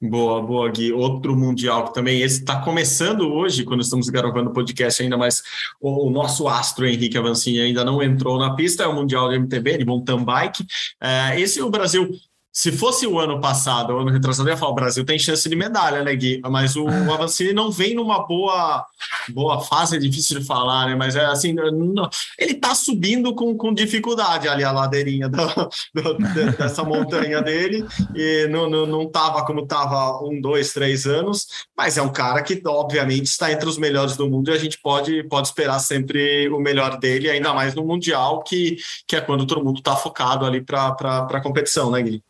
Boa, 0.02 0.40
boa, 0.40 0.70
Gui. 0.70 0.92
Outro 0.92 1.36
Mundial 1.36 1.84
que 1.84 1.92
também 1.92 2.22
esse 2.22 2.40
está 2.40 2.58
começando 2.62 3.30
hoje, 3.34 3.64
quando 3.64 3.82
estamos 3.82 4.08
gravando 4.08 4.48
o 4.48 4.52
podcast 4.52 5.02
ainda, 5.02 5.18
mas 5.18 5.42
o, 5.78 6.08
nosso 6.08 6.48
astro 6.48 6.86
Henrique 6.86 7.18
Avancini 7.18 7.60
ainda 7.60 7.84
não 7.84 8.02
entrou 8.02 8.38
na 8.38 8.54
pista, 8.54 8.82
é 8.82 8.86
o 8.86 8.94
Mundial 8.94 9.28
de 9.28 9.38
MTB, 9.38 9.76
de 9.76 9.84
mountain 9.84 10.24
bike. 10.24 10.64
É, 10.98 11.38
esse 11.38 11.60
o 11.60 11.68
Brasil 11.68 12.08
se 12.52 12.72
fosse 12.72 13.06
o 13.06 13.18
ano 13.18 13.40
passado, 13.40 13.92
o 13.92 13.98
ano 13.98 14.10
retrasado, 14.10 14.48
eu 14.48 14.52
ia 14.52 14.56
falar, 14.56 14.72
o 14.72 14.74
Brasil 14.74 15.04
tem 15.04 15.18
chance 15.18 15.48
de 15.48 15.54
medalha, 15.54 16.02
né, 16.02 16.14
Gui? 16.16 16.40
Mas 16.50 16.74
o, 16.74 16.84
o 16.84 17.12
Avancini 17.12 17.52
não 17.52 17.70
vem 17.70 17.94
numa 17.94 18.26
boa, 18.26 18.84
boa 19.28 19.60
fase, 19.60 19.96
é 19.96 19.98
difícil 20.00 20.40
de 20.40 20.46
falar, 20.46 20.88
né? 20.88 20.96
Mas 20.96 21.14
é 21.14 21.24
assim, 21.26 21.52
não, 21.52 22.10
ele 22.36 22.54
tá 22.54 22.74
subindo 22.74 23.34
com, 23.34 23.56
com 23.56 23.72
dificuldade 23.72 24.48
ali 24.48 24.64
a 24.64 24.72
ladeirinha 24.72 25.30
dessa 26.58 26.82
montanha 26.82 27.40
dele, 27.40 27.86
e 28.14 28.48
não, 28.48 28.68
não, 28.68 28.84
não 28.84 29.08
tava 29.08 29.44
como 29.44 29.66
tava 29.66 30.20
um, 30.24 30.40
dois, 30.40 30.72
três 30.72 31.06
anos, 31.06 31.46
mas 31.76 31.96
é 31.96 32.02
um 32.02 32.12
cara 32.12 32.42
que, 32.42 32.60
obviamente, 32.66 33.26
está 33.26 33.52
entre 33.52 33.68
os 33.68 33.78
melhores 33.78 34.16
do 34.16 34.28
mundo 34.28 34.50
e 34.50 34.54
a 34.54 34.58
gente 34.58 34.78
pode, 34.80 35.22
pode 35.24 35.46
esperar 35.46 35.78
sempre 35.78 36.48
o 36.48 36.58
melhor 36.58 36.98
dele, 36.98 37.30
ainda 37.30 37.54
mais 37.54 37.76
no 37.76 37.84
Mundial, 37.84 38.42
que, 38.42 38.76
que 39.06 39.14
é 39.14 39.20
quando 39.20 39.46
todo 39.46 39.64
mundo 39.64 39.80
tá 39.80 39.94
focado 39.94 40.44
ali 40.44 40.60
para 40.60 40.96
a 41.30 41.40
competição, 41.40 41.90
né, 41.92 42.02
Gui? 42.02 42.22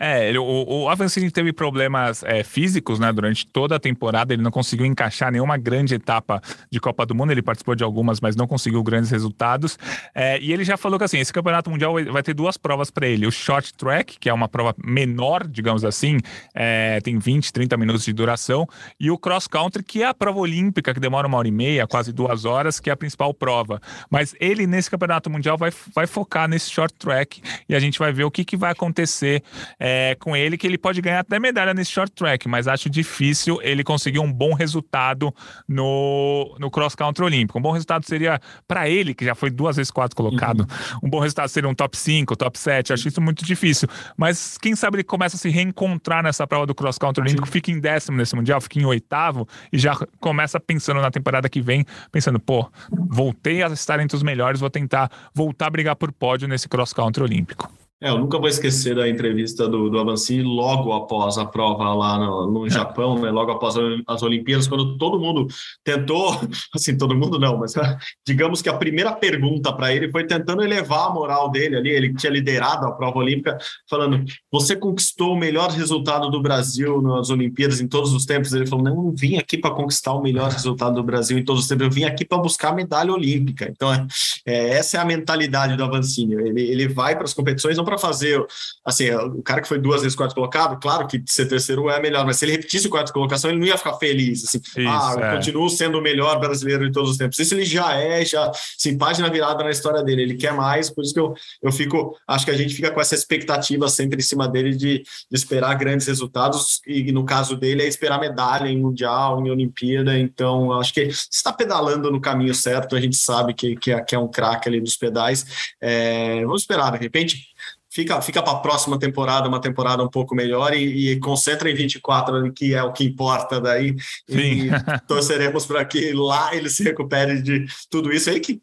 É, 0.00 0.30
ele, 0.30 0.38
o, 0.38 0.64
o 0.66 0.88
Avancini 0.88 1.30
teve 1.30 1.52
problemas 1.52 2.22
é, 2.22 2.42
físicos, 2.42 2.98
né? 2.98 3.12
Durante 3.12 3.46
toda 3.46 3.76
a 3.76 3.78
temporada, 3.78 4.32
ele 4.32 4.42
não 4.42 4.50
conseguiu 4.50 4.86
encaixar 4.86 5.30
nenhuma 5.30 5.58
grande 5.58 5.94
etapa 5.94 6.40
de 6.70 6.80
Copa 6.80 7.04
do 7.04 7.14
Mundo. 7.14 7.32
Ele 7.32 7.42
participou 7.42 7.74
de 7.74 7.84
algumas, 7.84 8.18
mas 8.18 8.34
não 8.34 8.46
conseguiu 8.46 8.82
grandes 8.82 9.10
resultados. 9.10 9.78
É, 10.14 10.40
e 10.40 10.54
ele 10.54 10.64
já 10.64 10.78
falou 10.78 10.98
que 10.98 11.04
assim, 11.04 11.18
esse 11.18 11.30
campeonato 11.30 11.68
mundial 11.70 11.94
vai 12.10 12.22
ter 12.22 12.32
duas 12.32 12.56
provas 12.56 12.90
para 12.90 13.06
ele: 13.06 13.26
o 13.26 13.30
short 13.30 13.74
track, 13.74 14.18
que 14.18 14.30
é 14.30 14.32
uma 14.32 14.48
prova 14.48 14.74
menor, 14.82 15.46
digamos 15.46 15.84
assim, 15.84 16.18
é, 16.54 16.98
tem 17.02 17.18
20, 17.18 17.52
30 17.52 17.76
minutos 17.76 18.02
de 18.02 18.12
duração, 18.14 18.66
e 18.98 19.10
o 19.10 19.18
cross 19.18 19.46
country, 19.46 19.82
que 19.82 20.02
é 20.02 20.06
a 20.06 20.14
prova 20.14 20.38
olímpica, 20.38 20.94
que 20.94 21.00
demora 21.00 21.26
uma 21.26 21.36
hora 21.36 21.48
e 21.48 21.52
meia, 21.52 21.86
quase 21.86 22.10
duas 22.10 22.46
horas, 22.46 22.80
que 22.80 22.88
é 22.88 22.92
a 22.94 22.96
principal 22.96 23.34
prova. 23.34 23.82
Mas 24.10 24.34
ele, 24.40 24.66
nesse 24.66 24.90
campeonato 24.90 25.28
mundial, 25.28 25.58
vai, 25.58 25.70
vai 25.94 26.06
focar 26.06 26.48
nesse 26.48 26.70
short 26.70 26.94
track 26.94 27.42
e 27.68 27.74
a 27.74 27.78
gente 27.78 27.98
vai 27.98 28.12
ver 28.12 28.24
o 28.24 28.30
que, 28.30 28.46
que 28.46 28.56
vai 28.56 28.72
acontecer. 28.72 29.42
É, 29.78 29.89
é, 29.90 30.14
com 30.14 30.36
ele 30.36 30.56
que 30.56 30.66
ele 30.66 30.78
pode 30.78 31.00
ganhar 31.00 31.20
até 31.20 31.40
medalha 31.40 31.74
nesse 31.74 31.90
short 31.90 32.12
track, 32.12 32.46
mas 32.48 32.68
acho 32.68 32.88
difícil 32.88 33.60
ele 33.60 33.82
conseguir 33.82 34.20
um 34.20 34.32
bom 34.32 34.54
resultado 34.54 35.34
no, 35.66 36.56
no 36.60 36.70
cross 36.70 36.94
country 36.94 37.24
olímpico. 37.24 37.58
Um 37.58 37.62
bom 37.62 37.72
resultado 37.72 38.06
seria 38.06 38.40
para 38.68 38.88
ele, 38.88 39.12
que 39.14 39.24
já 39.24 39.34
foi 39.34 39.50
duas 39.50 39.76
vezes 39.76 39.90
quatro 39.90 40.16
colocado, 40.16 40.60
uhum. 40.60 41.08
um 41.08 41.10
bom 41.10 41.18
resultado 41.18 41.48
seria 41.48 41.68
um 41.68 41.74
top 41.74 41.96
5, 41.96 42.36
top 42.36 42.56
7. 42.56 42.92
Acho 42.92 43.08
isso 43.08 43.20
muito 43.20 43.44
difícil. 43.44 43.88
Mas 44.16 44.56
quem 44.58 44.76
sabe 44.76 44.98
ele 44.98 45.04
começa 45.04 45.36
a 45.36 45.38
se 45.38 45.48
reencontrar 45.48 46.22
nessa 46.22 46.46
prova 46.46 46.66
do 46.66 46.74
cross 46.74 46.96
country 46.96 47.22
olímpico, 47.22 47.46
Sim. 47.46 47.52
fica 47.52 47.72
em 47.72 47.80
décimo 47.80 48.16
nesse 48.16 48.36
mundial, 48.36 48.60
fica 48.60 48.78
em 48.78 48.84
oitavo 48.84 49.48
e 49.72 49.78
já 49.78 49.96
começa 50.20 50.60
pensando 50.60 51.00
na 51.00 51.10
temporada 51.10 51.48
que 51.48 51.60
vem, 51.60 51.84
pensando, 52.12 52.38
pô, 52.38 52.70
voltei 52.90 53.62
a 53.62 53.66
estar 53.68 53.98
entre 53.98 54.16
os 54.16 54.22
melhores, 54.22 54.60
vou 54.60 54.70
tentar 54.70 55.10
voltar 55.34 55.66
a 55.66 55.70
brigar 55.70 55.96
por 55.96 56.12
pódio 56.12 56.46
nesse 56.46 56.68
cross 56.68 56.92
country 56.92 57.24
olímpico. 57.24 57.68
É, 58.02 58.08
eu 58.08 58.18
nunca 58.18 58.38
vou 58.38 58.48
esquecer 58.48 58.94
da 58.94 59.06
entrevista 59.06 59.68
do, 59.68 59.90
do 59.90 59.98
Avanci 59.98 60.40
logo 60.40 60.90
após 60.94 61.36
a 61.36 61.44
prova 61.44 61.92
lá 61.92 62.18
no, 62.18 62.50
no 62.50 62.70
Japão, 62.70 63.20
né, 63.20 63.30
logo 63.30 63.52
após 63.52 63.74
as 64.06 64.22
Olimpíadas, 64.22 64.66
quando 64.66 64.96
todo 64.96 65.20
mundo 65.20 65.46
tentou, 65.84 66.40
assim, 66.74 66.96
todo 66.96 67.14
mundo 67.14 67.38
não, 67.38 67.58
mas 67.58 67.74
digamos 68.26 68.62
que 68.62 68.70
a 68.70 68.74
primeira 68.74 69.12
pergunta 69.12 69.70
para 69.70 69.94
ele 69.94 70.10
foi 70.10 70.26
tentando 70.26 70.62
elevar 70.62 71.08
a 71.08 71.10
moral 71.10 71.50
dele 71.50 71.76
ali, 71.76 71.90
ele 71.90 72.14
tinha 72.14 72.32
liderado 72.32 72.86
a 72.86 72.92
prova 72.92 73.18
olímpica, 73.18 73.58
falando, 73.88 74.24
você 74.50 74.74
conquistou 74.74 75.34
o 75.34 75.38
melhor 75.38 75.68
resultado 75.70 76.30
do 76.30 76.40
Brasil 76.40 77.02
nas 77.02 77.28
Olimpíadas 77.28 77.82
em 77.82 77.86
todos 77.86 78.14
os 78.14 78.24
tempos? 78.24 78.54
Ele 78.54 78.66
falou, 78.66 78.82
não, 78.82 78.92
eu 78.92 79.02
não 79.02 79.14
vim 79.14 79.36
aqui 79.36 79.58
para 79.58 79.74
conquistar 79.74 80.14
o 80.14 80.22
melhor 80.22 80.50
resultado 80.50 80.94
do 80.94 81.02
Brasil 81.02 81.38
em 81.38 81.44
todos 81.44 81.64
os 81.64 81.68
tempos, 81.68 81.84
eu 81.84 81.92
vim 81.92 82.04
aqui 82.04 82.24
para 82.24 82.38
buscar 82.38 82.70
a 82.70 82.74
medalha 82.74 83.12
olímpica. 83.12 83.68
Então, 83.70 83.92
é, 83.92 84.06
é, 84.46 84.70
essa 84.70 84.96
é 84.96 85.00
a 85.00 85.04
mentalidade 85.04 85.76
do 85.76 85.84
Avancini, 85.84 86.32
ele, 86.32 86.62
ele 86.62 86.88
vai 86.88 87.14
para 87.14 87.24
as 87.24 87.34
competições 87.34 87.76
não 87.76 87.89
para 87.90 87.98
fazer, 87.98 88.44
assim, 88.84 89.10
o 89.10 89.42
cara 89.42 89.60
que 89.60 89.68
foi 89.68 89.78
duas 89.78 90.02
vezes 90.02 90.16
quarto 90.16 90.34
colocado, 90.34 90.80
claro 90.80 91.06
que 91.06 91.22
ser 91.26 91.46
terceiro 91.46 91.90
é 91.90 92.00
melhor, 92.00 92.24
mas 92.24 92.36
se 92.36 92.44
ele 92.44 92.52
repetisse 92.52 92.86
o 92.86 92.90
quarto 92.90 93.12
colocação, 93.12 93.50
ele 93.50 93.58
não 93.58 93.66
ia 93.66 93.76
ficar 93.76 93.94
feliz, 93.94 94.44
assim, 94.44 94.58
Isso, 94.58 94.88
ah, 94.88 95.14
eu 95.16 95.24
é. 95.24 95.36
continuo 95.36 95.68
sendo 95.68 95.98
o 95.98 96.02
melhor 96.02 96.38
brasileiro 96.38 96.86
de 96.86 96.92
todos 96.92 97.10
os 97.10 97.16
tempos. 97.16 97.38
Isso 97.38 97.54
ele 97.54 97.64
já 97.64 97.96
é, 97.96 98.24
já, 98.24 98.48
assim, 98.48 98.96
página 98.96 99.28
virada 99.28 99.64
na 99.64 99.70
história 99.70 100.02
dele, 100.02 100.22
ele 100.22 100.34
quer 100.34 100.52
mais, 100.54 100.88
por 100.88 101.02
isso 101.02 101.12
que 101.12 101.20
eu, 101.20 101.34
eu 101.62 101.72
fico, 101.72 102.16
acho 102.26 102.44
que 102.44 102.50
a 102.50 102.56
gente 102.56 102.74
fica 102.74 102.90
com 102.90 103.00
essa 103.00 103.14
expectativa 103.14 103.88
sempre 103.88 104.20
em 104.20 104.24
cima 104.24 104.48
dele 104.48 104.70
de, 104.70 104.98
de 104.98 105.04
esperar 105.32 105.74
grandes 105.74 106.06
resultados, 106.06 106.80
e 106.86 107.10
no 107.10 107.24
caso 107.24 107.56
dele 107.56 107.82
é 107.82 107.88
esperar 107.88 108.20
medalha 108.20 108.68
em 108.68 108.78
Mundial, 108.78 109.44
em 109.44 109.50
Olimpíada, 109.50 110.16
então 110.16 110.72
acho 110.72 110.94
que 110.94 111.02
está 111.02 111.52
pedalando 111.52 112.10
no 112.10 112.20
caminho 112.20 112.54
certo, 112.54 112.94
a 112.94 113.00
gente 113.00 113.16
sabe 113.16 113.52
que, 113.52 113.74
que, 113.74 113.90
é, 113.90 114.00
que 114.00 114.14
é 114.14 114.18
um 114.18 114.28
craque 114.28 114.68
ali 114.68 114.80
dos 114.80 114.96
pedais, 114.96 115.74
é, 115.80 116.44
vamos 116.44 116.62
esperar, 116.62 116.92
de 116.92 116.98
repente 116.98 117.49
fica, 117.90 118.22
fica 118.22 118.42
para 118.42 118.52
a 118.52 118.60
próxima 118.60 118.98
temporada, 118.98 119.48
uma 119.48 119.60
temporada 119.60 120.02
um 120.02 120.08
pouco 120.08 120.34
melhor 120.34 120.72
e, 120.72 121.10
e 121.10 121.20
concentra 121.20 121.70
em 121.70 121.74
24, 121.74 122.52
que 122.52 122.72
é 122.72 122.82
o 122.82 122.92
que 122.92 123.04
importa 123.04 123.60
daí. 123.60 123.96
Sim. 124.28 124.68
E 124.68 124.70
torceremos 125.06 125.66
para 125.66 125.84
que 125.84 126.12
lá 126.12 126.54
ele 126.54 126.70
se 126.70 126.82
recupere 126.84 127.42
de 127.42 127.66
tudo 127.90 128.12
isso 128.12 128.30
aí 128.30 128.40
que 128.40 128.62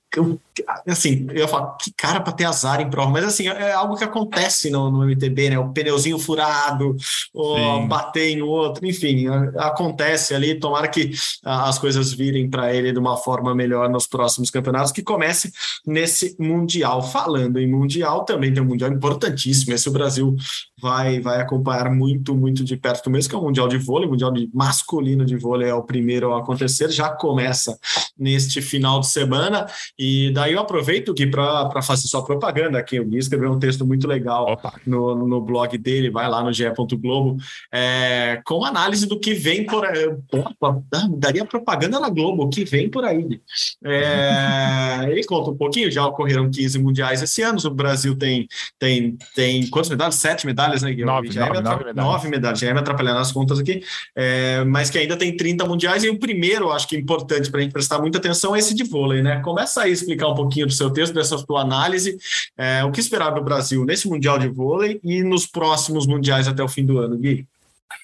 assim, 0.87 1.27
eu 1.31 1.47
falo, 1.47 1.75
que 1.77 1.91
cara 1.95 2.19
para 2.21 2.33
ter 2.33 2.45
azar 2.45 2.81
em 2.81 2.89
prova, 2.89 3.11
mas 3.11 3.25
assim, 3.25 3.47
é 3.47 3.73
algo 3.73 3.95
que 3.95 4.03
acontece 4.03 4.69
no, 4.69 4.91
no 4.91 5.03
MTB, 5.03 5.49
né? 5.49 5.59
O 5.59 5.69
pneuzinho 5.69 6.19
furado, 6.19 6.95
ou 7.33 7.85
bater 7.87 8.29
em 8.29 8.41
outro, 8.41 8.85
enfim, 8.85 9.27
acontece 9.57 10.33
ali. 10.33 10.59
Tomara 10.59 10.87
que 10.87 11.11
as 11.43 11.77
coisas 11.77 12.13
virem 12.13 12.49
para 12.49 12.73
ele 12.73 12.91
de 12.91 12.99
uma 12.99 13.17
forma 13.17 13.53
melhor 13.53 13.89
nos 13.89 14.07
próximos 14.07 14.49
campeonatos, 14.49 14.91
que 14.91 15.03
comece 15.03 15.51
nesse 15.85 16.35
Mundial. 16.39 17.01
Falando 17.01 17.59
em 17.59 17.67
Mundial, 17.67 18.25
também 18.25 18.53
tem 18.53 18.61
um 18.61 18.65
Mundial 18.65 18.91
importantíssimo. 18.91 19.73
Esse 19.73 19.89
o 19.89 19.91
Brasil 19.91 20.35
vai, 20.79 21.19
vai 21.19 21.41
acompanhar 21.41 21.89
muito, 21.91 22.35
muito 22.35 22.63
de 22.63 22.77
perto 22.77 23.09
mesmo, 23.09 23.29
que 23.29 23.35
é 23.35 23.39
o 23.39 23.41
Mundial 23.41 23.67
de 23.67 23.77
Vôlei, 23.77 24.07
o 24.07 24.11
Mundial 24.11 24.31
de 24.31 24.49
masculino 24.53 25.25
de 25.25 25.35
vôlei 25.35 25.69
é 25.69 25.73
o 25.73 25.83
primeiro 25.83 26.33
a 26.33 26.39
acontecer, 26.39 26.91
já 26.91 27.09
começa 27.09 27.77
neste 28.17 28.61
final 28.61 28.99
de 28.99 29.07
semana, 29.07 29.65
e 29.97 30.31
daí 30.33 30.53
eu 30.53 30.59
aproveito 30.59 31.13
que 31.13 31.25
para 31.25 31.81
fazer 31.81 32.07
sua 32.07 32.23
propaganda 32.23 32.77
aqui, 32.77 32.99
o 32.99 33.05
Gui 33.05 33.17
escreveu 33.17 33.51
um 33.51 33.59
texto 33.59 33.85
muito 33.85 34.07
legal 34.07 34.59
no, 34.85 35.15
no 35.15 35.41
blog 35.41 35.77
dele, 35.77 36.09
vai 36.09 36.29
lá 36.29 36.43
no 36.43 36.53
ge. 36.53 36.67
Globo, 36.97 37.37
é, 37.71 38.41
com 38.45 38.63
análise 38.65 39.07
do 39.07 39.19
que 39.19 39.33
vem 39.33 39.65
por 39.65 39.85
aí, 39.85 40.09
daria 41.17 41.45
propaganda 41.45 41.99
na 41.99 42.09
Globo, 42.09 42.43
o 42.43 42.49
que 42.49 42.65
vem 42.65 42.89
por 42.89 43.05
aí. 43.05 43.39
É, 43.83 45.07
ele 45.09 45.23
conta 45.23 45.51
um 45.51 45.57
pouquinho, 45.57 45.89
já 45.89 46.05
ocorreram 46.05 46.51
15 46.51 46.77
mundiais 46.79 47.21
esse 47.21 47.41
ano, 47.41 47.57
o 47.63 47.69
Brasil 47.69 48.15
tem, 48.17 48.47
tem, 48.77 49.17
tem 49.33 49.67
quantas 49.69 49.89
medalhas? 49.89 50.15
Sete 50.15 50.45
medalhas 50.45 50.66
medalhas, 50.67 50.81
né, 50.83 50.93
Guilherme? 50.93 51.13
Nove, 51.13 51.31
já 51.31 51.41
nove, 51.41 51.61
nove, 51.61 51.85
medalhas. 51.85 51.95
nove 51.95 52.29
medalhas. 52.29 52.59
Já 52.59 52.67
é 52.69 52.73
me 52.73 52.79
atrapalhando 52.79 53.19
as 53.19 53.31
contas 53.31 53.59
aqui, 53.59 53.83
é, 54.15 54.63
mas 54.65 54.89
que 54.89 54.97
ainda 54.97 55.17
tem 55.17 55.35
30 55.35 55.65
mundiais. 55.65 56.03
E 56.03 56.09
o 56.09 56.19
primeiro, 56.19 56.71
acho 56.71 56.87
que 56.87 56.95
é 56.95 56.99
importante 56.99 57.49
para 57.49 57.59
a 57.59 57.63
gente 57.63 57.71
prestar 57.71 57.99
muita 57.99 58.17
atenção, 58.17 58.55
é 58.55 58.59
esse 58.59 58.73
de 58.73 58.83
vôlei, 58.83 59.21
né? 59.21 59.39
Começa 59.41 59.81
aí 59.81 59.89
a 59.89 59.93
explicar 59.93 60.27
um 60.27 60.35
pouquinho 60.35 60.67
do 60.67 60.73
seu 60.73 60.89
texto, 60.89 61.13
dessa 61.13 61.37
tua 61.45 61.61
análise, 61.61 62.17
é, 62.57 62.83
o 62.83 62.91
que 62.91 62.99
esperar 62.99 63.31
do 63.31 63.41
Brasil 63.41 63.85
nesse 63.85 64.07
Mundial 64.07 64.37
de 64.37 64.47
Vôlei 64.47 64.99
e 65.03 65.23
nos 65.23 65.45
próximos 65.45 66.05
mundiais 66.05 66.47
até 66.47 66.63
o 66.63 66.67
fim 66.67 66.85
do 66.85 66.97
ano, 66.99 67.17
Gui. 67.17 67.45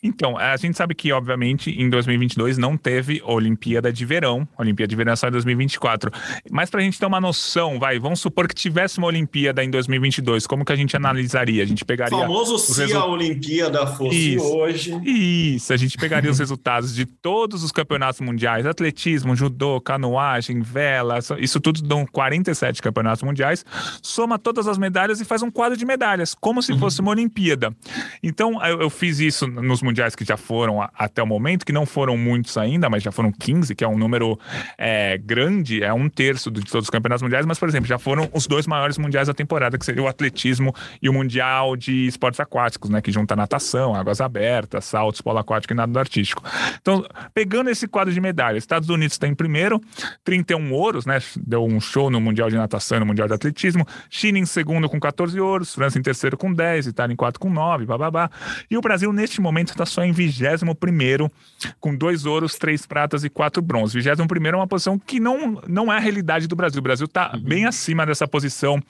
Então, 0.02 0.38
a 0.38 0.56
gente 0.58 0.78
sabe 0.78 0.94
que, 0.94 1.12
obviamente, 1.14 1.72
em 1.72 1.90
2022 1.90 2.58
não 2.58 2.76
teve 2.76 3.22
Olimpíada 3.26 3.92
de 3.92 4.06
Verão. 4.06 4.48
A 4.58 4.62
Olimpíada 4.62 4.90
de 4.90 4.96
Verão 4.96 5.14
é 5.14 5.16
só 5.16 5.28
em 5.28 5.32
2024. 5.32 6.12
Mas 6.52 6.70
para 6.70 6.82
a 6.82 6.84
gente 6.84 7.00
ter 7.00 7.06
uma 7.06 7.22
noção, 7.22 7.80
vai, 7.80 7.98
vamos 8.00 8.20
supor 8.20 8.48
que 8.48 8.56
tivesse 8.56 8.98
uma 8.98 9.08
Olimpíada 9.08 9.64
em 9.64 9.70
2022, 9.70 10.46
como 10.46 10.66
que 10.66 10.74
a 10.74 10.76
gente 10.76 10.96
analisaria? 10.96 11.64
A 11.64 11.66
gente 11.66 11.86
pegaria... 11.86 12.18
O 12.18 12.22
famoso 12.22 12.58
se 12.58 12.82
resu... 12.82 12.98
a 12.98 13.06
Olimpíada 13.06 13.88
fosse 13.88 14.36
isso, 14.36 14.46
hoje... 14.46 15.02
Isso, 15.06 15.72
a 15.72 15.78
gente 15.78 15.98
pegaria 15.98 16.30
os 16.30 16.40
resultados 16.40 16.94
de 16.94 17.06
todos 17.06 17.64
os 17.64 17.72
campeonatos 17.72 18.20
mundiais, 18.20 18.66
atletismo, 18.66 19.36
judô, 19.36 19.80
canoagem, 19.80 20.62
vela, 20.62 21.20
isso 21.40 21.60
tudo 21.62 21.82
dão 21.82 22.06
47 22.06 22.82
campeonatos 22.82 23.24
mundiais, 23.24 23.66
soma 24.02 24.38
todas 24.38 24.68
as 24.68 24.78
medalhas 24.78 25.22
e 25.22 25.26
faz 25.26 25.42
um 25.42 25.50
quadro 25.50 25.78
de 25.78 25.86
medalhas, 25.86 26.36
como 26.36 26.62
se 26.62 26.78
fosse 26.78 27.00
uma 27.00 27.12
Olimpíada. 27.12 27.74
Então, 28.22 28.62
eu, 28.66 28.82
eu 28.82 28.90
fiz 28.90 29.20
isso 29.20 29.48
nos 29.74 29.82
mundiais 29.82 30.16
que 30.16 30.24
já 30.24 30.38
foram 30.38 30.82
a, 30.82 30.90
até 30.94 31.22
o 31.22 31.28
momento, 31.28 31.66
que 31.66 31.74
não 31.74 31.86
foram 31.86 32.16
muitos 32.16 32.58
ainda, 32.58 32.90
mas 32.90 33.04
já 33.04 33.12
foram 33.12 33.32
15, 33.32 33.74
que 33.76 33.84
é 33.84 33.88
um 33.88 33.98
número 33.98 34.40
é, 34.78 35.18
grande, 35.18 35.84
é 35.84 35.92
um 35.92 36.08
terço 36.08 36.52
de 36.52 36.62
todos 36.62 36.86
os 36.86 36.90
campeonatos 36.90 37.24
mundiais, 37.24 37.46
mas, 37.46 37.58
por 37.60 37.68
exemplo, 37.68 37.88
já 37.88 37.98
foram 37.98 38.30
os 38.34 38.48
dois 38.48 38.68
maiores 38.68 38.98
mundiais 38.98 39.28
da 39.28 39.34
temporada, 39.34 39.78
que 39.78 39.86
seria 39.86 40.04
o 40.04 40.08
atletismo 40.08 40.74
e 41.02 41.10
o 41.10 41.14
Mundial 41.14 41.76
de 41.76 42.08
Esportes 42.08 42.40
Aquáticos, 42.40 42.90
né? 42.90 43.02
Que 43.02 43.12
junta 43.12 43.36
natação, 43.36 43.96
águas 43.96 44.22
abertas, 44.22 44.86
saltos, 44.86 45.22
polo 45.22 45.40
aquático 45.40 45.74
e 45.74 45.76
nado 45.76 45.98
artístico. 45.98 46.44
Então, 46.80 47.06
pegando 47.34 47.70
esse 47.70 47.88
quadro 47.88 48.14
de 48.14 48.22
medalhas, 48.22 48.64
Estados 48.64 48.90
Unidos 48.90 49.14
está 49.14 49.28
em 49.28 49.34
primeiro, 49.36 49.82
31 50.24 50.72
ouros, 50.74 51.06
né? 51.06 51.20
Deu 51.38 51.64
um 51.64 51.80
show 51.80 52.10
no 52.10 52.22
Mundial 52.22 52.50
de 52.50 52.56
Natação 52.56 52.98
e 52.98 53.00
no 53.00 53.06
Mundial 53.06 53.28
de 53.28 53.34
Atletismo. 53.34 53.86
China 54.10 54.38
em 54.38 54.46
segundo 54.46 54.88
com 54.88 55.00
14 55.00 55.40
ouros, 55.40 55.74
França 55.74 55.98
em 55.98 56.02
terceiro 56.02 56.38
com 56.38 56.54
10, 56.54 56.88
Itália 56.88 57.14
em 57.14 57.18
quarto 57.18 57.40
com 57.40 57.50
9, 57.50 57.86
bababá. 57.86 58.30
E 58.70 58.78
o 58.78 58.82
Brasil, 58.82 59.12
neste 59.14 59.42
momento, 59.42 59.63
está 59.72 59.86
só 59.86 60.04
em 60.04 60.12
21 60.12 60.74
primeiro, 60.76 61.32
com 61.80 61.96
dois 61.96 62.26
ouros, 62.26 62.56
três 62.56 62.86
pratas 62.86 63.24
e 63.24 63.30
quatro 63.30 63.62
bronzes. 63.62 63.94
21 63.94 64.28
primeiro 64.28 64.58
é 64.58 64.60
uma 64.60 64.68
posição 64.68 65.00
que 65.00 65.20
não, 65.20 65.62
não 65.68 65.92
é 65.92 65.98
a 65.98 66.00
realidade 66.00 66.48
do 66.48 66.56
Brasil. 66.56 66.80
O 66.80 66.84
Brasil 66.84 67.06
está 67.06 67.32
uhum. 67.34 67.44
bem 67.44 67.66
acima 67.66 68.06
dessa 68.06 68.28
posição. 68.28 68.82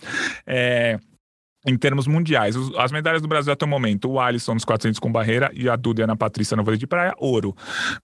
É, 0.45 0.99
em 1.65 1.77
termos 1.77 2.07
mundiais. 2.07 2.55
As 2.77 2.91
medalhas 2.91 3.21
do 3.21 3.27
Brasil 3.27 3.53
até 3.53 3.65
o 3.65 3.67
momento, 3.67 4.09
o 4.09 4.19
Alisson 4.19 4.53
nos 4.53 4.65
400 4.65 4.99
com 4.99 5.11
barreira 5.11 5.49
e 5.53 5.69
a 5.69 5.75
Duda 5.75 6.01
e 6.01 6.03
a 6.03 6.05
Ana 6.05 6.15
Patrícia 6.15 6.57
no 6.57 6.63
vôlei 6.63 6.77
de 6.77 6.85
praia, 6.85 7.13
ouro. 7.17 7.55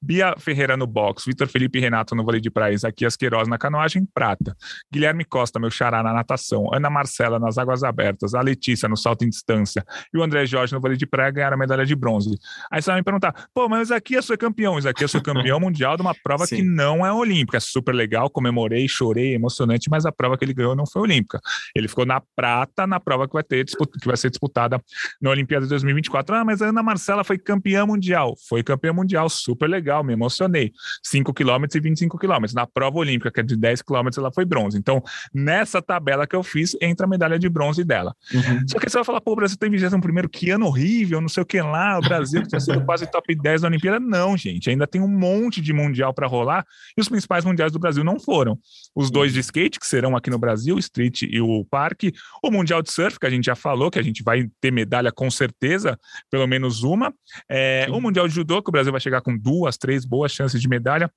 Bia 0.01 0.35
Ferreira 0.37 0.77
no 0.77 0.87
box, 0.87 1.25
Vitor 1.25 1.47
Felipe 1.47 1.77
e 1.77 1.81
Renato 1.81 2.15
no 2.15 2.23
vôlei 2.23 2.39
de 2.39 2.49
praia, 2.49 2.73
Isaquias 2.73 3.15
Queiroz 3.15 3.47
na 3.47 3.57
canoagem, 3.57 4.07
prata. 4.13 4.55
Guilherme 4.91 5.25
Costa, 5.25 5.59
meu 5.59 5.69
xará 5.69 6.01
na 6.01 6.13
natação, 6.13 6.73
Ana 6.73 6.89
Marcela 6.89 7.39
nas 7.39 7.57
águas 7.57 7.83
abertas, 7.83 8.33
a 8.33 8.41
Letícia 8.41 8.87
no 8.87 8.95
salto 8.95 9.25
em 9.25 9.29
distância 9.29 9.85
e 10.13 10.17
o 10.17 10.23
André 10.23 10.45
Jorge 10.45 10.73
no 10.73 10.79
vôlei 10.79 10.97
de 10.97 11.05
praia 11.05 11.31
ganharam 11.31 11.55
a 11.55 11.59
medalha 11.59 11.85
de 11.85 11.95
bronze. 11.95 12.37
Aí 12.71 12.81
você 12.81 12.91
vai 12.91 12.99
me 12.99 13.03
perguntar, 13.03 13.47
pô, 13.53 13.67
mas 13.67 13.89
Isaquias 13.89 14.25
foi 14.25 14.37
campeão, 14.37 14.79
Isaquias 14.79 15.11
foi 15.11 15.21
campeão 15.21 15.59
mundial 15.59 15.95
de 15.95 16.01
uma 16.01 16.15
prova 16.15 16.45
Sim. 16.45 16.57
que 16.57 16.63
não 16.63 17.05
é 17.05 17.11
olímpica, 17.11 17.57
é 17.57 17.59
super 17.59 17.93
legal, 17.93 18.29
comemorei, 18.29 18.87
chorei, 18.87 19.33
emocionante, 19.33 19.89
mas 19.89 20.05
a 20.05 20.11
prova 20.11 20.37
que 20.37 20.45
ele 20.45 20.53
ganhou 20.53 20.75
não 20.75 20.85
foi 20.85 21.01
olímpica. 21.01 21.39
Ele 21.75 21.87
ficou 21.87 22.05
na 22.05 22.21
prata 22.35 22.87
na 22.87 22.99
prova 22.99 23.27
que 23.27 23.33
vai 23.33 23.43
ter 23.49 23.65
que 23.65 24.07
vai 24.07 24.15
ser 24.15 24.29
disputada 24.29 24.81
na 25.19 25.31
Olimpíada 25.31 25.65
de 25.65 25.69
2024. 25.71 26.35
Ah, 26.35 26.45
mas 26.45 26.61
a 26.61 26.67
Ana 26.67 26.83
Marcela 26.83 27.23
foi 27.23 27.37
campeã 27.37 27.85
mundial. 27.85 28.35
Foi 28.47 28.63
campeã 28.63 28.93
mundial, 28.93 29.27
super 29.27 29.67
legal, 29.67 30.03
me 30.03 30.13
emocionei. 30.13 30.71
5 31.03 31.33
quilômetros 31.33 31.75
e 31.75 31.79
25 31.79 32.17
quilômetros. 32.17 32.53
Na 32.53 32.67
prova 32.67 32.99
olímpica, 32.99 33.31
que 33.31 33.39
é 33.39 33.43
de 33.43 33.57
10 33.57 33.81
quilômetros, 33.81 34.17
ela 34.17 34.31
foi 34.31 34.45
bronze. 34.45 34.77
Então, 34.77 35.03
nessa 35.33 35.81
tabela 35.81 36.27
que 36.27 36.35
eu 36.35 36.43
fiz, 36.43 36.77
entra 36.81 37.05
a 37.05 37.09
medalha 37.09 37.39
de 37.39 37.49
bronze 37.49 37.83
dela. 37.83 38.15
Uhum. 38.33 38.67
Só 38.67 38.79
que 38.79 38.89
você 38.89 38.97
vai 38.97 39.03
falar, 39.03 39.21
pô, 39.21 39.33
o 39.33 39.35
Brasil 39.35 39.57
tem 39.57 39.69
21 39.69 39.99
primeiro, 39.99 40.29
que 40.29 40.51
ano 40.51 40.67
horrível, 40.67 41.19
não 41.19 41.29
sei 41.29 41.41
o 41.41 41.45
que 41.45 41.61
lá, 41.61 41.97
o 41.97 42.01
Brasil 42.01 42.43
que 42.43 42.49
tinha 42.49 42.59
sido 42.59 42.85
quase 42.85 43.07
top 43.07 43.33
10 43.35 43.61
da 43.61 43.67
Olimpíada. 43.67 43.99
Não, 43.99 44.37
gente, 44.37 44.69
ainda 44.69 44.85
tem 44.85 45.01
um 45.01 45.07
monte 45.07 45.61
de 45.61 45.73
mundial 45.73 46.13
para 46.13 46.27
rolar 46.27 46.65
e 46.95 47.01
os 47.01 47.09
principais 47.09 47.43
mundiais 47.43 47.71
do 47.71 47.79
Brasil 47.79 48.03
não 48.03 48.19
foram. 48.19 48.57
Os 48.95 49.09
dois 49.09 49.33
de 49.33 49.39
skate, 49.39 49.79
que 49.79 49.87
serão 49.87 50.15
aqui 50.15 50.29
no 50.29 50.37
Brasil, 50.37 50.75
o 50.75 50.79
Street 50.79 51.23
e 51.23 51.41
o 51.41 51.65
Parque, 51.65 52.13
o 52.43 52.51
Mundial 52.51 52.81
de 52.81 52.91
Surf, 52.91 53.19
que 53.19 53.25
a 53.25 53.29
gente 53.29 53.38
já 53.45 53.55
falou, 53.55 53.91
que 53.91 53.99
a 53.99 54.03
gente 54.03 54.23
vai 54.23 54.49
ter 54.59 54.71
medalha 54.71 55.11
com 55.11 55.29
certeza, 55.29 55.99
pelo 56.29 56.47
menos 56.47 56.83
uma. 56.83 57.13
É, 57.49 57.87
o 57.89 57.99
Mundial 57.99 58.27
de 58.27 58.33
Judô, 58.33 58.61
que 58.61 58.69
o 58.69 58.71
Brasil 58.71 58.91
vai 58.91 59.01
chegar 59.01 59.21
com 59.21 59.37
duas, 59.37 59.77
três 59.77 60.05
boas 60.05 60.31
chances 60.31 60.61
de 60.61 60.67
medalha. 60.67 61.11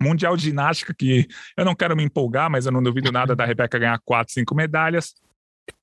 Mundial 0.00 0.36
de 0.36 0.44
Ginástica, 0.44 0.94
que 0.94 1.26
eu 1.56 1.64
não 1.64 1.74
quero 1.74 1.96
me 1.96 2.04
empolgar, 2.04 2.50
mas 2.50 2.66
eu 2.66 2.72
não 2.72 2.82
duvido 2.82 3.10
nada 3.10 3.34
da 3.34 3.44
Rebeca 3.44 3.78
ganhar 3.78 4.00
quatro, 4.04 4.32
cinco 4.32 4.54
medalhas. 4.54 5.14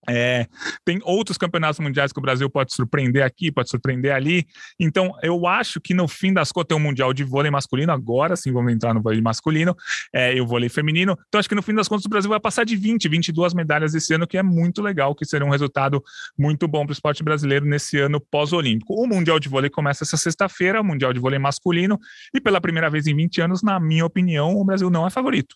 É, 0.10 0.48
tem 0.84 1.00
outros 1.04 1.38
campeonatos 1.38 1.80
mundiais 1.80 2.12
que 2.12 2.20
o 2.20 2.22
Brasil 2.22 2.50
pode 2.50 2.74
surpreender 2.74 3.24
aqui, 3.24 3.52
pode 3.52 3.70
surpreender 3.70 4.14
ali. 4.14 4.46
Então, 4.80 5.14
eu 5.22 5.46
acho 5.46 5.80
que 5.80 5.94
no 5.94 6.08
fim 6.08 6.34
das 6.34 6.52
contas 6.52 6.70
tem 6.70 6.78
um 6.78 6.82
mundial 6.82 7.14
de 7.14 7.24
vôlei 7.24 7.52
masculino. 7.52 7.92
Agora 7.92 8.36
sim 8.36 8.52
vamos 8.52 8.74
entrar 8.74 8.94
no 8.94 9.02
vôlei 9.02 9.22
masculino 9.22 9.76
é, 10.14 10.36
e 10.36 10.42
o 10.42 10.48
vôlei 10.48 10.70
feminino. 10.70 11.18
Então, 11.28 11.40
acho 11.40 11.48
que 11.48 11.56
no 11.56 11.62
fim 11.62 11.74
das 11.74 11.88
contas 11.88 12.06
o 12.06 12.10
Brasil 12.10 12.30
vai 12.30 12.40
passar 12.40 12.64
de 12.64 12.76
20, 12.76 13.08
22 13.08 13.54
medalhas 13.54 13.94
esse 13.94 14.14
ano, 14.14 14.28
que 14.28 14.38
é 14.38 14.44
muito 14.44 14.82
legal, 14.82 15.14
que 15.14 15.26
seria 15.26 15.46
um 15.46 15.52
resultado 15.52 16.04
muito 16.38 16.68
bom 16.68 16.86
para 16.86 16.92
o 16.92 16.94
esporte 16.94 17.24
brasileiro 17.24 17.66
nesse 17.66 18.00
ano 18.00 18.20
pós-olímpico. 18.20 18.94
O 18.94 19.08
Mundial 19.08 19.40
de 19.40 19.48
Vôlei 19.48 19.70
começa 19.70 20.04
essa 20.04 20.18
sexta-feira, 20.18 20.82
o 20.82 20.84
Mundial 20.84 21.14
de 21.14 21.20
Vôlei 21.20 21.40
masculino, 21.40 22.00
e 22.34 22.42
pela 22.42 22.60
primeira 22.60 22.90
vez 22.90 23.08
em 23.08 23.16
20 23.16 23.42
anos, 23.42 23.64
na 23.64 23.80
minha 23.80 24.06
opinião, 24.06 24.56
o 24.56 24.66
Brasil 24.66 24.90
não 24.90 25.06
é 25.06 25.10
favorito. 25.10 25.56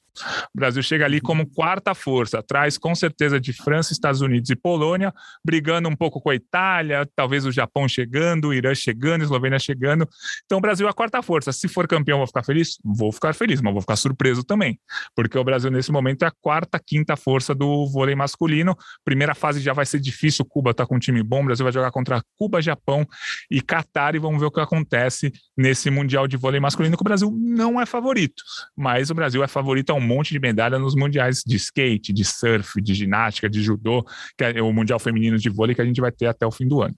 O 0.54 0.58
Brasil 0.58 0.84
chega 0.84 1.06
ali 1.06 1.20
como 1.20 1.46
quarta 1.48 1.94
força, 1.96 2.40
atrás 2.40 2.78
com 2.78 2.94
certeza 2.94 3.40
de 3.40 3.54
França, 3.54 3.94
Estados 3.94 4.22
Unidos 4.22 4.43
e 4.50 4.56
Polônia, 4.56 5.14
brigando 5.44 5.90
um 5.90 5.96
pouco 5.96 6.22
com 6.22 6.30
a 6.30 6.36
Itália, 6.36 7.08
talvez 7.16 7.46
o 7.46 7.52
Japão 7.52 7.88
chegando, 7.88 8.50
o 8.50 8.54
Irã 8.54 8.74
chegando, 8.74 9.24
Eslovênia 9.24 9.60
chegando. 9.60 10.08
Então 10.46 10.58
o 10.58 10.62
Brasil 10.62 10.88
é 10.88 10.90
a 10.90 10.94
quarta 10.94 11.22
força. 11.22 11.52
Se 11.52 11.68
for 11.68 11.88
campeão, 11.88 12.18
vou 12.20 12.28
ficar 12.28 12.44
feliz? 12.44 12.78
Vou 12.84 13.12
ficar 13.12 13.34
feliz, 13.34 13.62
mas 13.62 13.74
vou 13.74 13.82
ficar 13.82 13.96
surpreso 13.96 14.44
também, 14.44 14.80
porque 15.16 15.38
o 15.38 15.44
Brasil 15.44 15.72
nesse 15.72 15.92
momento 15.92 16.24
é 16.24 16.28
a 16.28 16.32
quarta, 16.32 16.80
quinta 16.80 17.16
força 17.16 17.54
do 17.54 17.88
vôlei 17.88 18.16
masculino. 18.16 18.76
Primeira 19.04 19.34
fase 19.36 19.60
já 19.60 19.74
vai 19.74 19.86
ser 19.86 20.00
difícil, 20.00 20.46
Cuba 20.46 20.72
está 20.72 20.86
com 20.86 20.96
um 20.96 21.00
time 21.00 21.24
bom, 21.24 21.42
o 21.42 21.46
Brasil 21.46 21.64
vai 21.64 21.74
jogar 21.74 21.92
contra 21.92 22.22
Cuba, 22.38 22.62
Japão 22.62 23.06
e 23.50 23.62
Catar 23.62 24.16
e 24.16 24.20
vamos 24.20 24.40
ver 24.40 24.48
o 24.48 24.52
que 24.52 24.60
acontece 24.60 25.32
nesse 25.58 25.90
Mundial 25.90 26.28
de 26.28 26.38
Vôlei 26.38 26.60
masculino, 26.60 26.96
que 26.96 27.04
o 27.04 27.06
Brasil 27.06 27.32
não 27.40 27.80
é 27.80 27.86
favorito, 27.86 28.44
mas 28.76 29.10
o 29.10 29.14
Brasil 29.14 29.44
é 29.44 29.48
favorito 29.48 29.92
a 29.92 29.94
um 29.94 30.02
monte 30.02 30.32
de 30.32 30.40
medalha 30.40 30.80
nos 30.80 30.96
mundiais 30.96 31.44
de 31.46 31.56
skate, 31.56 32.14
de 32.14 32.26
surf, 32.26 32.82
de 32.82 32.94
ginástica, 32.94 33.50
de 33.50 33.62
judô, 33.62 34.06
é 34.40 34.62
o 34.62 34.74
Mundial 34.74 35.00
Feminino 35.00 35.38
de 35.38 35.50
Vôlei 35.50 35.76
que 35.76 35.82
a 35.82 35.86
gente 35.86 36.02
vai 36.02 36.12
ter 36.12 36.28
até 36.28 36.46
o 36.46 36.52
fim 36.52 36.68
do 36.68 36.82
ano. 36.82 36.96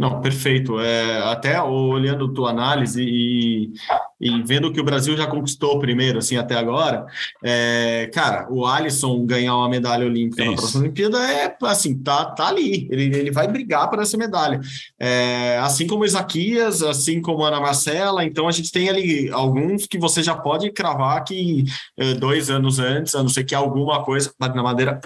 Não, 0.00 0.18
perfeito. 0.18 0.80
É, 0.80 1.18
até 1.30 1.60
olhando 1.62 2.32
tua 2.32 2.48
análise 2.48 3.02
e, 3.02 3.70
e 4.18 4.42
vendo 4.44 4.72
que 4.72 4.80
o 4.80 4.84
Brasil 4.84 5.14
já 5.14 5.26
conquistou 5.26 5.78
primeiro, 5.78 6.20
assim, 6.20 6.38
até 6.38 6.54
agora, 6.54 7.04
é, 7.44 8.10
cara, 8.10 8.46
o 8.50 8.64
Alisson 8.64 9.26
ganhar 9.26 9.54
uma 9.54 9.68
medalha 9.68 10.06
olímpica 10.06 10.40
Isso. 10.40 10.50
na 10.50 10.56
próxima 10.56 10.82
Olimpíada 10.84 11.18
é, 11.18 11.54
assim, 11.64 12.02
tá, 12.02 12.24
tá 12.24 12.48
ali. 12.48 12.88
Ele, 12.90 13.14
ele 13.14 13.30
vai 13.30 13.46
brigar 13.46 13.90
por 13.90 13.98
essa 13.98 14.16
medalha. 14.16 14.58
É, 14.98 15.58
assim 15.58 15.86
como 15.86 16.06
Isaquias, 16.06 16.82
assim 16.82 17.20
como 17.20 17.44
Ana 17.44 17.60
Marcela, 17.60 18.24
então 18.24 18.48
a 18.48 18.52
gente 18.52 18.72
tem 18.72 18.88
ali 18.88 19.28
alguns 19.30 19.86
que 19.86 19.98
você 19.98 20.22
já 20.22 20.34
pode 20.34 20.72
cravar 20.72 21.22
que 21.24 21.64
é, 21.98 22.14
dois 22.14 22.48
anos 22.48 22.78
antes, 22.78 23.14
a 23.14 23.22
não 23.22 23.28
ser 23.28 23.44
que 23.44 23.54
alguma 23.54 24.02
coisa, 24.02 24.32
na 24.40 24.62
madeira, 24.62 24.98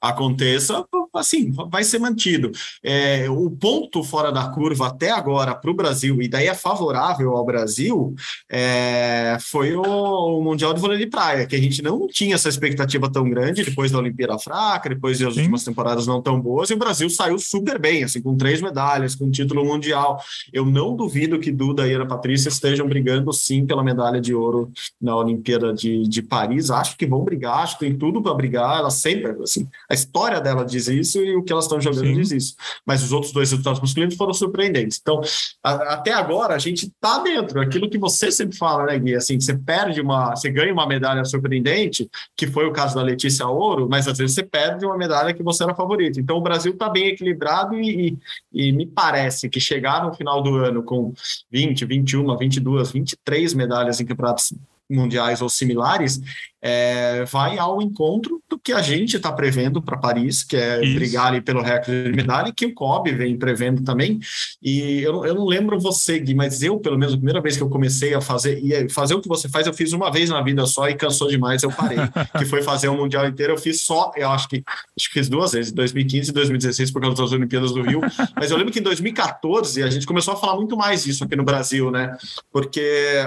aconteça, 0.00 0.84
assim, 1.14 1.50
vai 1.70 1.84
ser 1.84 1.98
mantido. 1.98 2.50
É, 2.82 3.28
o 3.30 3.50
ponto 3.50 4.02
fora 4.02 4.30
da 4.30 4.48
curva 4.48 4.88
até 4.88 5.10
agora 5.10 5.54
para 5.54 5.70
o 5.70 5.74
Brasil, 5.74 6.20
e 6.20 6.28
daí 6.28 6.46
é 6.46 6.54
favorável 6.54 7.36
ao 7.36 7.44
Brasil, 7.44 8.14
é, 8.50 9.36
foi 9.40 9.74
o, 9.74 9.82
o, 9.82 10.42
Mundial 10.42 10.74
de 10.74 10.80
Vôlei 10.80 10.98
de 10.98 11.06
Praia, 11.06 11.46
que 11.46 11.56
a 11.56 11.60
gente 11.60 11.82
não 11.82 12.06
tinha 12.06 12.34
essa 12.34 12.48
expectativa 12.48 13.10
tão 13.10 13.28
grande 13.28 13.64
depois 13.64 13.90
da 13.90 13.98
Olimpíada 13.98 14.38
fraca, 14.38 14.88
depois 14.88 15.18
das 15.18 15.36
últimas 15.36 15.64
temporadas 15.64 16.06
não 16.06 16.20
tão 16.20 16.40
boas, 16.40 16.70
e 16.70 16.74
o 16.74 16.78
Brasil 16.78 17.08
saiu 17.10 17.38
super 17.38 17.78
bem, 17.78 18.04
assim, 18.04 18.20
com 18.20 18.36
três 18.36 18.60
medalhas, 18.60 19.14
com 19.14 19.30
título 19.30 19.64
mundial. 19.64 20.20
Eu 20.52 20.64
não 20.64 20.94
duvido 20.94 21.38
que 21.38 21.50
Duda 21.50 21.86
e 21.86 21.92
Ana 21.92 22.06
Patrícia 22.06 22.48
estejam 22.48 22.86
brigando 22.86 23.32
sim 23.32 23.66
pela 23.66 23.82
medalha 23.82 24.20
de 24.20 24.34
ouro 24.34 24.70
na 25.00 25.16
Olimpíada 25.16 25.72
de, 25.72 26.02
de 26.08 26.22
Paris. 26.22 26.70
Acho 26.70 26.96
que 26.96 27.06
vão 27.06 27.24
brigar, 27.24 27.58
acho 27.58 27.78
que 27.78 27.86
tem 27.86 27.96
tudo 27.96 28.22
para 28.22 28.34
brigar. 28.34 28.78
Ela 28.78 28.90
sempre, 28.90 29.30
assim, 29.42 29.66
a 29.88 29.94
história 29.94 30.40
dela 30.40 30.64
diz 30.64 30.88
isso 30.88 31.18
e 31.18 31.36
o 31.36 31.42
que 31.42 31.52
elas 31.52 31.64
estão 31.64 31.80
jogando 31.80 32.06
Sim. 32.06 32.14
diz 32.14 32.30
isso. 32.30 32.56
Mas 32.84 33.02
os 33.02 33.12
outros 33.12 33.32
dois 33.32 33.50
resultados 33.50 33.80
masculinos 33.80 34.16
foram 34.16 34.32
surpreendentes. 34.32 34.98
Então, 35.00 35.20
a, 35.62 35.94
até 35.94 36.12
agora, 36.12 36.54
a 36.54 36.58
gente 36.58 36.86
está 36.86 37.18
dentro. 37.20 37.60
Aquilo 37.60 37.88
que 37.88 37.98
você 37.98 38.30
sempre 38.32 38.56
fala, 38.56 38.84
né, 38.84 38.98
Gui? 38.98 39.14
Assim, 39.14 39.38
você 39.38 39.56
perde 39.56 40.00
uma. 40.00 40.34
Você 40.34 40.50
ganha 40.50 40.72
uma 40.72 40.86
medalha 40.86 41.24
surpreendente, 41.24 42.08
que 42.36 42.46
foi 42.46 42.66
o 42.66 42.72
caso 42.72 42.94
da 42.94 43.02
Letícia 43.02 43.46
Ouro, 43.46 43.88
mas 43.88 44.08
às 44.08 44.18
vezes 44.18 44.34
você 44.34 44.42
perde 44.42 44.84
uma 44.84 44.96
medalha 44.96 45.32
que 45.32 45.42
você 45.42 45.62
era 45.62 45.74
favorito. 45.74 46.18
Então, 46.20 46.36
o 46.36 46.42
Brasil 46.42 46.72
está 46.72 46.88
bem 46.88 47.08
equilibrado 47.08 47.74
e, 47.74 48.18
e, 48.52 48.68
e 48.68 48.72
me 48.72 48.86
parece 48.86 49.48
que 49.48 49.60
chegar 49.60 50.04
no 50.04 50.12
final 50.14 50.42
do 50.42 50.56
ano 50.56 50.82
com 50.82 51.12
20, 51.50 51.84
21, 51.84 52.36
22, 52.36 52.90
23 52.90 53.54
medalhas 53.54 54.00
em 54.00 54.04
campeonatos 54.04 54.52
mundiais 54.88 55.42
ou 55.42 55.48
similares, 55.48 56.20
é, 56.68 57.24
vai 57.26 57.56
ao 57.58 57.80
encontro 57.80 58.42
do 58.50 58.58
que 58.58 58.72
a 58.72 58.82
gente 58.82 59.16
está 59.16 59.30
prevendo 59.30 59.80
para 59.80 59.96
Paris, 59.96 60.42
que 60.42 60.56
é 60.56 60.84
Isso. 60.84 60.96
brigar 60.96 61.28
ali 61.28 61.40
pelo 61.40 61.62
recorde 61.62 62.10
de 62.10 62.12
medalha, 62.12 62.52
que 62.52 62.66
o 62.66 62.74
Kobe 62.74 63.12
vem 63.12 63.38
prevendo 63.38 63.84
também. 63.84 64.18
E 64.60 65.00
eu, 65.00 65.24
eu 65.24 65.32
não 65.32 65.44
lembro 65.44 65.78
você, 65.78 66.18
Gui, 66.18 66.34
mas 66.34 66.64
eu, 66.64 66.80
pelo 66.80 66.98
menos, 66.98 67.14
a 67.14 67.16
primeira 67.16 67.40
vez 67.40 67.56
que 67.56 67.62
eu 67.62 67.68
comecei 67.68 68.14
a 68.14 68.20
fazer, 68.20 68.58
e 68.58 68.88
fazer 68.88 69.14
o 69.14 69.20
que 69.20 69.28
você 69.28 69.48
faz, 69.48 69.68
eu 69.68 69.72
fiz 69.72 69.92
uma 69.92 70.10
vez 70.10 70.28
na 70.28 70.42
vida 70.42 70.66
só 70.66 70.88
e 70.88 70.96
cansou 70.96 71.28
demais, 71.28 71.62
eu 71.62 71.70
parei. 71.70 71.98
que 72.36 72.44
foi 72.44 72.62
fazer 72.62 72.88
o 72.88 72.96
Mundial 72.96 73.28
inteiro, 73.28 73.52
eu 73.52 73.58
fiz 73.58 73.82
só, 73.82 74.10
eu 74.16 74.28
acho 74.28 74.48
que, 74.48 74.64
acho 74.66 75.08
que 75.08 75.14
fiz 75.14 75.28
duas 75.28 75.52
vezes, 75.52 75.70
2015 75.70 76.30
e 76.30 76.32
2016, 76.32 76.90
por 76.90 77.00
causa 77.00 77.22
das 77.22 77.30
Olimpíadas 77.30 77.70
do 77.70 77.82
Rio. 77.82 78.00
mas 78.34 78.50
eu 78.50 78.56
lembro 78.56 78.72
que 78.72 78.80
em 78.80 78.82
2014 78.82 79.84
a 79.84 79.88
gente 79.88 80.04
começou 80.04 80.34
a 80.34 80.36
falar 80.36 80.56
muito 80.56 80.76
mais 80.76 81.04
disso 81.04 81.22
aqui 81.22 81.36
no 81.36 81.44
Brasil, 81.44 81.92
né? 81.92 82.16
Porque 82.52 82.84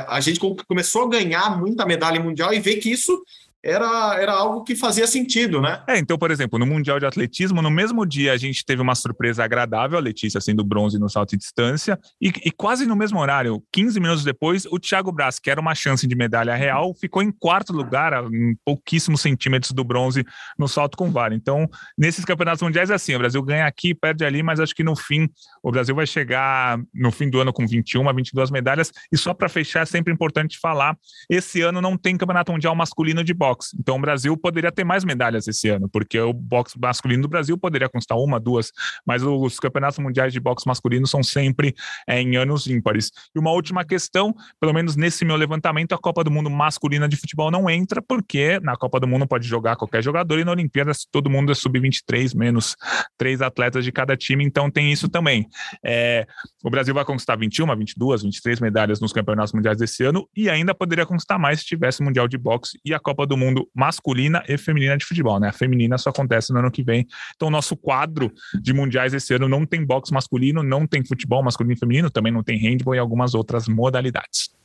a 0.09 0.19
gente 0.19 0.41
começou 0.67 1.03
a 1.03 1.09
ganhar 1.09 1.57
muita 1.57 1.85
medalha 1.85 2.19
mundial 2.19 2.53
e 2.53 2.59
ver 2.59 2.75
que 2.75 2.91
isso 2.91 3.23
era, 3.63 4.17
era 4.19 4.31
algo 4.31 4.63
que 4.63 4.75
fazia 4.75 5.05
sentido, 5.05 5.61
né? 5.61 5.83
É, 5.87 5.97
então, 5.97 6.17
por 6.17 6.31
exemplo, 6.31 6.57
no 6.57 6.65
Mundial 6.65 6.99
de 6.99 7.05
Atletismo, 7.05 7.61
no 7.61 7.69
mesmo 7.69 8.05
dia 8.05 8.31
a 8.31 8.37
gente 8.37 8.65
teve 8.65 8.81
uma 8.81 8.95
surpresa 8.95 9.43
agradável, 9.43 9.97
a 9.97 10.01
Letícia 10.01 10.39
sendo 10.39 10.63
bronze 10.63 10.97
no 10.97 11.09
salto 11.09 11.31
de 11.31 11.37
distância, 11.37 11.99
e, 12.21 12.31
e, 12.45 12.51
quase 12.51 12.85
no 12.85 12.95
mesmo 12.95 13.19
horário, 13.19 13.61
15 13.71 13.99
minutos 13.99 14.23
depois, 14.23 14.65
o 14.65 14.79
Thiago 14.79 15.11
Braz, 15.11 15.39
que 15.39 15.49
era 15.49 15.59
uma 15.59 15.75
chance 15.75 16.07
de 16.07 16.15
medalha 16.15 16.55
real, 16.55 16.93
ficou 16.93 17.21
em 17.21 17.31
quarto 17.31 17.73
lugar, 17.73 18.13
a 18.13 18.23
pouquíssimos 18.63 19.21
centímetros 19.21 19.71
do 19.71 19.83
bronze 19.83 20.25
no 20.57 20.67
salto 20.67 20.97
com 20.97 21.11
vara. 21.11 21.35
Então, 21.35 21.69
nesses 21.97 22.23
campeonatos 22.23 22.61
mundiais 22.61 22.89
é 22.89 22.93
assim, 22.93 23.15
o 23.15 23.19
Brasil 23.19 23.41
ganha 23.43 23.65
aqui, 23.65 23.93
perde 23.93 24.23
ali, 24.23 24.41
mas 24.41 24.59
acho 24.59 24.73
que 24.73 24.83
no 24.83 24.95
fim, 24.95 25.27
o 25.61 25.71
Brasil 25.71 25.93
vai 25.93 26.07
chegar 26.07 26.79
no 26.93 27.11
fim 27.11 27.29
do 27.29 27.39
ano 27.39 27.51
com 27.51 27.67
21 27.67 28.07
a 28.07 28.13
22 28.13 28.51
medalhas, 28.51 28.91
e 29.11 29.17
só 29.17 29.33
para 29.33 29.49
fechar, 29.49 29.81
é 29.81 29.85
sempre 29.85 30.13
importante 30.13 30.57
falar, 30.59 30.97
esse 31.29 31.61
ano 31.61 31.81
não 31.81 31.97
tem 31.97 32.15
campeonato 32.15 32.51
mundial 32.51 32.73
masculino 32.75 33.23
de 33.23 33.33
boxe, 33.33 33.48
boxe. 33.49 33.75
Então 33.79 33.97
o 33.97 33.99
Brasil 33.99 34.37
poderia 34.37 34.71
ter 34.71 34.83
mais 34.83 35.03
medalhas 35.03 35.47
esse 35.47 35.69
ano, 35.69 35.89
porque 35.89 36.19
o 36.19 36.33
boxe 36.33 36.79
masculino 36.79 37.23
do 37.23 37.27
Brasil 37.27 37.57
poderia 37.57 37.89
constar 37.89 38.17
uma, 38.17 38.39
duas, 38.39 38.71
mas 39.05 39.23
os 39.23 39.59
campeonatos 39.59 39.99
mundiais 39.99 40.31
de 40.31 40.39
boxe 40.39 40.67
masculino 40.67 41.07
são 41.07 41.23
sempre 41.23 41.73
é, 42.07 42.21
em 42.21 42.35
anos 42.35 42.67
ímpares. 42.67 43.11
E 43.35 43.39
uma 43.39 43.51
última 43.51 43.83
questão, 43.83 44.33
pelo 44.59 44.73
menos 44.73 44.95
nesse 44.95 45.25
meu 45.25 45.35
levantamento, 45.35 45.93
a 45.93 45.97
Copa 45.97 46.23
do 46.23 46.31
Mundo 46.31 46.49
masculina 46.49 47.07
de 47.07 47.15
futebol 47.15 47.51
não 47.51 47.69
entra, 47.69 48.01
porque 48.01 48.59
na 48.61 48.75
Copa 48.75 48.99
do 48.99 49.07
Mundo 49.07 49.27
pode 49.27 49.47
jogar 49.47 49.75
qualquer 49.75 50.03
jogador 50.03 50.39
e 50.39 50.43
na 50.43 50.51
Olimpíada 50.51 50.91
todo 51.11 51.29
mundo 51.29 51.51
é 51.51 51.55
sub-23, 51.55 52.35
menos 52.35 52.75
três 53.17 53.41
atletas 53.41 53.83
de 53.83 53.91
cada 53.91 54.15
time, 54.15 54.43
então 54.43 54.69
tem 54.69 54.91
isso 54.91 55.09
também. 55.09 55.47
É, 55.83 56.27
o 56.63 56.69
Brasil 56.69 56.93
vai 56.93 57.05
conquistar 57.05 57.35
21, 57.35 57.75
22, 57.75 58.23
23 58.23 58.59
medalhas 58.59 58.99
nos 58.99 59.13
campeonatos 59.13 59.53
mundiais 59.53 59.77
desse 59.77 60.03
ano 60.03 60.27
e 60.35 60.49
ainda 60.49 60.73
poderia 60.73 61.05
conquistar 61.05 61.37
mais 61.37 61.59
se 61.59 61.65
tivesse 61.65 62.03
Mundial 62.03 62.27
de 62.27 62.37
Boxe 62.37 62.79
e 62.83 62.93
a 62.93 62.99
Copa 62.99 63.25
do 63.25 63.37
mundo 63.39 63.67
masculina 63.73 64.43
e 64.47 64.57
feminina 64.57 64.97
de 64.97 65.05
futebol, 65.05 65.39
né? 65.39 65.49
A 65.49 65.53
feminina 65.53 65.97
só 65.97 66.09
acontece 66.09 66.51
no 66.53 66.59
ano 66.59 66.71
que 66.71 66.83
vem. 66.83 67.07
Então, 67.35 67.49
nosso 67.49 67.75
quadro 67.75 68.31
de 68.61 68.73
mundiais 68.73 69.13
esse 69.13 69.33
ano 69.33 69.47
não 69.47 69.65
tem 69.65 69.85
boxe 69.85 70.13
masculino, 70.13 70.61
não 70.61 70.85
tem 70.85 71.03
futebol 71.03 71.41
masculino 71.41 71.73
e 71.73 71.79
feminino, 71.79 72.09
também 72.09 72.31
não 72.31 72.43
tem 72.43 72.57
handball 72.57 72.95
e 72.95 72.99
algumas 72.99 73.33
outras 73.33 73.67
modalidades. 73.67 74.58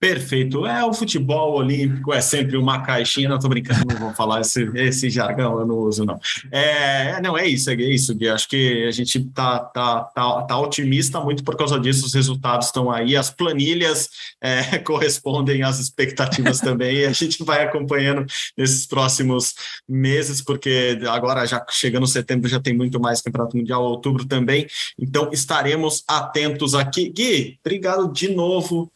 Perfeito. 0.00 0.64
É, 0.64 0.84
o 0.84 0.92
futebol 0.92 1.56
olímpico 1.56 2.12
é 2.12 2.20
sempre 2.20 2.56
uma 2.56 2.82
caixinha. 2.82 3.28
Não 3.28 3.38
tô 3.38 3.48
brincando, 3.48 3.84
não 3.84 3.98
vou 3.98 4.14
falar 4.14 4.40
esse, 4.42 4.62
esse 4.76 5.10
jargão, 5.10 5.58
eu 5.58 5.66
não 5.66 5.76
uso, 5.76 6.04
não. 6.04 6.20
É, 6.52 7.20
não, 7.20 7.36
é 7.36 7.48
isso, 7.48 7.68
é 7.68 7.74
isso, 7.74 8.14
Gui. 8.14 8.28
Acho 8.28 8.48
que 8.48 8.86
a 8.86 8.92
gente 8.92 9.18
tá, 9.30 9.58
tá, 9.58 10.02
tá, 10.02 10.42
tá 10.42 10.58
otimista 10.60 11.20
muito 11.20 11.42
por 11.42 11.56
causa 11.56 11.80
disso. 11.80 12.06
Os 12.06 12.14
resultados 12.14 12.68
estão 12.68 12.92
aí, 12.92 13.16
as 13.16 13.28
planilhas 13.28 14.08
é, 14.40 14.78
correspondem 14.86 15.64
às 15.64 15.80
expectativas 15.80 16.60
também. 16.60 16.98
E 16.98 17.06
a 17.06 17.12
gente 17.12 17.42
vai 17.42 17.64
acompanhando 17.64 18.24
nesses 18.56 18.86
próximos 18.86 19.54
meses, 19.88 20.40
porque 20.40 20.96
agora, 21.10 21.44
já 21.44 21.64
chegando 21.70 22.06
setembro, 22.06 22.48
já 22.48 22.60
tem 22.60 22.72
muito 22.72 23.00
mais 23.00 23.20
Campeonato 23.20 23.56
Mundial, 23.56 23.82
outubro 23.82 24.24
também. 24.24 24.68
Então, 24.96 25.30
estaremos 25.32 26.04
atentos 26.06 26.76
aqui. 26.76 27.10
Gui, 27.10 27.58
obrigado 27.64 28.12
de 28.12 28.28
novo 28.28 28.92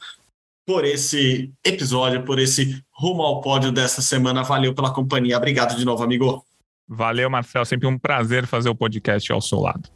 por 0.67 0.85
esse 0.85 1.53
episódio, 1.65 2.25
por 2.25 2.39
esse 2.39 2.83
rumo 2.93 3.23
ao 3.23 3.41
pódio 3.41 3.73
dessa 3.73 4.01
semana. 4.03 4.43
Valeu 4.43 4.75
pela 4.75 4.93
companhia. 4.93 5.37
Obrigado 5.37 5.77
de 5.77 5.85
novo, 5.85 6.03
amigo. 6.03 6.45
Valeu, 6.89 7.31
Marcel. 7.31 7.65
Sempre 7.65 7.87
um 7.89 7.99
prazer 7.99 8.47
fazer 8.47 8.69
o 8.69 8.75
podcast 8.75 9.33
ao 9.33 9.41
seu 9.41 9.61
lado. 9.61 9.89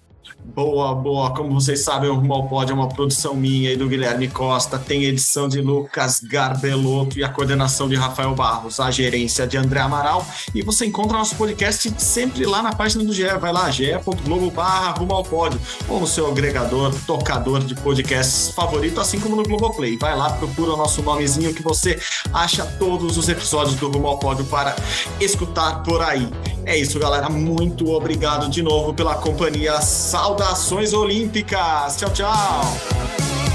Boa, 0.54 0.94
boa. 0.94 1.34
Como 1.34 1.52
vocês 1.60 1.80
sabem, 1.80 2.08
o 2.08 2.14
Rumo 2.14 2.48
Pod 2.48 2.70
é 2.70 2.74
uma 2.74 2.88
produção 2.88 3.34
minha 3.34 3.72
e 3.72 3.76
do 3.76 3.88
Guilherme 3.88 4.28
Costa. 4.28 4.78
Tem 4.78 5.04
edição 5.04 5.48
de 5.48 5.60
Lucas 5.60 6.20
Garbelotto 6.20 7.18
e 7.18 7.24
a 7.24 7.28
coordenação 7.28 7.88
de 7.88 7.96
Rafael 7.96 8.32
Barros, 8.34 8.78
a 8.78 8.90
gerência 8.90 9.44
de 9.44 9.56
André 9.58 9.80
Amaral. 9.80 10.24
E 10.54 10.62
você 10.62 10.86
encontra 10.86 11.18
nosso 11.18 11.34
podcast 11.34 11.92
sempre 11.98 12.46
lá 12.46 12.62
na 12.62 12.72
página 12.72 13.02
do 13.02 13.12
GE. 13.12 13.26
Vai 13.40 13.52
lá, 13.52 13.70
ge.globo 13.70 14.50
barra 14.50 14.94
Pod, 14.94 15.58
ou 15.88 16.00
no 16.00 16.06
seu 16.06 16.28
agregador, 16.28 16.94
tocador 17.06 17.58
de 17.60 17.74
podcasts 17.74 18.50
favorito, 18.50 19.00
assim 19.00 19.18
como 19.18 19.34
no 19.34 19.42
Globoplay. 19.42 19.98
Vai 19.98 20.16
lá, 20.16 20.30
procura 20.30 20.74
o 20.74 20.76
nosso 20.76 21.02
nomezinho 21.02 21.52
que 21.52 21.62
você 21.62 21.98
acha 22.32 22.64
todos 22.78 23.18
os 23.18 23.28
episódios 23.28 23.74
do 23.74 23.90
Rumo 23.90 24.16
Pódio 24.18 24.44
para 24.44 24.76
escutar 25.20 25.82
por 25.82 26.00
aí. 26.00 26.30
É 26.66 26.76
isso, 26.76 26.98
galera. 26.98 27.28
Muito 27.28 27.88
obrigado 27.92 28.48
de 28.50 28.60
novo 28.60 28.92
pela 28.92 29.14
companhia. 29.14 29.80
Saudações 30.36 30.92
olímpicas. 30.92 31.96
Tchau, 31.96 32.10
tchau. 32.10 33.45